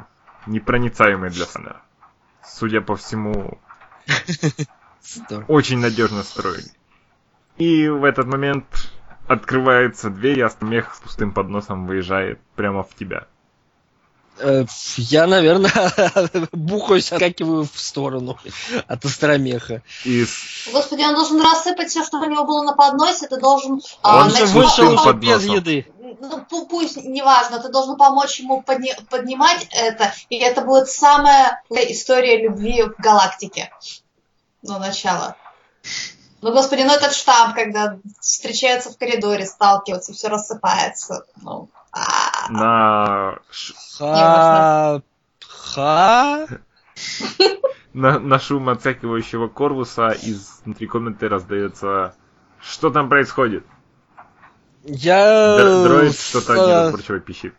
непроницаемые 0.48 1.32
для 1.32 1.46
сканера. 1.46 1.82
Судя 2.46 2.82
по 2.82 2.96
всему, 2.96 3.60
Здорово. 5.04 5.46
очень 5.48 5.80
надежно 5.80 6.24
строили. 6.24 6.72
И 7.58 7.88
в 7.88 8.04
этот 8.04 8.26
момент 8.28 8.66
открывается 9.28 10.10
дверь, 10.10 10.40
и 10.40 10.42
Астромех 10.42 10.96
с 10.96 11.00
пустым 11.00 11.34
подносом 11.34 11.86
выезжает 11.88 12.40
прямо 12.56 12.84
в 12.84 12.96
тебя. 12.96 13.28
Э, 14.42 14.64
Я, 14.96 15.28
наверное, 15.28 15.70
бухаюсь, 16.54 17.12
отскакиваю 17.12 17.66
в 17.66 17.78
сторону 17.78 18.38
от 18.88 19.04
остромеха. 19.04 19.82
И 20.06 20.26
Господи, 20.72 21.02
он 21.04 21.14
должен 21.14 21.42
рассыпать 21.42 21.90
все, 21.90 22.06
что 22.06 22.20
у 22.20 22.26
него 22.26 22.46
было 22.46 22.64
на 22.64 22.74
подносе. 22.74 23.28
Ты 23.28 23.38
должен... 23.38 23.74
Он 23.74 23.82
а, 24.02 24.24
Он 24.24 24.30
же 24.30 24.36
с 24.38 24.40
начать- 24.40 24.56
вышел 24.56 24.94
уже 24.94 25.14
без 25.14 25.44
еды. 25.46 25.88
Ну, 26.22 26.46
пу- 26.50 26.68
пусть, 26.70 26.96
неважно, 27.04 27.60
ты 27.60 27.70
должен 27.70 27.98
помочь 27.98 28.40
ему 28.40 28.64
подни- 28.66 28.96
поднимать 29.10 29.68
это, 29.72 30.14
и 30.30 30.38
это 30.38 30.62
будет 30.62 30.88
самая 30.88 31.62
история 31.70 32.42
любви 32.42 32.84
в 32.84 32.96
галактике. 33.02 33.72
Ну, 34.62 34.80
начало. 34.80 35.36
Ну, 36.42 36.52
господи, 36.54 36.82
ну 36.84 36.94
этот 36.94 37.14
штамп, 37.14 37.56
когда 37.56 38.00
встречаются 38.20 38.92
в 38.92 38.98
коридоре, 38.98 39.46
сталкиваются, 39.46 40.14
все 40.14 40.30
рассыпается. 40.30 41.26
Ну, 41.42 41.70
а, 41.92 42.50
на, 42.50 43.40
Ха... 44.00 45.02
Ха... 45.48 46.48
на, 47.94 48.20
на 48.20 48.40
шум 48.40 48.70
отсекивающего 48.70 49.48
корпуса 49.48 50.10
из 50.10 50.62
внутри 50.64 50.88
комнаты 50.88 51.28
раздается 51.28 52.16
что 52.62 52.90
там 52.90 53.10
происходит? 53.10 53.66
Я... 54.84 55.58
Др- 55.58 55.84
Дроид 55.84 56.20
что-то 56.20 56.56
неразборчиво 56.56 57.20
пищит. 57.20 57.54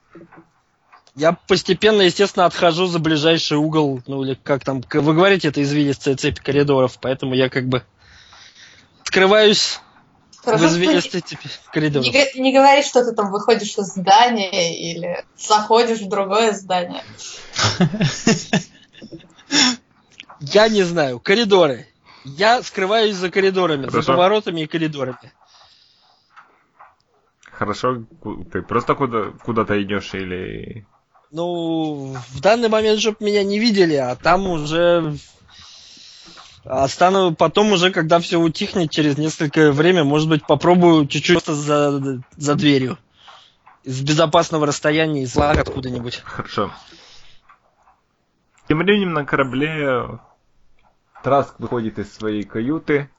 Я 1.16 1.32
постепенно, 1.32 2.02
естественно, 2.02 2.46
отхожу 2.46 2.86
за 2.86 2.98
ближайший 2.98 3.58
угол, 3.58 4.00
ну 4.06 4.22
или 4.22 4.34
как 4.34 4.64
там, 4.64 4.82
вы 4.92 5.14
говорите, 5.14 5.48
это 5.48 5.62
извилистая 5.62 6.16
цепь 6.16 6.38
коридоров, 6.38 6.98
поэтому 7.00 7.34
я 7.34 7.48
как 7.48 7.66
бы 7.66 7.82
скрываюсь 9.04 9.80
в 10.30 10.44
хорошо, 10.44 10.68
что 10.68 10.76
извилистой 10.76 11.20
цепи 11.20 11.48
коридоров. 11.72 12.06
не, 12.06 12.40
не 12.40 12.52
говори, 12.52 12.82
что 12.82 13.04
ты 13.04 13.12
там 13.12 13.30
выходишь 13.30 13.76
из 13.76 13.88
здания 13.88 14.92
или 14.92 15.24
заходишь 15.36 16.00
в 16.00 16.08
другое 16.08 16.52
здание. 16.52 17.02
Я 20.40 20.68
не 20.68 20.82
знаю, 20.84 21.20
коридоры. 21.20 21.86
Я 22.24 22.62
скрываюсь 22.62 23.16
за 23.16 23.30
коридорами, 23.30 23.88
за 23.88 24.02
поворотами 24.02 24.62
и 24.62 24.66
коридорами. 24.66 25.32
Хорошо, 27.44 28.04
ты 28.50 28.62
просто 28.62 28.94
куда, 28.94 29.32
куда-то 29.44 29.82
идешь 29.82 30.14
или... 30.14 30.86
Ну, 31.30 32.14
в 32.30 32.40
данный 32.40 32.68
момент, 32.68 33.00
чтобы 33.00 33.18
меня 33.20 33.44
не 33.44 33.58
видели, 33.58 33.94
а 33.94 34.16
там 34.16 34.46
уже... 34.48 35.16
А 36.64 36.86
стану 36.88 37.34
потом 37.34 37.72
уже, 37.72 37.90
когда 37.90 38.20
все 38.20 38.38
утихнет, 38.38 38.90
через 38.90 39.16
несколько 39.16 39.72
время, 39.72 40.04
может 40.04 40.28
быть, 40.28 40.46
попробую 40.46 41.06
чуть-чуть 41.06 41.36
просто 41.36 41.54
за, 41.54 42.22
за 42.36 42.54
дверью. 42.54 42.98
Из 43.82 44.02
безопасного 44.02 44.66
расстояния, 44.66 45.22
из 45.22 45.34
лаг 45.36 45.56
откуда-нибудь. 45.58 46.20
Хорошо. 46.22 46.70
Тем 48.68 48.78
временем 48.78 49.14
на 49.14 49.24
корабле 49.24 50.18
Траск 51.22 51.58
выходит 51.58 51.98
из 51.98 52.12
своей 52.12 52.42
каюты, 52.44 53.10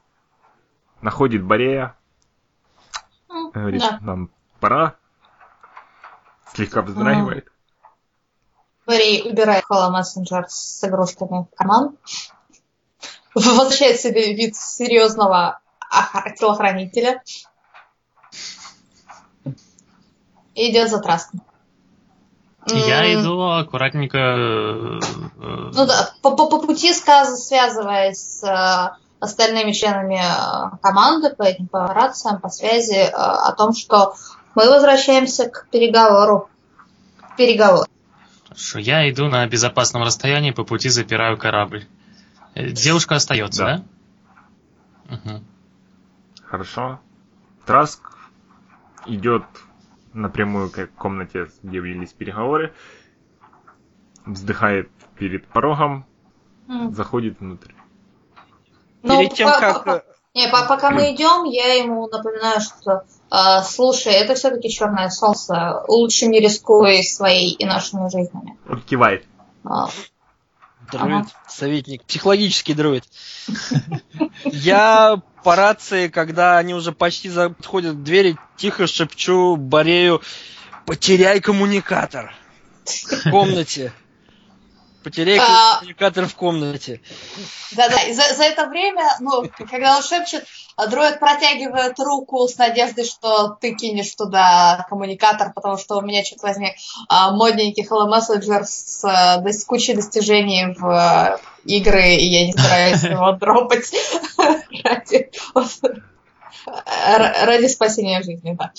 находит 1.00 1.42
Борея, 1.42 1.96
М, 3.28 3.50
говорит, 3.50 3.80
Да. 3.80 3.98
нам 4.00 4.30
пора, 4.60 4.94
слегка 6.54 6.82
вздрагивает. 6.82 7.51
Борей 8.86 9.22
убирает 9.30 9.64
Hello 9.70 9.90
Messenger 9.92 10.44
с 10.48 10.82
игрушками 10.84 11.46
в 11.52 11.56
карман. 11.56 11.96
Возвращает 13.34 14.00
себе 14.00 14.34
вид 14.34 14.56
серьезного 14.56 15.60
охра- 15.90 16.34
телохранителя. 16.34 17.22
И 20.54 20.70
идет 20.70 20.90
за 20.90 20.98
Траском. 21.00 21.42
Я 22.66 23.12
иду 23.14 23.40
аккуратненько... 23.40 24.18
э, 24.18 25.00
Ну 25.74 25.86
да, 25.86 26.12
по, 26.22 26.36
по- 26.36 26.46
по 26.48 26.60
пути 26.60 26.92
сказ... 26.92 27.46
связываясь 27.48 28.18
с 28.18 28.44
э, 28.44 28.96
остальными 29.18 29.72
членами 29.72 30.20
э, 30.20 30.76
команды 30.80 31.30
по 31.30 31.42
этим 31.42 31.66
по 31.66 31.86
рациям, 31.88 32.40
по 32.40 32.48
связи, 32.50 32.94
э, 32.94 33.08
о 33.10 33.52
том, 33.52 33.72
что 33.72 34.14
мы 34.54 34.68
возвращаемся 34.68 35.48
к 35.48 35.66
переговору. 35.70 36.48
К 37.32 37.36
переговору. 37.36 37.86
Хорошо, 38.52 38.78
я 38.80 39.10
иду 39.10 39.28
на 39.28 39.46
безопасном 39.46 40.02
расстоянии, 40.02 40.50
по 40.50 40.62
пути 40.64 40.90
запираю 40.90 41.38
корабль. 41.38 41.86
Э, 42.54 42.68
Девушка 42.68 43.14
остается, 43.14 43.64
Да. 43.64 43.82
да? 45.08 45.16
Мгм. 45.16 45.44
Хорошо. 46.44 47.00
Траск 47.64 48.00
идет 49.06 49.44
напрямую 50.12 50.68
к 50.70 50.86
комнате, 50.98 51.48
где 51.62 51.78
велись 51.78 52.12
переговоры, 52.12 52.74
вздыхает 54.26 54.90
перед 55.18 55.46
порогом, 55.46 56.04
М. 56.68 56.94
заходит 56.94 57.40
внутрь. 57.40 57.72
Ну, 59.02 59.18
Перед 59.18 59.32
тем, 59.34 59.48
по- 59.48 59.58
как... 59.58 59.84
по- 59.84 59.90
э, 59.90 60.02
Не, 60.34 60.48
по- 60.48 60.66
пока 60.66 60.90
мы 60.90 61.14
идем, 61.14 61.44
я 61.44 61.72
ему 61.82 62.06
напоминаю, 62.06 62.60
что 62.60 63.04
слушай, 63.62 64.12
это 64.12 64.34
все-таки 64.34 64.68
черное 64.68 65.08
солнце. 65.08 65.82
Лучше 65.88 66.26
не 66.26 66.40
рискуй 66.40 67.02
своей 67.02 67.52
и 67.52 67.64
нашими 67.64 68.10
жизнями. 68.10 68.58
Он 68.68 68.82
кивает. 68.82 69.24
А, 69.64 69.88
Дроид, 70.90 71.26
советник, 71.48 72.04
психологический 72.04 72.74
дроид. 72.74 73.04
Я 74.44 75.22
по 75.42 75.56
рации, 75.56 76.08
когда 76.08 76.58
они 76.58 76.74
уже 76.74 76.92
почти 76.92 77.30
подходят 77.30 77.96
к 77.96 78.02
двери, 78.02 78.36
тихо 78.56 78.86
шепчу 78.86 79.56
Борею, 79.56 80.20
потеряй 80.84 81.40
коммуникатор 81.40 82.34
в 82.84 83.30
комнате. 83.30 83.92
Потеряй 85.02 85.38
А. 85.38 85.78
коммуникатор 85.78 86.26
в 86.26 86.34
комнате. 86.34 87.00
Да-да, 87.72 88.02
и 88.02 88.12
за, 88.12 88.34
за 88.34 88.44
это 88.44 88.66
время, 88.66 89.04
ну, 89.20 89.44
когда 89.70 89.96
он 89.96 90.02
шепчет, 90.02 90.44
а 90.76 90.86
дроид 90.86 91.18
протягивает 91.18 91.98
руку 91.98 92.46
с 92.48 92.56
надеждой, 92.56 93.04
что 93.04 93.56
ты 93.60 93.74
кинешь 93.74 94.14
туда 94.14 94.86
коммуникатор, 94.88 95.52
потому 95.52 95.76
что 95.76 95.96
у 95.96 96.00
меня, 96.00 96.22
черт 96.22 96.42
возьми, 96.42 96.74
а, 97.08 97.32
модненький 97.32 97.84
Hello 97.84 98.08
Messenger 98.08 98.64
с, 98.64 99.02
да, 99.02 99.52
с 99.52 99.64
кучей 99.64 99.94
достижений 99.94 100.74
в 100.74 100.86
а, 100.86 101.38
игры, 101.64 102.14
и 102.14 102.24
я 102.24 102.46
не 102.46 102.52
стараюсь 102.52 103.02
его 103.02 103.32
дропать 103.40 103.92
ради, 107.44 107.68
спасения 107.68 108.22
жизни, 108.22 108.56
да. 108.58 108.72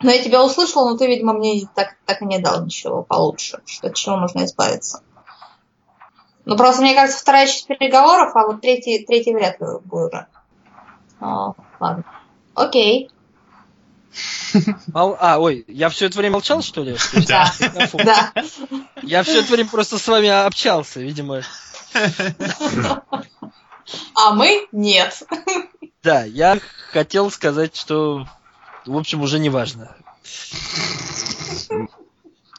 Но 0.00 0.10
я 0.10 0.22
тебя 0.22 0.44
услышал, 0.44 0.88
но 0.88 0.96
ты, 0.96 1.06
видимо, 1.06 1.32
мне 1.32 1.62
так, 1.74 1.96
так 2.06 2.22
и 2.22 2.26
не 2.26 2.38
дал 2.38 2.64
ничего 2.64 3.02
получше, 3.02 3.60
что 3.66 3.88
от 3.88 3.94
чего 3.94 4.16
можно 4.16 4.44
избавиться. 4.44 5.02
Ну, 6.44 6.56
просто, 6.56 6.82
мне 6.82 6.94
кажется, 6.94 7.20
вторая 7.20 7.46
часть 7.46 7.66
переговоров, 7.68 8.34
а 8.34 8.46
вот 8.46 8.60
третий, 8.60 9.04
третий 9.06 9.34
вряд 9.34 9.60
ли 9.60 9.66
будет 9.84 10.12
уже. 10.12 10.26
А, 11.20 11.52
ладно. 11.78 12.04
Окей. 12.54 13.08
Мол- 14.92 15.16
А, 15.20 15.38
ой, 15.38 15.64
я 15.68 15.88
все 15.88 16.06
это 16.06 16.18
время 16.18 16.34
молчал, 16.34 16.62
что 16.62 16.82
ли? 16.82 16.96
Да. 17.28 17.50
Да. 17.94 18.32
Я 19.02 19.22
все 19.22 19.40
это 19.40 19.52
время 19.52 19.70
просто 19.70 19.98
с 19.98 20.06
вами 20.08 20.28
общался, 20.28 21.00
видимо. 21.00 21.42
А 24.14 24.32
мы 24.34 24.66
нет. 24.72 25.22
Да, 26.02 26.24
я 26.24 26.58
хотел 26.90 27.30
сказать, 27.30 27.76
что, 27.76 28.26
в 28.86 28.96
общем, 28.96 29.22
уже 29.22 29.38
не 29.38 29.48
важно. 29.50 29.94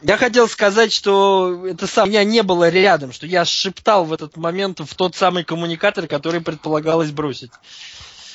Я 0.04 0.18
хотел 0.18 0.50
сказать, 0.50 0.92
что 0.92 1.66
это 1.66 1.88
сам 1.88 2.10
меня 2.10 2.24
не 2.26 2.44
было 2.44 2.70
рядом, 2.70 3.14
что 3.14 3.26
я 3.26 3.46
шептал 3.46 4.04
в 4.04 4.12
этот 4.12 4.36
момент 4.36 4.80
в 4.80 4.96
тот 4.96 5.16
самый 5.16 5.46
коммуникатор, 5.46 6.08
который 6.08 6.42
предполагалось 6.42 7.12
бросить. 7.12 7.52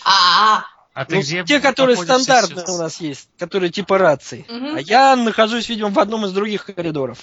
А, 0.05 0.64
А 0.95 1.05
ты 1.05 1.16
Ну, 1.16 1.21
где 1.21 1.45
те, 1.45 1.61
которые 1.61 1.97
стандартные 1.97 2.64
сейчас? 2.64 2.75
у 2.75 2.79
нас 2.79 3.01
есть, 3.01 3.29
которые 3.39 3.71
типа 3.71 3.99
рации. 3.99 4.47
Мгм. 4.49 4.77
А 4.77 4.81
я 4.81 5.14
нахожусь, 5.14 5.69
видимо, 5.69 5.91
в 5.91 5.99
одном 5.99 6.25
из 6.25 6.33
других 6.33 6.64
коридоров. 6.64 7.19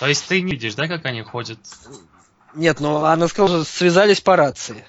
То 0.00 0.06
есть 0.08 0.26
ты 0.26 0.40
не 0.40 0.52
видишь, 0.52 0.74
да, 0.74 0.88
как 0.88 1.04
они 1.06 1.22
ходят? 1.22 1.58
Нет, 2.54 2.80
ну 2.80 3.04
она 3.04 3.28
сказала, 3.28 3.64
что 3.64 3.72
связались 3.72 4.20
по 4.20 4.36
рации. 4.36 4.84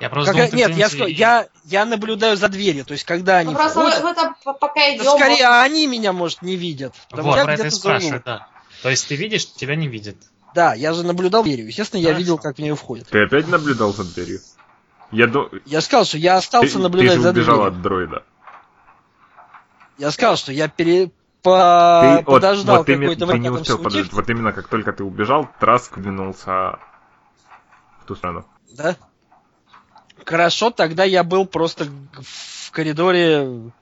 Я 0.00 0.10
просто 0.10 0.32
Как- 0.32 0.50
думал, 0.50 0.66
ты, 0.66 0.74
в 0.74 0.76
нет, 0.76 0.92
я, 0.92 1.06
я, 1.06 1.48
я 1.64 1.84
наблюдаю 1.84 2.36
за 2.36 2.48
дверью, 2.48 2.84
то 2.84 2.92
есть 2.92 3.04
когда 3.04 3.38
они 3.38 3.52
ну 3.52 3.56
просто 3.56 3.80
входят, 3.80 4.16
там 4.16 4.34
по- 4.44 4.52
пока 4.52 4.80
да 4.80 4.96
идем. 4.96 5.16
скорее 5.16 5.46
они 5.46 5.86
меня, 5.86 6.12
может, 6.12 6.42
не 6.42 6.56
видят. 6.56 6.94
потому 7.10 7.28
Вот, 7.28 7.34
что 7.34 7.40
я 7.40 7.44
про 7.44 7.54
это 7.54 7.66
и 7.68 7.70
спрашиваю, 7.70 8.22
да. 8.24 8.48
То 8.82 8.90
есть 8.90 9.06
ты 9.08 9.14
видишь, 9.14 9.50
тебя 9.52 9.76
не 9.76 9.86
видят. 9.86 10.16
Да, 10.54 10.74
я 10.74 10.92
же 10.92 11.04
наблюдал 11.04 11.42
дверью. 11.44 11.66
Естественно, 11.68 12.00
я 12.00 12.08
Хорошо. 12.08 12.18
видел, 12.20 12.38
как 12.38 12.56
в 12.56 12.58
нее 12.60 12.74
входят. 12.76 13.08
Ты 13.08 13.22
опять 13.24 13.48
наблюдал 13.48 13.92
за 13.92 14.04
дверью? 14.04 14.40
Я 15.10 15.26
ду... 15.26 15.48
Я 15.64 15.80
сказал, 15.80 16.04
что 16.04 16.18
я 16.18 16.34
ты, 16.34 16.38
остался 16.38 16.72
ты 16.74 16.78
наблюдать 16.80 17.16
же 17.16 17.20
за 17.22 17.30
убежал 17.30 17.56
дверью. 17.56 17.72
от 17.76 17.82
дроида. 17.82 18.22
Я 19.98 20.10
сказал, 20.10 20.36
что 20.36 20.52
я 20.52 20.68
пере... 20.68 21.10
по... 21.42 22.02
Ты, 22.18 22.24
вот, 22.24 22.34
подождал 22.34 22.78
вот 22.78 22.88
именно- 22.88 23.02
какое-то 23.14 23.26
ты 23.32 23.38
не 23.38 23.48
время, 23.48 23.60
успел 23.60 23.78
подождать. 23.78 24.12
Вот 24.12 24.28
именно 24.30 24.52
как 24.52 24.68
только 24.68 24.92
ты 24.92 25.04
убежал, 25.04 25.48
Траск 25.60 25.98
двинулся 25.98 26.78
в 28.00 28.06
ту 28.06 28.14
сторону. 28.16 28.44
Да? 28.76 28.96
Хорошо, 30.24 30.70
тогда 30.70 31.04
я 31.04 31.22
был 31.24 31.46
просто 31.46 31.86
в 32.12 32.70
коридоре 32.70 33.72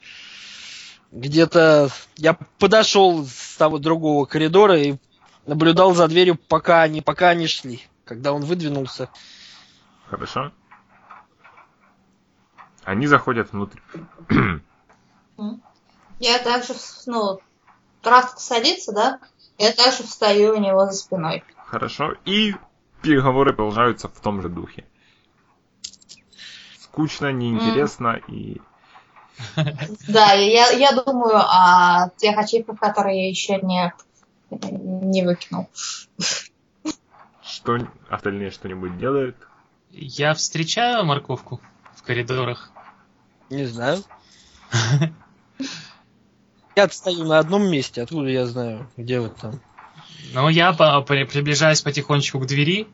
где-то... 1.11 1.91
Я 2.17 2.35
подошел 2.59 3.25
с 3.25 3.57
того 3.57 3.79
другого 3.79 4.25
коридора 4.25 4.79
и 4.79 4.97
наблюдал 5.47 5.95
за 5.95 6.09
дверью, 6.09 6.37
пока 6.37 6.83
они, 6.83 7.01
пока 7.01 7.29
они 7.29 7.47
шли. 7.47 7.83
Когда 8.05 8.33
он 8.33 8.43
выдвинулся. 8.43 9.09
Хорошо? 10.09 10.53
Они 12.85 13.07
заходят 13.07 13.53
внутрь. 13.53 13.79
Я 16.19 16.39
также, 16.39 16.75
ну, 17.07 17.41
Траск 18.03 18.39
садится, 18.39 18.93
да? 18.93 19.21
Я 19.59 19.73
также 19.73 20.03
встаю 20.03 20.55
у 20.55 20.61
него 20.61 20.87
за 20.87 20.93
спиной. 20.93 21.45
Хорошо. 21.67 22.15
И 22.25 22.55
переговоры 23.01 23.53
продолжаются 23.53 24.09
в 24.09 24.21
том 24.21 24.43
же 24.43 24.49
духе. 24.49 24.85
Скучно, 26.93 27.33
неинтересно 27.33 28.21
и... 28.29 28.61
Да, 30.09 30.33
я, 30.33 30.71
я 30.71 30.93
думаю 30.93 31.37
о 31.37 32.11
тех 32.19 32.37
ачивках, 32.37 32.79
которые 32.79 33.25
я 33.25 33.29
еще 33.31 33.59
не, 33.63 33.95
не 34.51 35.23
выкинул. 35.23 35.71
Что 37.43 37.79
остальные 38.11 38.51
что-нибудь 38.51 38.99
делают? 38.99 39.37
Я 39.91 40.35
встречаю 40.35 41.05
морковку 41.07 41.61
в 41.95 42.03
коридорах. 42.03 42.71
Не 43.49 43.65
знаю. 43.65 44.03
Я 46.75 46.89
стою 46.89 47.25
на 47.25 47.39
одном 47.39 47.71
месте, 47.71 48.01
откуда 48.01 48.31
я 48.31 48.47
знаю, 48.47 48.91
где 48.97 49.21
вот 49.21 49.37
там. 49.37 49.61
Но 50.33 50.49
я 50.49 50.73
приближаюсь 50.73 51.83
потихонечку 51.83 52.39
к 52.39 52.47
двери, 52.47 52.89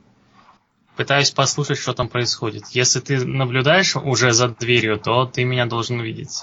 пытаюсь 0.99 1.31
послушать, 1.31 1.79
что 1.79 1.95
там 1.95 2.09
происходит. 2.09 2.67
Если 2.73 2.99
ты 2.99 3.25
наблюдаешь 3.25 3.95
уже 3.95 4.33
за 4.33 4.49
дверью, 4.49 4.99
то 4.99 5.27
ты 5.27 5.45
меня 5.45 5.65
должен 5.65 6.01
видеть. 6.01 6.43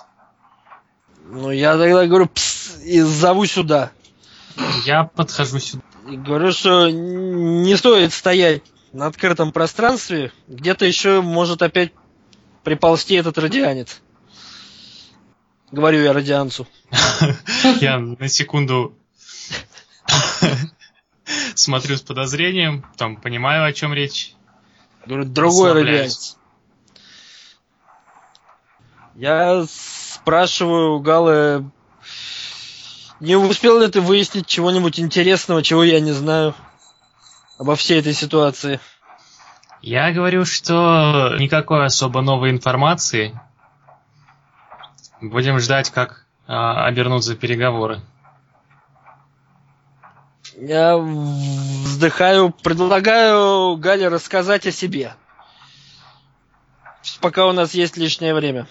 Ну, 1.26 1.52
я 1.52 1.78
тогда 1.78 2.06
говорю, 2.06 2.28
«Пс», 2.28 2.78
и 2.86 3.02
зову 3.02 3.46
сюда. 3.48 3.92
Я 4.86 5.04
подхожу 5.04 5.60
сюда. 5.60 5.84
И 6.10 6.16
говорю, 6.16 6.54
что 6.54 6.90
не 6.90 7.76
стоит 7.76 8.14
стоять 8.14 8.64
на 8.94 9.08
открытом 9.08 9.52
пространстве. 9.52 10.32
Где-то 10.48 10.86
еще 10.86 11.22
может 11.22 11.62
опять 11.62 11.92
приползти 12.64 13.16
этот 13.16 13.38
радианец. 13.38 14.00
Говорю 15.70 16.02
я 16.02 16.14
радианцу. 16.14 16.66
Я 17.82 18.00
на 18.00 18.30
секунду 18.30 18.98
смотрю 21.56 21.98
с 21.98 22.02
подозрением, 22.02 22.86
там 22.96 23.18
понимаю, 23.18 23.66
о 23.66 23.74
чем 23.74 23.94
речь. 23.94 24.36
Говорю, 25.06 25.26
другой 25.26 25.74
радианец. 25.74 26.38
Я 29.16 29.66
спрашиваю 29.70 30.96
у 30.96 31.00
Галы, 31.00 31.70
не 33.20 33.36
успел 33.36 33.80
ли 33.80 33.88
ты 33.88 34.02
выяснить 34.02 34.48
чего-нибудь 34.48 35.00
интересного, 35.00 35.64
чего 35.64 35.84
я 35.84 36.00
не 36.02 36.12
знаю 36.12 36.54
обо 37.58 37.76
всей 37.76 38.00
этой 38.00 38.14
ситуации? 38.14 38.80
Я 39.82 40.12
говорю, 40.12 40.46
что 40.46 41.36
никакой 41.40 41.86
особо 41.86 42.22
новой 42.22 42.50
информации. 42.50 43.40
Будем 45.22 45.60
ждать, 45.60 45.92
как 45.92 46.26
а, 46.48 46.86
обернутся 46.86 47.36
переговоры. 47.36 48.02
Я 50.60 50.98
вздыхаю, 50.98 52.52
предлагаю 52.52 53.76
Гале 53.78 54.08
рассказать 54.08 54.66
о 54.66 54.72
себе. 54.72 55.14
Пока 57.20 57.46
у 57.48 57.52
нас 57.52 57.74
есть 57.74 57.98
лишнее 57.98 58.34
время. 58.34 58.68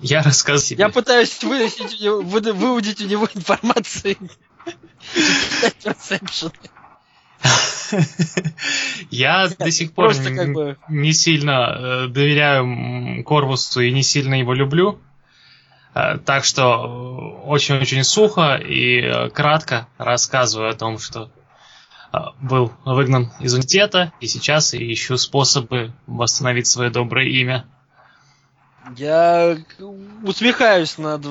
Я 0.00 0.22
рассказал 0.22 0.60
себе. 0.60 0.84
Я 0.84 0.90
пытаюсь 0.90 1.30
него- 2.00 2.22
выда- 2.22 2.52
выудить 2.52 3.00
у 3.00 3.06
него 3.06 3.28
информацию. 3.34 4.16
Я 9.10 9.48
до 9.58 9.70
сих 9.70 9.92
пор 9.92 10.12
не 10.88 11.12
сильно 11.12 11.76
э, 11.78 12.06
доверяю 12.08 13.24
Корвусу 13.24 13.80
и 13.80 13.92
не 13.92 14.02
сильно 14.02 14.34
его 14.34 14.52
люблю. 14.52 15.00
Э, 15.94 16.18
Так 16.18 16.44
что 16.44 17.42
очень-очень 17.44 18.04
сухо 18.04 18.56
и 18.56 19.00
э, 19.00 19.30
кратко 19.30 19.88
рассказываю 19.98 20.70
о 20.70 20.74
том, 20.74 20.98
что 20.98 21.30
э, 22.12 22.18
был 22.40 22.72
выгнан 22.84 23.32
из 23.40 23.54
университета 23.54 24.12
и 24.20 24.26
сейчас 24.26 24.74
ищу 24.74 25.16
способы 25.16 25.92
восстановить 26.06 26.66
свое 26.66 26.90
доброе 26.90 27.28
имя. 27.28 27.66
Я 28.96 29.58
усмехаюсь 30.22 30.96
над 30.96 31.22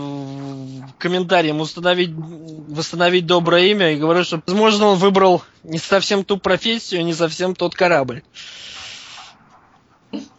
комментарием 0.99 1.59
установить, 1.59 2.11
восстановить 2.13 3.25
доброе 3.25 3.71
имя 3.71 3.93
и 3.93 3.97
говорю, 3.97 4.23
что, 4.23 4.43
возможно, 4.45 4.87
он 4.87 4.99
выбрал 4.99 5.43
не 5.63 5.79
совсем 5.79 6.23
ту 6.23 6.37
профессию, 6.37 7.03
не 7.03 7.15
совсем 7.15 7.55
тот 7.55 7.73
корабль. 7.73 8.21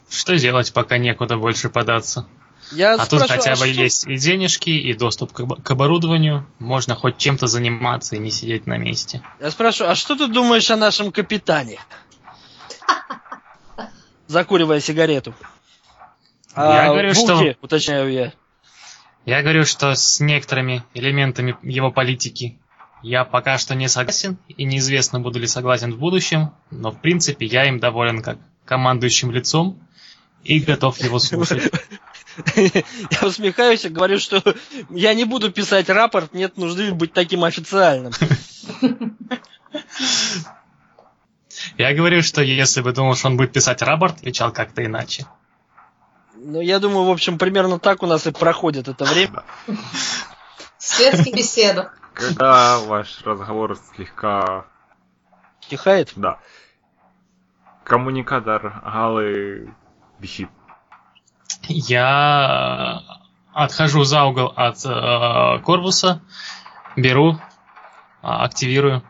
Что 0.08 0.38
делать, 0.38 0.72
пока 0.72 0.98
некуда 0.98 1.36
больше 1.36 1.68
податься? 1.70 2.28
Я 2.72 2.94
А 2.94 3.06
тут 3.06 3.22
хотя 3.22 3.50
бы 3.52 3.56
что- 3.56 3.66
есть 3.66 4.06
и 4.06 4.16
денежки, 4.18 4.70
и 4.70 4.92
доступ 4.94 5.32
к, 5.32 5.40
об- 5.40 5.62
к 5.62 5.70
оборудованию. 5.70 6.46
Можно 6.58 6.94
хоть 6.94 7.16
чем-то 7.16 7.46
заниматься 7.46 8.16
и 8.16 8.18
не 8.18 8.30
сидеть 8.30 8.66
на 8.66 8.76
месте. 8.76 9.22
Я 9.40 9.50
спрашиваю, 9.50 9.92
а 9.92 9.94
что 9.94 10.16
ты 10.16 10.26
думаешь 10.28 10.70
о 10.70 10.76
нашем 10.76 11.10
капитане? 11.12 11.78
Закуривая 14.26 14.80
сигарету. 14.80 15.34
Я 16.56 16.86
А, 16.86 16.88
говорю, 16.88 17.14
что- 17.14 17.36
Вулки, 17.36 17.56
уточняю 17.62 18.12
я. 18.12 18.32
Я 19.24 19.42
говорю, 19.42 19.64
что 19.64 19.94
с 19.94 20.20
некоторыми 20.20 20.82
элементами 20.94 21.56
его 21.62 21.90
политики 21.90 22.58
я 23.02 23.24
пока 23.24 23.58
что 23.58 23.74
не 23.74 23.88
согласен, 23.88 24.38
и 24.48 24.64
неизвестно, 24.64 25.20
буду 25.20 25.38
ли 25.38 25.46
согласен 25.46 25.92
в 25.94 25.98
будущем, 25.98 26.52
но 26.70 26.90
в 26.90 27.00
принципе 27.00 27.46
я 27.46 27.66
им 27.68 27.78
доволен 27.78 28.22
как 28.22 28.38
командующим 28.64 29.30
лицом 29.30 29.78
и 30.44 30.58
готов 30.60 30.98
его 30.98 31.18
слушать. 31.18 31.70
Я 32.56 33.26
усмехаюсь 33.26 33.84
и 33.84 33.88
говорю, 33.88 34.18
что 34.18 34.42
я 34.90 35.14
не 35.14 35.24
буду 35.24 35.50
писать 35.50 35.88
рапорт, 35.88 36.34
нет 36.34 36.56
нужды 36.56 36.92
быть 36.92 37.12
таким 37.12 37.44
официальным. 37.44 38.12
Я 41.76 41.92
говорю, 41.94 42.22
что 42.22 42.40
если 42.42 42.80
бы 42.82 42.92
думал, 42.92 43.16
что 43.16 43.28
он 43.28 43.36
будет 43.36 43.52
писать 43.52 43.82
рапорт, 43.82 44.18
отвечал 44.18 44.52
как-то 44.52 44.84
иначе. 44.84 45.26
Ну, 46.34 46.60
я 46.60 46.78
думаю, 46.78 47.04
в 47.04 47.10
общем, 47.10 47.36
примерно 47.36 47.80
так 47.80 48.02
у 48.02 48.06
нас 48.06 48.26
и 48.26 48.30
проходит 48.30 48.86
это 48.86 49.04
время. 49.04 49.42
В 49.66 50.84
светских 50.84 51.34
беседах. 51.34 51.98
Когда 52.14 52.78
ваш 52.78 53.22
разговор 53.22 53.76
слегка... 53.94 54.66
Тихает. 55.68 56.12
Да. 56.14 56.38
Коммуникатор 57.84 58.80
Галы 58.84 59.74
висит. 60.18 60.48
Я 61.68 63.02
отхожу 63.52 64.04
за 64.04 64.24
угол 64.24 64.52
от 64.56 64.84
э, 64.84 65.58
корпуса, 65.62 66.22
беру, 66.96 67.38
а, 68.22 68.44
активирую. 68.44 69.02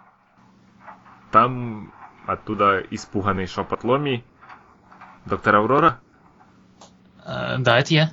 Там 1.31 1.93
оттуда 2.27 2.81
испуганный 2.91 3.47
шепот 3.47 3.85
Ломи. 3.85 4.25
Доктор 5.27 5.57
Аврора, 5.57 6.01
Э, 7.25 7.57
да, 7.59 7.79
это 7.79 7.93
я. 7.95 8.11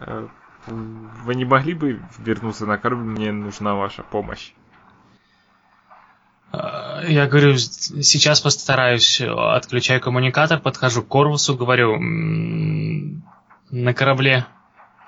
э, 0.00 0.28
вы 0.66 1.34
не 1.34 1.44
могли 1.46 1.72
бы 1.74 2.02
вернуться 2.18 2.66
на 2.66 2.76
корабль? 2.76 3.04
Мне 3.04 3.32
нужна 3.32 3.74
ваша 3.74 4.02
помощь. 4.02 4.52
Я 7.08 7.26
говорю, 7.26 7.56
сейчас 7.56 8.40
постараюсь, 8.40 9.20
э, 9.20 9.26
отключаю 9.28 10.00
коммуникатор, 10.00 10.60
подхожу 10.60 11.02
к 11.02 11.08
Корвусу, 11.08 11.56
говорю, 11.56 11.94
«М, 11.94 13.22
на 13.70 13.94
корабле 13.94 14.46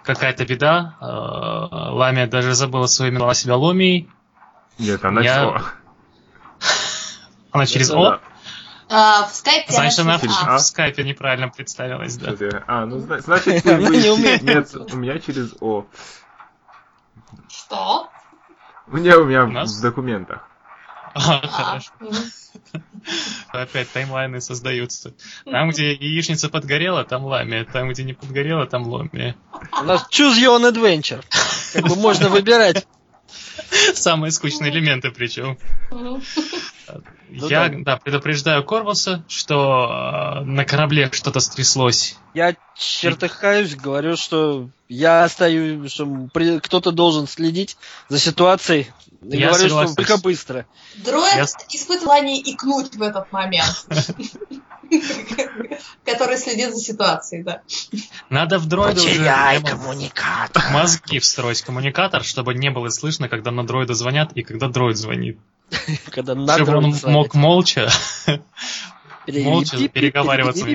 какая-то 0.02 0.44
беда, 0.44 0.96
э, 1.00 1.04
Ламия 1.04 2.26
даже 2.26 2.54
забыла 2.54 2.86
свое 2.86 3.10
имя, 3.10 3.18
назвала 3.18 3.34
себя 3.34 3.56
Ломией, 3.56 4.08
Нет, 4.78 5.04
она 5.04 5.20
Я- 5.22 5.62
она 7.52 7.66
через 7.66 7.90
О. 7.90 8.20
А, 8.88 9.26
в 9.26 9.34
скайпе 9.34 9.72
значит 9.72 9.98
она 9.98 10.18
через 10.18 10.34
в, 10.36 10.46
А. 10.46 10.56
в 10.58 10.60
скайпе 10.60 11.02
неправильно 11.02 11.48
представилась, 11.48 12.16
да. 12.18 12.36
Ты- 12.36 12.62
А, 12.68 12.86
ну 12.86 13.00
зна- 13.00 13.18
значит 13.18 13.66
Она 13.66 13.88
не 13.90 14.10
умеет. 14.10 14.42
Нет, 14.42 14.72
у 14.92 14.96
меня 14.96 15.18
через 15.18 15.54
О. 15.60 15.86
Что? 17.48 18.08
У 18.86 18.96
меня 18.96 19.18
у 19.18 19.24
меня 19.24 19.42
в 19.42 19.80
документах. 19.82 20.48
А, 21.16 21.48
Хорошо, 21.48 21.92
мгм. 22.00 22.16
опять 23.52 23.90
таймлайны 23.90 24.40
создаются. 24.40 25.14
Там, 25.44 25.70
где 25.70 25.92
яичница 25.94 26.48
подгорела, 26.50 27.04
там 27.04 27.24
Ламия, 27.24 27.64
там, 27.64 27.88
где 27.88 28.04
не 28.04 28.12
подгорела, 28.12 28.66
там 28.66 28.86
Ломия. 28.86 29.34
У 29.80 29.84
нас 29.84 30.06
choose 30.10 30.36
your 30.38 30.58
own 30.58 30.70
adventure. 30.70 31.24
Как 31.72 31.88
бы 31.88 31.96
можно 31.96 32.28
выбирать. 32.28 32.86
Самые 33.94 34.30
скучные 34.30 34.70
элементы 34.70 35.10
причем. 35.10 35.58
Ну 37.28 37.48
Я, 37.48 37.68
да. 37.68 37.76
да, 37.80 37.96
предупреждаю 37.96 38.62
Корвуса, 38.64 39.24
что 39.28 40.40
э, 40.40 40.44
на 40.44 40.64
корабле 40.64 41.10
что-то 41.12 41.40
стряслось. 41.40 42.16
Я 42.34 42.54
чертыхаюсь, 42.76 43.74
говорю, 43.74 44.16
что 44.16 44.68
я 44.88 45.24
остаюсь, 45.24 45.90
что 45.92 46.06
при- 46.32 46.60
кто-то 46.60 46.92
должен 46.92 47.26
следить 47.26 47.76
за 48.08 48.18
ситуацией. 48.18 48.90
И 49.22 49.36
Я 49.38 49.48
говорю, 49.48 49.68
согласен. 49.68 49.92
что 49.92 49.96
только 49.96 50.16
быстро. 50.22 50.66
Дроид 50.96 51.34
Я- 51.34 51.44
испытывал 51.70 52.06
желание 52.16 52.40
икнуть 52.40 52.94
в 52.94 53.02
этот 53.02 53.32
момент. 53.32 53.86
Который 56.04 56.38
следит 56.38 56.72
за 56.74 56.80
ситуацией, 56.80 57.42
да. 57.42 57.62
Надо 58.30 58.58
в 58.58 58.66
дроида 58.66 59.00
уже 59.02 59.18
прямо 59.18 59.60
коммуникатор. 59.68 60.62
мозги 60.72 61.18
встроить 61.18 61.62
коммуникатор, 61.62 62.22
чтобы 62.22 62.54
не 62.54 62.70
было 62.70 62.88
слышно, 62.90 63.28
когда 63.28 63.50
на 63.50 63.66
дроида 63.66 63.94
звонят 63.94 64.32
и 64.34 64.42
когда 64.42 64.68
дроид 64.68 64.96
звонит. 64.96 65.38
Когда 66.10 66.34
надо 66.34 66.64
чтобы 66.64 66.78
он 66.78 66.94
мог 67.04 67.34
молча, 67.34 67.88
молча 69.26 69.88
переговариваться. 69.88 70.66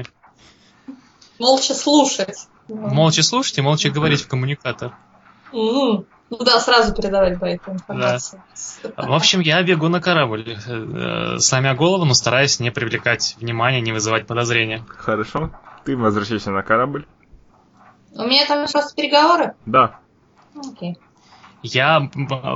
Молча 1.39 1.73
слушать. 1.73 2.47
Молча 2.67 3.23
слушать 3.23 3.57
и 3.57 3.61
молча 3.61 3.89
говорить 3.89 4.21
в 4.21 4.27
коммуникатор. 4.27 4.93
Ну 6.31 6.37
да, 6.45 6.61
сразу 6.61 6.93
передавать 6.93 7.39
по 7.39 7.45
этой 7.45 7.73
информации. 7.73 8.41
В 8.95 9.11
общем, 9.11 9.41
я 9.41 9.61
бегу 9.63 9.89
на 9.89 9.99
корабль, 9.99 10.57
э, 10.65 11.39
сломя 11.39 11.75
голову, 11.75 12.05
но 12.05 12.13
стараясь 12.13 12.61
не 12.61 12.71
привлекать 12.71 13.35
внимания, 13.37 13.81
не 13.81 13.91
вызывать 13.91 14.27
подозрения. 14.27 14.85
Хорошо. 14.87 15.51
Ты 15.83 15.97
возвращаешься 15.97 16.51
на 16.51 16.63
корабль. 16.63 17.05
У 18.13 18.23
меня 18.23 18.45
там 18.45 18.65
просто 18.65 18.95
переговоры? 18.95 19.55
Да. 19.65 19.99
Окей. 20.55 20.97
Я, 21.63 22.09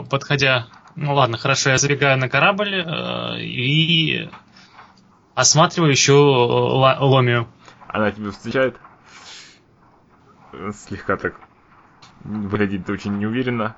подходя... 0.09 0.67
Ну 0.95 1.13
ладно, 1.13 1.37
хорошо, 1.37 1.71
я 1.71 1.77
забегаю 1.77 2.17
на 2.17 2.29
корабль 2.29 2.75
э, 2.75 3.39
и 3.41 4.29
осматриваю 5.33 5.91
еще 5.91 6.13
ла- 6.13 6.97
ломию. 7.01 7.47
Она 7.87 8.11
тебя 8.11 8.31
встречает. 8.31 8.79
Э, 10.53 10.71
Слегка 10.73 11.17
так 11.17 11.35
выглядит 12.23 12.89
очень 12.89 13.17
неуверенно. 13.17 13.75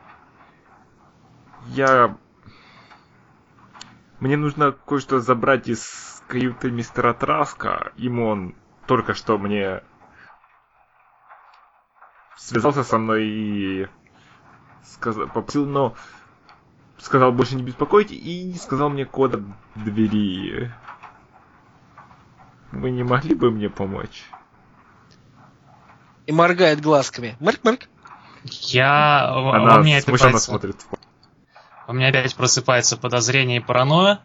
Я... 1.68 2.15
Мне 4.20 4.38
нужно 4.38 4.72
кое-что 4.72 5.20
забрать 5.20 5.68
из 5.68 6.24
каюты 6.28 6.70
мистера 6.72 7.13
Траска. 7.13 7.91
Ему 7.95 8.28
он 8.28 8.55
только 8.86 9.13
что 9.15 9.38
мне 9.38 9.82
связался 12.36 12.84
со 12.84 12.97
мной 12.97 13.26
и 13.28 13.88
сказал, 14.84 15.28
попросил, 15.28 15.65
но 15.65 15.95
сказал 17.00 17.32
больше 17.32 17.56
не 17.56 17.64
беспокоить 17.64 18.12
и 18.12 18.43
не 18.43 18.56
сказал 18.56 18.89
мне 18.89 19.06
кода 19.06 19.41
двери. 19.76 20.72
Вы 22.72 22.91
не 22.91 23.04
могли 23.04 23.36
бы 23.36 23.52
мне 23.52 23.70
помочь? 23.70 24.26
И 26.26 26.32
моргает 26.32 26.82
глазками. 26.82 27.38
Мырк-мырк. 27.39 27.88
Я... 28.43 29.32
во 29.34 29.56
Она 29.56 29.80
мне 29.80 30.02
смущенно 30.02 30.30
опять 30.32 30.41
смотрит. 30.41 30.86
У 31.88 31.93
меня 31.93 32.10
опять 32.10 32.36
просыпается 32.36 32.98
подозрение 32.98 33.58
и 33.58 33.64
паранойя. 33.64 34.20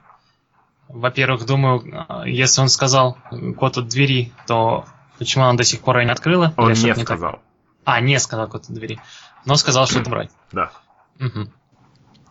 Во-первых, 0.88 1.46
думаю, 1.46 1.80
э, 1.80 2.28
если 2.28 2.60
он 2.60 2.68
сказал 2.68 3.16
код 3.56 3.78
от 3.78 3.88
двери, 3.88 4.32
то 4.46 4.84
почему 5.18 5.44
она 5.44 5.56
до 5.56 5.64
сих 5.64 5.80
пор 5.80 5.98
ее 5.98 6.06
не 6.06 6.10
открыла? 6.10 6.52
Он 6.56 6.72
не 6.72 6.92
так? 6.92 7.04
сказал. 7.04 7.40
А, 7.84 8.00
не 8.00 8.18
сказал 8.18 8.48
код 8.48 8.64
от 8.64 8.74
двери. 8.74 9.00
Но 9.44 9.54
сказал, 9.56 9.86
что 9.86 10.00
это 10.00 10.10
брать. 10.10 10.30
Да. 10.50 10.72
Мгм. 11.18 11.52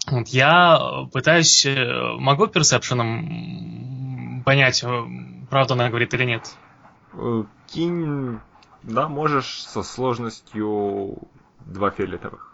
Вот 0.08 0.28
я 0.30 0.78
э, 0.80 1.06
пытаюсь, 1.12 1.66
э, 1.66 2.14
могу 2.18 2.47
персепшеном 2.47 4.41
понять, 4.45 4.84
э, 4.84 5.04
правду 5.49 5.74
она 5.76 5.89
говорит 5.89 6.14
или 6.14 6.24
нет. 6.26 6.56
Кинь, 7.68 8.39
да, 8.84 9.08
можешь 9.08 9.62
со 9.64 9.84
сложностью 9.84 11.18
два 11.66 11.91
фиолетовых. 11.91 12.47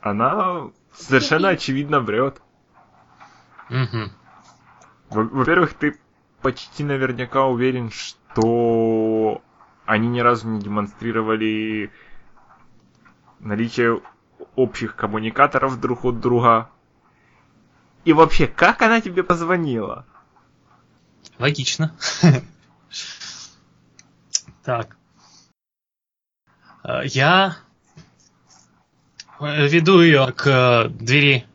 Она 0.00 0.70
совершенно 0.92 1.50
очевидно 1.50 2.00
врет. 2.00 2.40
Во- 5.10 5.24
Во-первых, 5.24 5.74
ты 5.74 5.98
почти 6.42 6.84
наверняка 6.84 7.44
уверен, 7.46 7.90
что 7.90 9.42
они 9.84 10.08
ни 10.08 10.20
разу 10.20 10.48
не 10.48 10.60
демонстрировали 10.60 11.90
наличие 13.40 14.00
общих 14.54 14.96
коммуникаторов 14.96 15.80
друг 15.80 16.04
от 16.04 16.20
друга. 16.20 16.70
И 18.04 18.12
вообще, 18.12 18.46
как 18.46 18.82
она 18.82 19.00
тебе 19.00 19.22
позвонила? 19.22 20.06
Логично. 21.38 21.94
Так. 24.62 24.98
Э, 26.84 27.00
Я 27.06 27.56
э, 29.40 29.68
веду 29.68 30.02
ее 30.02 30.32
к 30.32 30.46
э, 30.46 30.88
двери. 30.90 31.46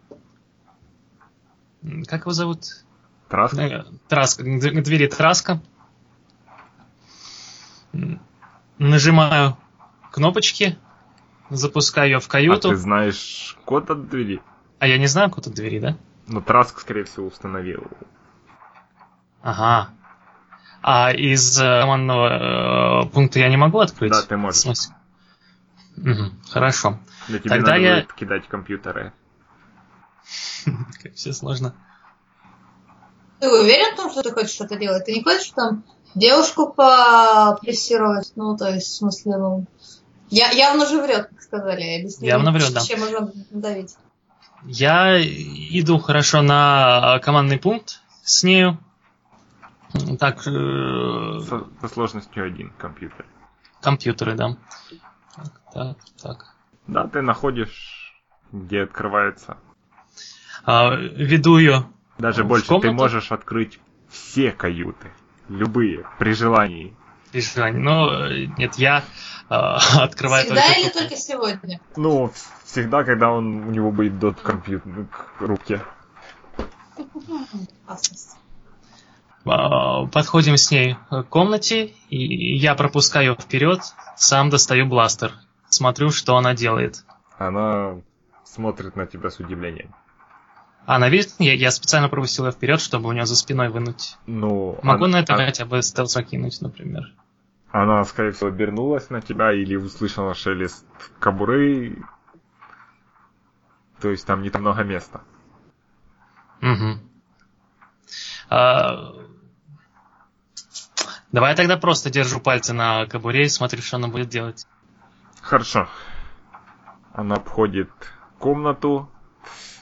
Как 2.07 2.21
его 2.21 2.31
зовут? 2.31 2.83
Траск? 3.29 3.53
Э, 3.59 3.85
Траска, 4.07 4.43
к 4.43 4.83
двери 4.83 5.07
Траска. 5.07 5.61
Нажимаю 8.79 9.55
кнопочки, 10.11 10.77
запускаю 11.49 12.09
ее 12.11 12.19
в 12.19 12.27
А 12.27 12.29
каюту. 12.31 12.69
ты 12.69 12.75
знаешь 12.75 13.57
код 13.65 13.89
от 13.89 14.09
двери? 14.09 14.41
А 14.79 14.87
я 14.87 14.97
не 14.97 15.07
знаю 15.07 15.29
код 15.29 15.47
от 15.47 15.53
двери, 15.53 15.79
да? 15.79 15.97
Ну, 16.27 16.41
Траск, 16.41 16.79
скорее 16.79 17.03
всего, 17.03 17.27
установил. 17.27 17.83
Ага. 19.41 19.89
А 20.81 21.11
из 21.11 21.59
э, 21.59 21.81
командного 21.81 23.03
э, 23.05 23.09
пункта 23.09 23.39
я 23.39 23.49
не 23.49 23.57
могу 23.57 23.79
открыть? 23.79 24.11
Да, 24.11 24.21
ты 24.21 24.37
можешь. 24.37 24.59
В 24.59 24.61
смысле? 24.63 24.95
Мгм, 25.97 26.39
хорошо. 26.49 26.99
Для 27.27 27.39
тебя 27.39 27.49
Тогда 27.55 27.71
надо 27.73 27.81
я- 27.81 27.95
будет 28.01 28.13
кидать 28.13 28.47
компьютеры. 28.47 29.13
Как 31.03 31.13
все 31.13 31.31
сложно. 31.33 31.73
Ты 33.39 33.49
уверен 33.49 33.93
в 33.93 33.97
том, 33.97 34.11
что 34.11 34.23
ты 34.23 34.31
хочешь 34.31 34.51
что-то 34.51 34.77
делать? 34.77 35.05
Ты 35.05 35.13
не 35.13 35.23
хочешь 35.23 35.51
там 35.55 35.83
девушку 36.15 36.73
попрессировать? 36.73 38.31
Ну, 38.35 38.55
то 38.57 38.69
есть, 38.73 38.87
в 38.87 38.95
смысле, 38.97 39.37
ну... 39.37 39.65
Я, 40.35 40.49
явно 40.51 40.85
же 40.85 41.01
врет, 41.01 41.29
как 41.29 41.41
сказали. 41.41 41.99
Объясни, 41.99 42.27
Явно 42.27 42.51
врет, 42.51 42.73
да. 42.73 42.81
Чем 42.81 42.99
можно 42.99 43.31
давить? 43.51 43.95
Я 44.65 45.17
иду 45.21 45.97
хорошо 45.97 46.41
на 46.41 47.19
командный 47.23 47.57
пункт 47.57 48.01
с 48.21 48.43
нею. 48.43 48.77
Так, 50.19 50.45
э, 50.45 51.39
Со, 51.39 51.67
со 51.79 51.87
сложностью 51.87 52.45
один 52.45 52.71
компьютер. 52.77 53.25
компьютеры, 53.81 54.35
да. 54.35 54.57
Так, 55.37 55.61
так, 55.73 55.97
так. 56.21 56.55
Да, 56.85 57.07
ты 57.07 57.21
находишь, 57.21 58.21
где 58.51 58.81
открывается. 58.81 59.55
А, 60.65 60.95
веду 60.95 61.57
ее. 61.57 61.85
Даже 62.17 62.43
В 62.43 62.47
больше, 62.47 62.65
ты 62.65 62.73
комнату? 62.73 62.93
можешь 62.93 63.31
открыть 63.31 63.79
все 64.09 64.51
каюты. 64.51 65.11
Любые, 65.47 66.05
при 66.19 66.33
желании. 66.33 66.93
Ну, 67.33 68.09
э, 68.09 68.45
нет, 68.57 68.75
я 68.75 69.03
э, 69.49 69.53
открываю 69.53 70.45
Всегда 70.45 70.61
только 70.61 70.79
или 70.79 70.89
только 70.89 71.15
сегодня? 71.15 71.79
Ну, 71.95 72.31
всегда, 72.63 73.03
когда 73.03 73.31
он, 73.31 73.67
у 73.67 73.71
него 73.71 73.91
будет 73.91 74.19
до 74.19 74.33
компьютер 74.33 75.05
к 75.05 75.41
руке. 75.41 75.81
А, 79.45 80.05
Подходим 80.07 80.57
с 80.57 80.71
ней 80.71 80.97
к 81.09 81.23
комнате, 81.23 81.93
и 82.09 82.55
я 82.57 82.75
пропускаю 82.75 83.35
вперед, 83.35 83.81
сам 84.15 84.49
достаю 84.49 84.87
бластер. 84.87 85.33
Смотрю, 85.69 86.09
что 86.09 86.37
она 86.37 86.53
делает. 86.53 87.03
Она 87.37 87.97
смотрит 88.43 88.95
на 88.95 89.05
тебя 89.05 89.29
с 89.29 89.39
удивлением. 89.39 89.93
А 90.85 90.95
она 90.95 91.09
видит, 91.09 91.33
я, 91.39 91.53
я 91.53 91.71
специально 91.71 92.09
пропустил 92.09 92.45
ее 92.45 92.51
вперед, 92.51 92.79
чтобы 92.79 93.09
у 93.09 93.11
нее 93.11 93.25
за 93.25 93.35
спиной 93.35 93.69
вынуть. 93.69 94.17
Ну, 94.27 94.77
Могу 94.83 95.05
она, 95.05 95.17
на 95.17 95.23
это 95.23 95.33
она, 95.33 95.45
хотя 95.45 95.65
бы 95.65 95.81
стелс 95.81 96.15
кинуть, 96.29 96.61
например. 96.61 97.11
Она, 97.81 98.05
скорее 98.05 98.31
всего, 98.31 98.47
обернулась 98.47 99.09
на 99.09 99.21
тебя 99.21 99.51
или 99.51 99.75
услышала 99.75 100.33
шелест 100.33 100.85
кобуры. 101.19 102.03
То 103.99 104.09
есть 104.09 104.25
там 104.25 104.41
не 104.41 104.49
так 104.49 104.61
много 104.61 104.83
места. 104.83 105.21
Угу. 106.61 106.99
А, 108.49 109.13
Давай 111.33 111.49
я 111.49 111.55
тогда 111.57 111.75
просто 111.75 112.09
держу 112.09 112.39
пальцы 112.39 112.71
на 112.71 113.07
кобуре 113.07 113.43
и 113.43 113.49
смотрю, 113.49 113.81
что 113.81 113.97
она 113.97 114.07
будет 114.07 114.29
делать. 114.29 114.65
Хорошо. 115.41 115.89
Она 117.11 117.35
обходит 117.35 117.91
комнату. 118.39 119.09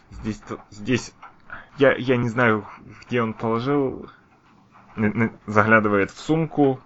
Здесь, 0.09 0.41
здесь 0.71 1.13
я, 1.77 1.93
я 1.93 2.17
не 2.17 2.27
знаю, 2.29 2.67
где 3.05 3.21
он 3.21 3.35
положил. 3.35 4.09
Заглядывает 5.45 6.09
в 6.09 6.17
сумку, 6.17 6.79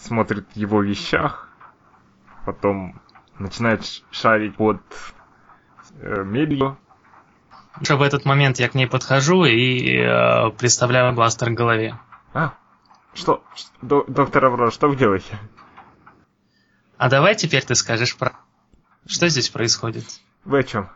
смотрит 0.00 0.46
в 0.52 0.56
его 0.56 0.82
вещах, 0.82 1.48
потом 2.46 3.00
начинает 3.38 3.84
шарить 4.10 4.56
под 4.56 4.80
э, 6.00 6.24
мебелью. 6.24 6.78
Уже 7.80 7.96
в 7.96 8.02
этот 8.02 8.24
момент 8.24 8.58
я 8.58 8.68
к 8.68 8.74
ней 8.74 8.86
подхожу 8.86 9.44
и 9.44 9.96
э, 9.98 10.50
приставляю 10.58 11.14
бластер 11.14 11.50
к 11.50 11.54
голове. 11.54 11.98
А, 12.32 12.54
что, 13.14 13.44
до- 13.82 14.04
доктор 14.08 14.44
Аврора, 14.46 14.70
что 14.70 14.88
вы 14.88 14.96
делаете? 14.96 15.38
А 16.96 17.08
давай 17.08 17.34
теперь 17.34 17.64
ты 17.64 17.74
скажешь 17.74 18.16
про... 18.16 18.32
Что 19.06 19.28
здесь 19.28 19.48
происходит? 19.48 20.04
Вы 20.44 20.58
о 20.60 20.62
чем? 20.62 20.90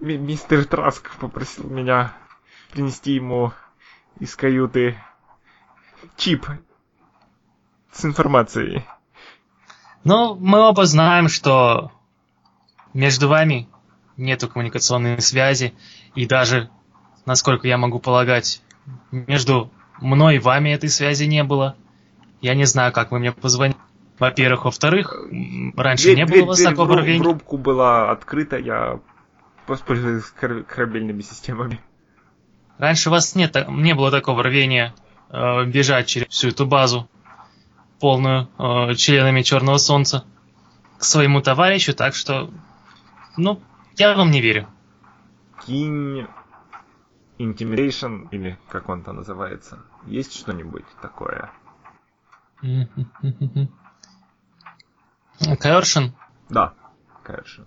Ми- 0.00 0.16
мистер 0.18 0.64
Траск 0.64 1.10
попросил 1.16 1.68
меня 1.68 2.14
принести 2.70 3.12
ему 3.12 3.52
из 4.18 4.34
каюты 4.36 4.96
чип 6.16 6.46
с 7.92 8.04
информацией. 8.04 8.82
Ну, 10.04 10.34
мы 10.34 10.60
оба 10.60 10.84
знаем, 10.86 11.28
что 11.28 11.92
между 12.92 13.28
вами 13.28 13.68
нету 14.16 14.48
коммуникационной 14.48 15.20
связи, 15.20 15.74
и 16.14 16.26
даже, 16.26 16.70
насколько 17.26 17.68
я 17.68 17.78
могу 17.78 17.98
полагать, 17.98 18.62
между 19.10 19.70
мной 20.00 20.36
и 20.36 20.38
вами 20.40 20.70
этой 20.70 20.88
связи 20.88 21.24
не 21.24 21.44
было. 21.44 21.76
Я 22.40 22.54
не 22.54 22.64
знаю, 22.64 22.92
как 22.92 23.12
вы 23.12 23.20
мне 23.20 23.32
позвонили. 23.32 23.78
Во-первых. 24.18 24.64
Во-вторых, 24.66 25.16
раньше 25.76 26.04
Дверь- 26.04 26.16
не 26.16 26.24
дверь- 26.26 26.38
было 26.40 26.44
у 26.44 26.48
вас 26.48 26.58
дверь 26.58 26.70
такого 26.70 26.96
рвения. 27.00 27.24
рубку 27.24 27.56
была 27.56 28.10
открыта, 28.10 28.56
я 28.58 29.00
воспользовался 29.66 30.32
кор- 30.38 30.62
корабельными 30.64 31.22
системами. 31.22 31.80
Раньше 32.78 33.08
у 33.08 33.12
вас 33.12 33.34
нет, 33.34 33.56
не 33.68 33.94
было 33.94 34.10
такого 34.10 34.42
рвения 34.42 34.94
э, 35.30 35.64
бежать 35.64 36.08
через 36.08 36.28
всю 36.28 36.48
эту 36.48 36.66
базу, 36.66 37.08
полную 38.02 38.48
э, 38.58 38.94
членами 38.96 39.42
Черного 39.42 39.78
Солнца, 39.78 40.24
к 40.98 41.04
своему 41.04 41.40
товарищу, 41.40 41.94
так 41.94 42.16
что, 42.16 42.50
ну, 43.36 43.62
я 43.96 44.16
вам 44.16 44.32
не 44.32 44.40
верю. 44.40 44.66
Кинь 45.64 46.26
Intimidation, 47.38 48.26
или 48.32 48.58
как 48.68 48.88
он 48.88 49.04
там 49.04 49.16
называется. 49.16 49.84
Есть 50.06 50.36
что-нибудь 50.36 50.84
такое? 51.00 51.52
Coercion? 55.40 56.10
Да, 56.48 56.74
конечно. 57.22 57.66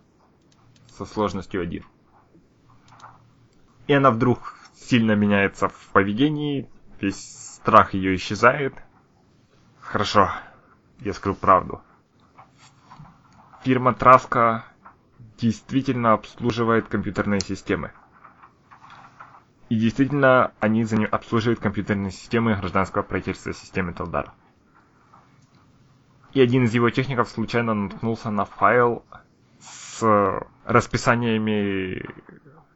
Со 0.97 1.05
сложностью 1.05 1.61
один. 1.61 1.85
И 3.87 3.93
она 3.93 4.11
вдруг 4.11 4.53
сильно 4.75 5.13
меняется 5.13 5.69
в 5.69 5.87
поведении, 5.93 6.69
весь 6.99 7.55
страх 7.55 7.93
ее 7.93 8.17
исчезает. 8.17 8.73
Хорошо, 9.85 10.31
я 10.99 11.13
скажу 11.13 11.35
правду. 11.35 11.81
Фирма 13.63 13.93
Траска 13.93 14.65
действительно 15.37 16.13
обслуживает 16.13 16.87
компьютерные 16.87 17.39
системы. 17.39 17.91
И 19.69 19.75
действительно, 19.75 20.51
они 20.59 20.83
за 20.83 20.97
ним 20.97 21.07
обслуживают 21.11 21.59
компьютерные 21.59 22.11
системы 22.11 22.55
гражданского 22.55 23.03
правительства 23.03 23.53
системы 23.53 23.93
Талдара. 23.93 24.33
И 26.33 26.41
один 26.41 26.65
из 26.65 26.73
его 26.73 26.89
техников 26.89 27.29
случайно 27.29 27.73
наткнулся 27.73 28.31
на 28.31 28.45
файл 28.45 29.05
с 29.59 30.03
расписаниями 30.65 32.05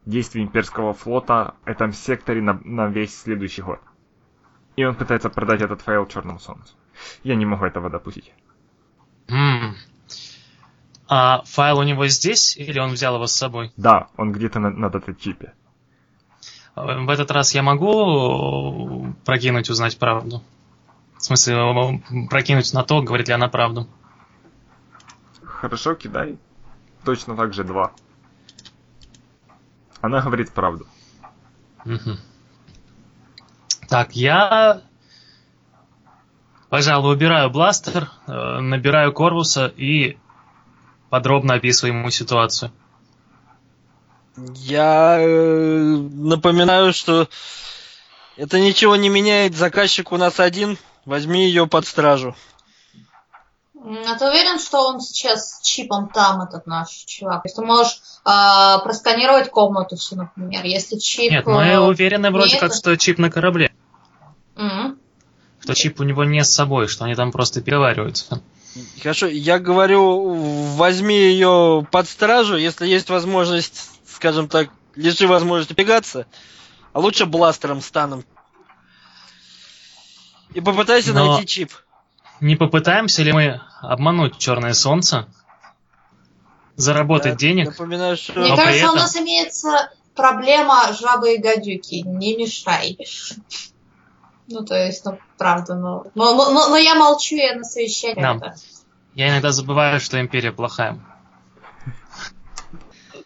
действий 0.05 0.43
имперского 0.43 0.93
флота 0.93 1.55
в 1.65 1.67
этом 1.67 1.91
секторе 1.91 2.41
на, 2.41 2.59
на 2.63 2.87
весь 2.87 3.19
следующий 3.19 3.61
год. 3.61 3.81
И 4.75 4.85
он 4.85 4.95
пытается 4.95 5.29
продать 5.29 5.61
этот 5.61 5.81
файл 5.81 6.05
Черному 6.07 6.39
Солнцу. 6.39 6.78
Я 7.23 7.35
не 7.35 7.45
могу 7.45 7.65
этого 7.65 7.89
допустить. 7.89 8.31
М. 9.27 9.75
А 11.07 11.41
файл 11.45 11.79
у 11.79 11.83
него 11.83 12.07
здесь, 12.07 12.55
или 12.57 12.79
он 12.79 12.91
взял 12.91 13.15
его 13.15 13.25
с 13.27 13.33
собой? 13.33 13.71
Да, 13.77 14.09
он 14.17 14.31
где-то 14.31 14.59
на, 14.59 14.69
на 14.69 14.89
дата-чипе. 14.89 15.53
Э, 16.75 16.99
В 17.05 17.09
этот 17.09 17.31
раз 17.31 17.55
я 17.55 17.63
могу 17.63 19.13
прокинуть, 19.25 19.69
узнать 19.69 19.97
правду? 19.97 20.43
В 21.17 21.23
смысле, 21.23 22.01
прокинуть 22.29 22.73
на 22.73 22.83
то, 22.83 23.01
говорит 23.01 23.27
ли 23.27 23.33
она 23.33 23.49
правду. 23.49 23.87
Хорошо, 25.43 25.95
кидай. 25.95 26.37
Точно 27.03 27.35
так 27.35 27.53
же 27.53 27.63
два. 27.63 27.91
Она 30.01 30.21
говорит 30.21 30.51
правду. 30.53 30.87
Мгм. 31.85 32.17
Так, 33.89 34.15
я, 34.15 34.81
пожалуй, 36.69 37.13
убираю 37.13 37.49
бластер, 37.49 38.09
э, 38.27 38.59
набираю 38.59 39.13
Корвуса 39.13 39.67
и 39.67 40.17
подробно 41.09 41.55
описываю 41.55 41.97
ему 41.97 42.09
ситуацию. 42.09 42.71
Я 44.55 45.17
э, 45.19 45.95
напоминаю, 46.11 46.93
что 46.93 47.27
это 48.37 48.59
ничего 48.59 48.95
не 48.95 49.09
меняет. 49.09 49.55
Заказчик 49.55 50.11
у 50.11 50.17
нас 50.17 50.39
один. 50.39 50.77
Возьми 51.05 51.45
ее 51.45 51.67
под 51.67 51.87
стражу. 51.87 52.35
А 53.81 54.15
ты 54.17 54.27
уверен, 54.27 54.59
что 54.59 54.87
он 54.87 54.99
сейчас 54.99 55.57
с 55.57 55.61
чипом 55.61 56.09
там, 56.09 56.41
этот 56.41 56.67
наш 56.67 56.89
чувак? 56.89 57.41
Если 57.45 57.61
ты 57.61 57.65
можешь 57.65 58.01
а, 58.25 58.79
просканировать 58.79 59.49
комнату 59.49 59.95
всю, 59.95 60.17
например, 60.17 60.63
если 60.65 60.97
чип... 60.97 61.31
Нет, 61.31 61.45
мы 61.45 61.63
э, 61.63 61.79
уверены 61.79 62.29
вроде 62.29 62.51
нет. 62.51 62.59
как, 62.59 62.73
что 62.73 62.95
чип 62.97 63.17
на 63.17 63.31
корабле. 63.31 63.68
Что 65.73 65.81
чип 65.83 65.99
у 65.99 66.03
него 66.03 66.23
не 66.23 66.43
с 66.43 66.49
собой, 66.49 66.87
что 66.87 67.05
они 67.05 67.15
там 67.15 67.31
просто 67.31 67.61
переговариваются. 67.61 68.41
Хорошо, 69.01 69.27
я 69.27 69.59
говорю, 69.59 70.33
возьми 70.75 71.15
ее 71.15 71.85
под 71.91 72.07
стражу, 72.07 72.55
если 72.55 72.87
есть 72.87 73.09
возможность, 73.09 73.89
скажем 74.07 74.47
так, 74.47 74.69
лиши 74.95 75.27
возможности 75.27 75.73
бегаться, 75.73 76.25
а 76.93 76.99
лучше 76.99 77.25
бластером 77.25 77.81
станом. 77.81 78.23
И 80.53 80.61
попытайся 80.61 81.13
Но- 81.13 81.33
найти 81.33 81.47
чип. 81.47 81.71
Не 82.41 82.55
попытаемся 82.55 83.21
ли 83.23 83.31
мы 83.33 83.61
обмануть 83.81 84.37
Черное 84.37 84.73
Солнце? 84.73 85.27
Заработать 86.75 87.33
Я 87.33 87.35
денег? 87.35 87.67
Напоминаю, 87.67 88.15
что... 88.15 88.39
Мне 88.39 88.49
Но 88.49 88.55
при 88.55 88.63
кажется, 88.63 88.85
у 88.85 88.89
этом- 88.89 88.99
нас 89.01 89.15
имеется 89.17 89.91
проблема 90.15 90.93
жабы 90.93 91.35
и 91.35 91.37
гадюки. 91.37 91.95
Не 92.05 92.37
мешай. 92.37 92.97
Ну, 94.49 94.65
то 94.65 94.75
есть, 94.75 95.05
ну, 95.05 95.19
правда, 95.37 95.75
ну... 95.75 96.11
Но, 96.15 96.35
но, 96.35 96.51
но- 96.51 96.69
но 96.69 96.77
я 96.77 96.95
молчу, 96.95 97.35
я 97.35 97.55
на 97.55 97.63
совещании. 97.63 98.21
Да. 98.21 98.35
это. 98.35 98.55
Я 99.13 99.29
иногда 99.29 99.51
забываю, 99.51 99.99
что 99.99 100.19
Империя 100.19 100.51
плохая. 100.51 100.99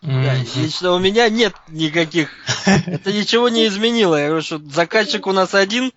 Да, 0.01 0.36
лично 0.55 0.91
у 0.91 0.99
меня 0.99 1.30
нет 1.30 1.53
никаких. 1.69 2.30
Это 2.65 3.13
ничего 3.13 3.47
не 3.47 3.67
изменило. 3.67 4.17
Я 4.19 4.28
говорю, 4.28 4.43
что 4.43 4.59
заказчик 4.59 5.28
у 5.28 5.32
нас 5.32 5.53
один. 5.53 5.93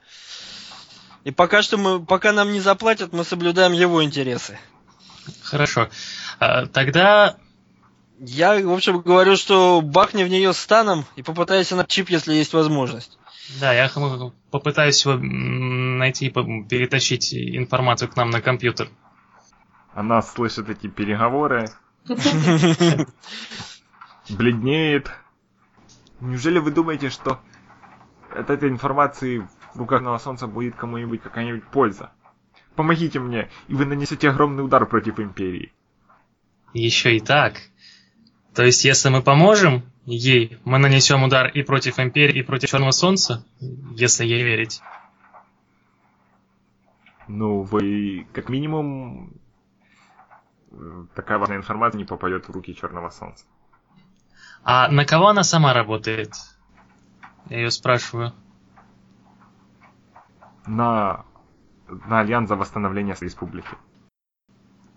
И 1.24 1.33
пока 1.33 1.62
что 1.62 1.77
мы, 1.77 2.05
пока 2.05 2.33
нам 2.33 2.53
не 2.53 2.61
заплатят, 2.61 3.12
мы 3.12 3.24
соблюдаем 3.24 3.72
его 3.72 4.05
интересы. 4.05 4.61
Хорошо. 5.43 5.89
А, 6.39 6.66
Тогда 6.66 7.37
Я, 8.20 8.61
в 8.64 8.72
общем, 8.72 9.01
говорю, 9.01 9.37
что 9.37 9.81
бахни 9.83 10.22
в 10.22 10.29
нее 10.29 10.53
станом 10.53 11.05
и 11.16 11.22
попытайся 11.22 11.74
на 11.74 11.85
чип, 11.85 12.09
если 12.11 12.33
есть 12.35 12.53
возможность. 12.53 13.18
Да, 13.61 13.73
я 13.73 13.89
х- 13.89 14.33
попытаюсь 14.51 15.05
его 15.05 15.17
найти 15.17 16.27
и 16.27 16.31
перетащить 16.31 17.33
информацию 17.35 18.11
к 18.11 18.17
нам 18.17 18.31
на 18.31 18.41
компьютер. 18.41 18.89
Она 19.95 20.21
слышит 20.21 20.69
эти 20.69 20.89
переговоры, 20.89 21.69
бледнеет. 24.29 25.11
Неужели 26.21 26.59
вы 26.59 26.71
думаете, 26.71 27.11
что 27.11 27.41
от 28.35 28.51
этой 28.51 28.69
информации 28.69 29.47
в 29.75 29.79
руках 29.79 30.03
Нового 30.03 30.19
Солнца 30.19 30.47
будет 30.47 30.75
кому-нибудь 30.77 31.23
какая-нибудь 31.23 31.65
польза? 31.65 32.11
Помогите 32.75 33.21
мне, 33.21 33.49
и 33.69 33.75
вы 33.75 33.87
нанесете 33.87 34.29
огромный 34.29 34.65
удар 34.65 34.85
против 34.87 35.19
Империи. 35.19 35.73
Еще 36.75 37.17
и 37.17 37.21
так. 37.21 37.55
То 38.55 38.65
есть, 38.65 38.85
если 38.85 39.09
мы 39.09 39.23
поможем 39.23 39.83
ей, 40.07 40.59
мы 40.65 40.79
нанесем 40.79 41.25
удар 41.25 41.49
и 41.49 41.63
против 41.63 41.99
Империи, 41.99 42.39
и 42.39 42.43
против 42.43 42.71
Черного 42.71 42.93
Солнца, 42.93 43.45
если 43.61 44.25
ей 44.25 44.43
верить. 44.43 44.81
Ну, 47.29 47.63
вы, 47.63 48.27
как 48.33 48.49
минимум, 48.49 49.33
такая 51.15 51.39
важная 51.39 51.59
информация 51.59 51.99
не 51.99 52.05
попадет 52.05 52.47
в 52.47 52.53
руки 52.53 52.75
Черного 52.75 53.11
Солнца. 53.11 53.45
А 54.63 54.89
на 54.89 55.05
кого 55.05 55.29
она 55.29 55.43
сама 55.43 55.73
работает? 55.73 56.33
Я 57.49 57.59
ее 57.59 57.71
спрашиваю. 57.71 58.33
На, 60.67 61.25
на 61.89 62.21
Альянс 62.21 62.49
за 62.49 62.57
восстановление 62.57 63.17
республики. 63.21 63.69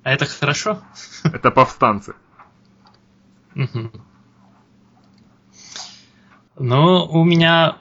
А 0.04 0.12
это 0.12 0.26
хорошо? 0.26 0.82
Это 1.24 1.52
повстанцы. 1.52 2.16
Мгм. 3.54 3.92
Ну, 6.60 7.06
у 7.06 7.24
меня 7.24 7.78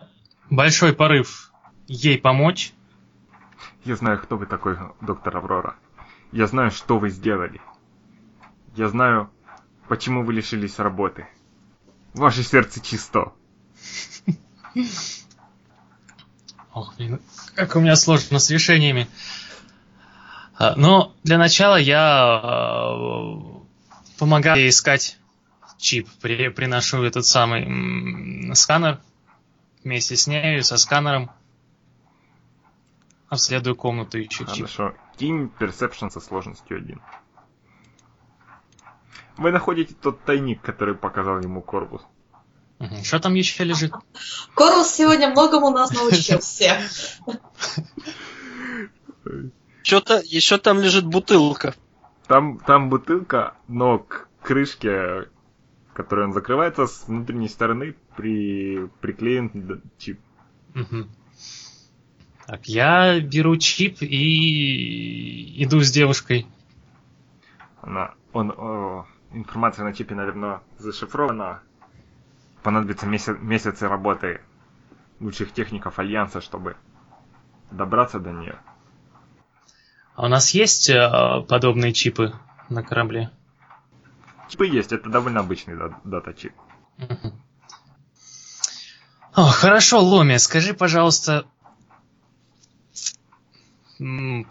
большой 0.50 0.92
порыв 0.92 1.52
ей 1.88 2.16
помочь. 2.16 2.72
Я 3.84 3.96
знаю, 3.96 4.20
кто 4.20 4.36
вы 4.36 4.46
такой, 4.46 4.78
доктор 5.00 5.36
Аврора. 5.36 5.74
Я 6.30 6.46
знаю, 6.46 6.70
что 6.70 7.00
вы 7.00 7.10
сделали. 7.10 7.60
Я 8.76 8.88
знаю, 8.88 9.30
почему 9.88 10.24
вы 10.24 10.32
лишились 10.32 10.78
работы. 10.78 11.26
Ваше 12.14 12.44
сердце 12.44 12.80
чисто. 12.80 13.32
Ох, 16.72 16.94
блин, 16.96 17.20
как 17.56 17.74
у 17.74 17.80
меня 17.80 17.96
сложно 17.96 18.38
с 18.38 18.48
решениями. 18.50 19.08
А, 20.56 20.76
Но 20.76 21.16
для 21.24 21.36
начала 21.38 21.76
я 21.76 22.40
э, 22.44 23.32
помогаю 24.18 24.60
ей 24.60 24.68
искать 24.68 25.17
чип. 25.78 26.08
При- 26.20 26.48
приношу 26.50 27.02
этот 27.02 27.24
самый 27.24 27.62
м, 27.64 28.54
сканер 28.54 29.00
вместе 29.84 30.16
с 30.16 30.26
нею, 30.26 30.62
со 30.62 30.76
сканером. 30.76 31.30
Обследую 33.28 33.76
комнату, 33.76 34.20
ищу 34.20 34.44
чип. 34.46 34.66
Хорошо. 34.66 34.94
Кинь 35.18 35.50
Perception 35.58 36.10
со 36.10 36.20
сложностью 36.20 36.76
1. 36.78 37.00
Вы 39.36 39.52
находите 39.52 39.94
тот 39.94 40.24
тайник, 40.24 40.60
который 40.62 40.94
показал 40.94 41.40
ему 41.40 41.62
Корвус. 41.62 42.02
Что 43.04 43.18
там 43.20 43.34
еще 43.34 43.64
лежит? 43.64 43.92
Корвус 44.54 44.88
сегодня 44.88 45.30
многому 45.30 45.70
нас 45.70 45.92
научил 45.92 46.38
всех. 46.40 46.78
Что-то 49.82 50.20
еще 50.24 50.58
там 50.58 50.80
лежит 50.80 51.04
бутылка. 51.06 51.74
Там, 52.26 52.58
там 52.60 52.88
бутылка, 52.90 53.54
но 53.68 53.98
к 53.98 54.28
крышке, 54.42 55.28
которой 55.98 56.26
он 56.26 56.32
закрывается, 56.32 56.86
с 56.86 57.08
внутренней 57.08 57.48
стороны 57.48 57.96
при, 58.16 58.86
приклеен 59.00 59.82
чип. 59.98 60.20
Так, 62.46 62.66
я 62.66 63.18
беру 63.20 63.56
чип 63.56 63.96
и 64.00 65.64
иду 65.64 65.80
с 65.80 65.90
девушкой. 65.90 66.46
Она, 67.82 68.14
он, 68.32 68.54
о, 68.56 69.06
информация 69.32 69.84
на 69.84 69.92
чипе, 69.92 70.14
наверное, 70.14 70.60
зашифрована. 70.78 71.62
Понадобится 72.62 73.06
меся- 73.06 73.38
месяцы 73.40 73.88
работы 73.88 74.40
лучших 75.18 75.52
техников 75.52 75.98
Альянса, 75.98 76.40
чтобы 76.40 76.76
добраться 77.72 78.20
до 78.20 78.30
нее. 78.30 78.60
А 80.14 80.26
у 80.26 80.28
нас 80.28 80.52
есть 80.52 80.88
э, 80.90 81.44
подобные 81.48 81.92
чипы 81.92 82.34
на 82.68 82.84
корабле? 82.84 83.30
Чипы 84.48 84.66
есть, 84.66 84.92
это 84.92 85.08
довольно 85.10 85.40
обычный 85.40 85.76
да- 85.76 86.00
дата-чип. 86.04 86.52
О, 89.34 89.44
хорошо, 89.44 90.00
Ломи, 90.00 90.36
скажи, 90.38 90.74
пожалуйста... 90.74 91.46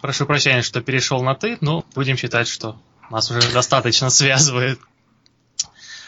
Прошу 0.02 0.26
прощения, 0.26 0.62
что 0.62 0.82
перешел 0.82 1.22
на 1.22 1.34
ты, 1.34 1.56
но 1.62 1.84
будем 1.94 2.18
считать, 2.18 2.48
что 2.48 2.78
нас 3.10 3.30
уже 3.30 3.50
достаточно 3.50 4.10
связывает. 4.10 4.78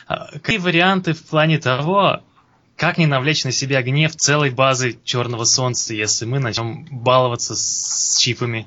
А, 0.06 0.38
Какие 0.38 0.58
варианты 0.58 1.14
в 1.14 1.22
плане 1.24 1.58
того, 1.58 2.20
как 2.76 2.98
не 2.98 3.06
навлечь 3.06 3.44
на 3.44 3.52
себя 3.52 3.82
гнев 3.82 4.14
целой 4.16 4.50
базы 4.50 4.98
Черного 5.04 5.44
Солнца, 5.44 5.94
если 5.94 6.26
мы 6.26 6.38
начнем 6.38 6.86
баловаться 6.90 7.56
с 7.56 8.18
чипами? 8.18 8.66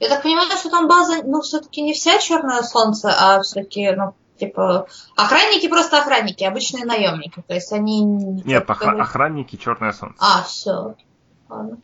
Я 0.00 0.08
так 0.08 0.22
понимаю, 0.22 0.50
что 0.56 0.70
там 0.70 0.88
база, 0.88 1.22
ну, 1.24 1.40
все-таки 1.42 1.82
не 1.82 1.92
вся 1.92 2.18
черное 2.18 2.62
солнце, 2.62 3.10
а 3.10 3.42
все-таки, 3.42 3.90
ну, 3.90 4.14
типа, 4.38 4.86
охранники 5.16 5.68
просто 5.68 6.00
охранники, 6.00 6.44
обычные 6.44 6.84
наемники. 6.84 7.42
То 7.46 7.54
есть 7.54 7.72
они... 7.72 8.02
не 8.02 8.42
Нет, 8.42 8.66
как 8.66 8.82
охра- 8.82 9.00
охранники 9.00 9.56
Черное 9.56 9.92
Солнце. 9.92 10.16
А, 10.20 10.42
все. 10.42 10.94
Ладно. 11.48 11.78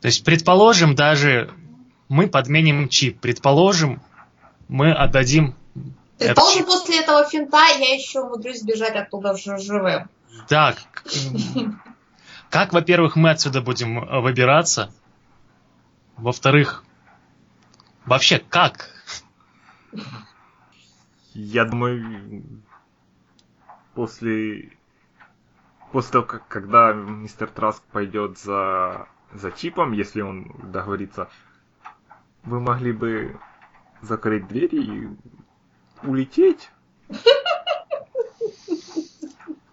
То 0.00 0.06
есть, 0.08 0.24
предположим, 0.24 0.94
даже 0.94 1.52
мы 2.08 2.26
подменим 2.28 2.88
чип. 2.88 3.20
Предположим, 3.20 4.02
мы 4.68 4.92
отдадим 4.92 5.54
этот 6.18 6.36
Предположим, 6.36 6.58
чип. 6.60 6.66
после 6.66 7.00
этого 7.00 7.24
финта 7.28 7.58
я 7.78 7.94
еще 7.94 8.20
умудрюсь 8.20 8.60
сбежать 8.60 8.96
оттуда 8.96 9.36
жи- 9.36 9.58
живым. 9.58 10.08
Да. 10.48 10.74
Как, 12.50 12.72
во-первых, 12.72 13.16
мы 13.16 13.30
отсюда 13.30 13.60
будем 13.62 13.98
э, 14.02 14.20
выбираться? 14.20 14.90
Во-вторых, 16.16 16.84
вообще 18.04 18.38
как? 18.38 18.90
Я 21.34 21.64
думаю, 21.64 22.44
после 23.94 24.72
после 25.92 26.12
того, 26.12 26.24
как, 26.24 26.48
когда 26.48 26.92
мистер 26.92 27.48
Траск 27.48 27.82
пойдет 27.92 28.38
за, 28.38 29.06
за 29.32 29.52
чипом, 29.52 29.92
если 29.92 30.22
он 30.22 30.50
договорится, 30.72 31.28
вы 32.44 32.60
могли 32.60 32.92
бы 32.92 33.38
закрыть 34.00 34.48
двери 34.48 34.82
и 34.82 35.08
улететь? 36.06 36.70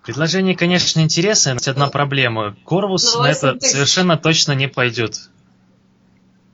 Предложение, 0.04 0.56
конечно, 0.56 1.00
интересное, 1.02 1.54
но 1.54 1.58
есть 1.58 1.68
одна 1.68 1.88
проблема. 1.88 2.56
Корвус 2.66 3.16
на 3.16 3.30
это 3.30 3.48
8 3.48 3.60
тысяч. 3.60 3.72
совершенно 3.72 4.18
точно 4.18 4.54
не 4.54 4.68
пойдет. 4.68 5.30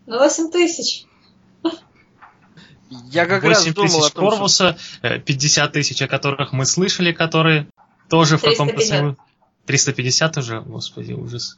Ну, 0.06 0.18
8 0.18 0.52
тысяч. 0.52 1.06
Я 3.11 3.26
как 3.26 3.43
раз 3.43 3.59
8 3.59 3.73
думал 3.73 3.88
тысяч 3.88 3.99
том, 3.99 4.09
что... 4.09 4.19
Корвуса, 4.22 4.77
э, 5.01 5.19
50 5.19 5.72
тысяч, 5.72 6.01
о 6.01 6.07
которых 6.07 6.53
мы 6.53 6.65
слышали, 6.65 7.11
которые 7.11 7.67
тоже 8.09 8.38
в 8.38 8.41
каком-то 8.41 8.76
350. 8.76 8.88
своем... 8.97 9.17
350 9.65 10.38
уже? 10.38 10.61
Господи, 10.61 11.13
ужас. 11.13 11.57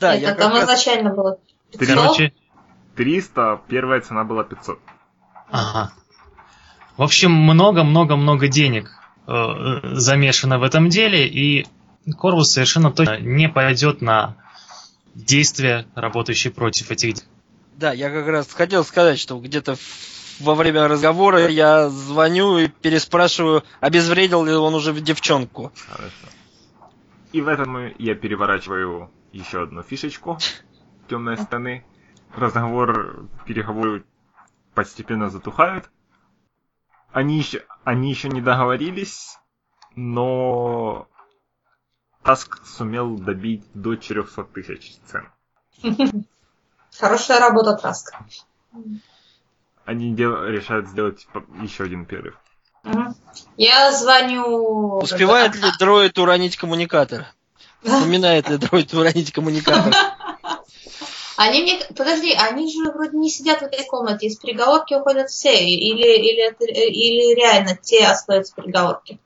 Да, 0.00 0.14
Это 0.14 0.22
я 0.22 0.34
там 0.34 0.52
как 0.52 0.62
раз... 0.62 0.64
изначально 0.64 1.10
было 1.10 1.38
500. 1.72 1.88
Короче, 1.88 2.32
300, 2.96 3.60
первая 3.68 4.00
цена 4.00 4.24
была 4.24 4.44
500. 4.44 4.78
ага. 5.50 5.92
В 6.96 7.02
общем, 7.02 7.32
много-много-много 7.32 8.46
денег 8.48 8.90
э, 9.26 9.80
замешано 9.94 10.58
в 10.58 10.62
этом 10.62 10.88
деле, 10.88 11.26
и 11.26 11.66
Корвус 12.18 12.52
совершенно 12.52 12.92
точно 12.92 13.18
не 13.18 13.48
пойдет 13.48 14.00
на 14.00 14.36
действия, 15.14 15.86
работающие 15.94 16.52
против 16.52 16.90
этих 16.90 17.14
денег. 17.14 17.24
Да, 17.76 17.92
я 17.92 18.10
как 18.10 18.26
раз 18.28 18.52
хотел 18.52 18.84
сказать, 18.84 19.18
что 19.18 19.38
где-то 19.38 19.74
в- 19.74 19.80
во 20.40 20.54
время 20.54 20.88
разговора 20.88 21.48
я 21.48 21.88
звоню 21.88 22.58
и 22.58 22.68
переспрашиваю, 22.68 23.64
обезвредил 23.80 24.44
ли 24.44 24.52
он 24.52 24.74
уже 24.74 24.92
девчонку. 24.92 25.72
Хорошо. 25.88 26.26
И 27.32 27.40
в 27.40 27.48
этом 27.48 27.92
я 27.98 28.14
переворачиваю 28.14 29.10
еще 29.32 29.62
одну 29.62 29.82
фишечку. 29.82 30.38
Темные 31.08 31.36
стороны. 31.36 31.84
Разговор, 32.34 33.26
переговоры 33.46 34.04
постепенно 34.74 35.30
затухают. 35.30 35.90
Они 37.12 37.38
еще, 37.38 37.64
они 37.84 38.10
еще 38.10 38.28
не 38.28 38.40
договорились, 38.40 39.38
но 39.94 41.08
Таск 42.24 42.64
сумел 42.66 43.16
добить 43.16 43.64
до 43.74 43.94
400 43.94 44.44
тысяч 44.44 44.96
цен. 45.06 45.28
Хорошая 46.98 47.40
работа, 47.40 47.76
Траск. 47.76 48.14
Они 49.84 50.14
дел- 50.14 50.44
решают 50.46 50.88
сделать 50.88 51.26
по- 51.32 51.44
еще 51.62 51.84
один 51.84 52.06
перерыв. 52.06 52.34
Я 53.56 53.92
звоню... 53.92 54.98
Успевает 54.98 55.54
ли 55.56 55.70
дроид 55.78 56.18
уронить 56.18 56.56
коммуникатор? 56.56 57.26
Вспоминает 57.82 58.48
ли 58.48 58.56
дроид 58.58 58.92
уронить 58.94 59.32
коммуникатор? 59.32 59.92
Они 61.36 61.62
мне... 61.62 61.80
Подожди, 61.96 62.32
они 62.32 62.72
же 62.72 62.92
вроде 62.92 63.16
не 63.16 63.28
сидят 63.28 63.58
в 63.60 63.64
этой 63.64 63.84
комнате, 63.86 64.26
из 64.28 64.36
переговорки 64.36 64.94
уходят 64.94 65.30
все, 65.30 65.64
или, 65.64 66.16
или, 66.16 66.48
это- 66.48 66.64
или 66.64 67.34
реально 67.34 67.76
те 67.76 68.06
остаются 68.06 68.52
в 68.52 68.56
переговорке? 68.56 69.18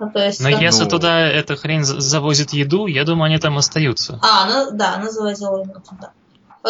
Ну, 0.00 0.10
то 0.10 0.24
есть... 0.24 0.40
Но 0.40 0.50
как- 0.50 0.60
если 0.60 0.84
Ну. 0.84 0.90
туда 0.90 1.20
эта 1.20 1.54
хрень 1.56 1.84
за- 1.84 2.00
завозит 2.00 2.52
еду, 2.52 2.86
я 2.86 3.04
думаю, 3.04 3.26
они 3.30 3.38
там 3.38 3.56
остаются. 3.58 4.18
А, 4.22 4.46
ну 4.48 4.70
да, 4.76 4.94
она 4.94 5.08
завозила 5.10 5.62
его 5.62 5.74
туда. 5.88 6.12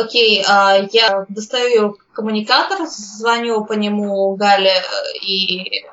Окей, 0.00 0.44
а, 0.46 0.76
я 0.92 1.24
достаю 1.28 1.96
коммуникатор, 2.12 2.86
звоню 2.86 3.64
по 3.64 3.72
нему 3.72 4.34
Гале 4.36 4.74
и 5.22 5.80
э, 5.80 5.86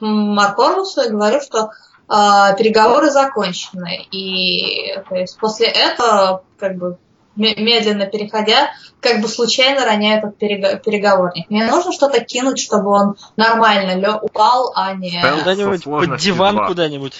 Маркорусу 0.00 1.02
и 1.02 1.08
говорю, 1.10 1.40
что 1.40 1.70
а, 2.06 2.52
переговоры 2.52 3.10
закончены. 3.10 4.06
И 4.10 4.94
то 5.08 5.14
есть 5.14 5.38
после 5.38 5.68
этого, 5.68 6.44
как 6.58 6.76
бы 6.76 6.98
ме- 7.34 7.54
медленно 7.56 8.04
переходя, 8.06 8.70
как 9.00 9.22
бы 9.22 9.28
случайно 9.28 9.86
роняю 9.86 10.18
этот 10.18 10.36
перего- 10.36 10.76
переговорник. 10.76 11.48
Мне 11.48 11.64
нужно 11.64 11.92
что-то 11.92 12.22
кинуть, 12.22 12.58
чтобы 12.58 12.90
он 12.90 13.16
нормально 13.36 13.98
лё- 13.98 14.18
упал, 14.20 14.72
а 14.74 14.92
не. 14.92 15.18
Куда-нибудь 15.38 15.84
под 15.84 16.18
диван 16.18 16.56
два. 16.56 16.68
куда-нибудь. 16.68 17.14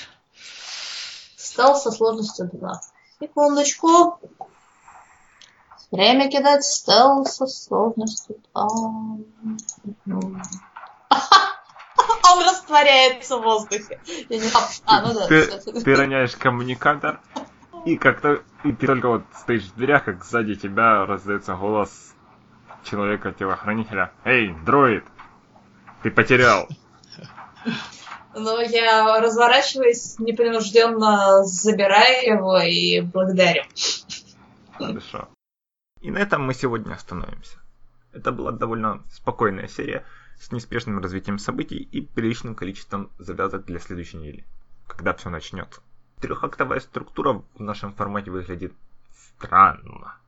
стал 1.37 1.77
со 1.77 1.91
сложностью 1.91 2.51
2. 2.53 2.81
Секундочку. 3.21 4.19
Время 5.95 6.29
кидать 6.29 6.65
стел 6.65 7.25
со 7.25 7.47
сложностью 7.47 8.35
2. 8.53 8.67
Он 12.27 12.41
растворяется 12.41 13.39
в 13.39 13.43
воздухе. 13.43 14.01
Я 14.29 14.39
не- 14.39 14.51
А, 14.87 15.03
ну 15.03 15.15
да. 15.15 15.29
Ты, 15.29 15.95
роняешь 15.95 16.35
коммуникатор, 16.35 17.21
и 17.85 17.97
как 17.97 18.21
то 18.21 18.43
и 18.65 18.73
ты 18.73 18.89
только 18.89 19.09
вот 19.09 19.23
стоишь 19.39 19.63
в 19.63 19.77
дверях, 19.77 20.05
как 20.07 20.25
сзади 20.25 20.57
тебя 20.57 21.07
раздается 21.07 21.55
голос 21.55 22.13
человека-телохранителя. 22.91 24.11
Эй, 24.25 24.53
дроид! 24.67 25.05
Ты 26.03 26.11
потерял. 26.11 26.67
Но 28.35 28.61
я 28.63 29.21
разворачиваюсь, 29.21 30.19
непринужденно 30.19 31.45
забираю 31.45 32.35
его 32.35 32.59
и 32.59 33.01
благодарю. 33.01 33.63
Хорошо. 34.77 35.29
И 36.05 36.11
на 36.11 36.19
этом 36.19 36.43
мы 36.43 36.53
сегодня 36.53 36.93
остановимся. 36.93 37.57
Это 38.13 38.31
была 38.31 38.53
довольно 38.53 39.03
спокойная 39.11 39.69
серия 39.69 40.05
с 40.39 40.53
неспешным 40.53 40.99
развитием 40.99 41.39
событий 41.39 41.79
и 41.79 42.03
приличным 42.03 42.55
количеством 42.55 43.11
завязок 43.19 43.65
для 43.65 43.79
следующей 43.79 44.19
недели, 44.19 44.45
когда 44.87 45.15
все 45.15 45.31
начнется. 45.31 45.81
Трехактовая 46.21 46.81
структура 46.81 47.43
в 47.55 47.61
нашем 47.63 47.95
формате 47.95 48.31
выглядит 48.31 48.75
странно. 49.15 50.19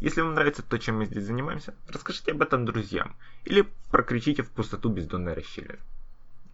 Если 0.00 0.22
вам 0.22 0.32
нравится 0.32 0.62
то, 0.62 0.78
чем 0.78 1.00
мы 1.00 1.04
здесь 1.04 1.26
занимаемся, 1.26 1.74
расскажите 1.86 2.32
об 2.32 2.40
этом 2.40 2.64
друзьям 2.64 3.14
или 3.44 3.68
прокричите 3.90 4.42
в 4.42 4.48
пустоту 4.48 4.88
бездонной 4.88 5.34
расщелины. 5.34 5.80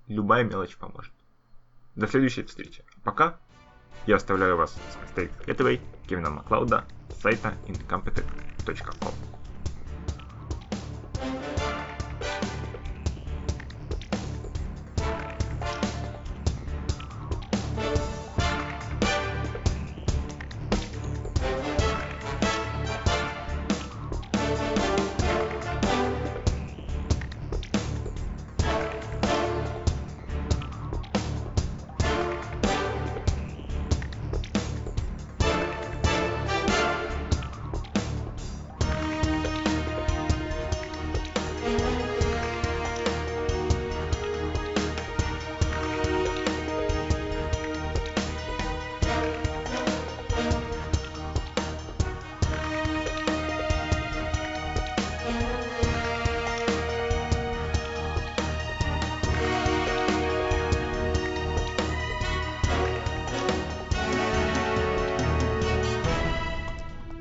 Любая 0.08 0.42
мелочь 0.42 0.76
поможет. 0.76 1.12
До 1.94 2.08
следующей 2.08 2.42
встречи. 2.42 2.84
Пока 3.04 3.38
я 4.06 4.16
оставляю 4.16 4.56
вас 4.56 4.72
с 4.72 4.96
Mistake 4.96 5.30
Hathaway, 5.46 5.80
Кевина 6.08 6.30
Маклауда, 6.30 6.84
с 7.10 7.22
сайта 7.22 7.54
incompetech.com. 7.66 9.12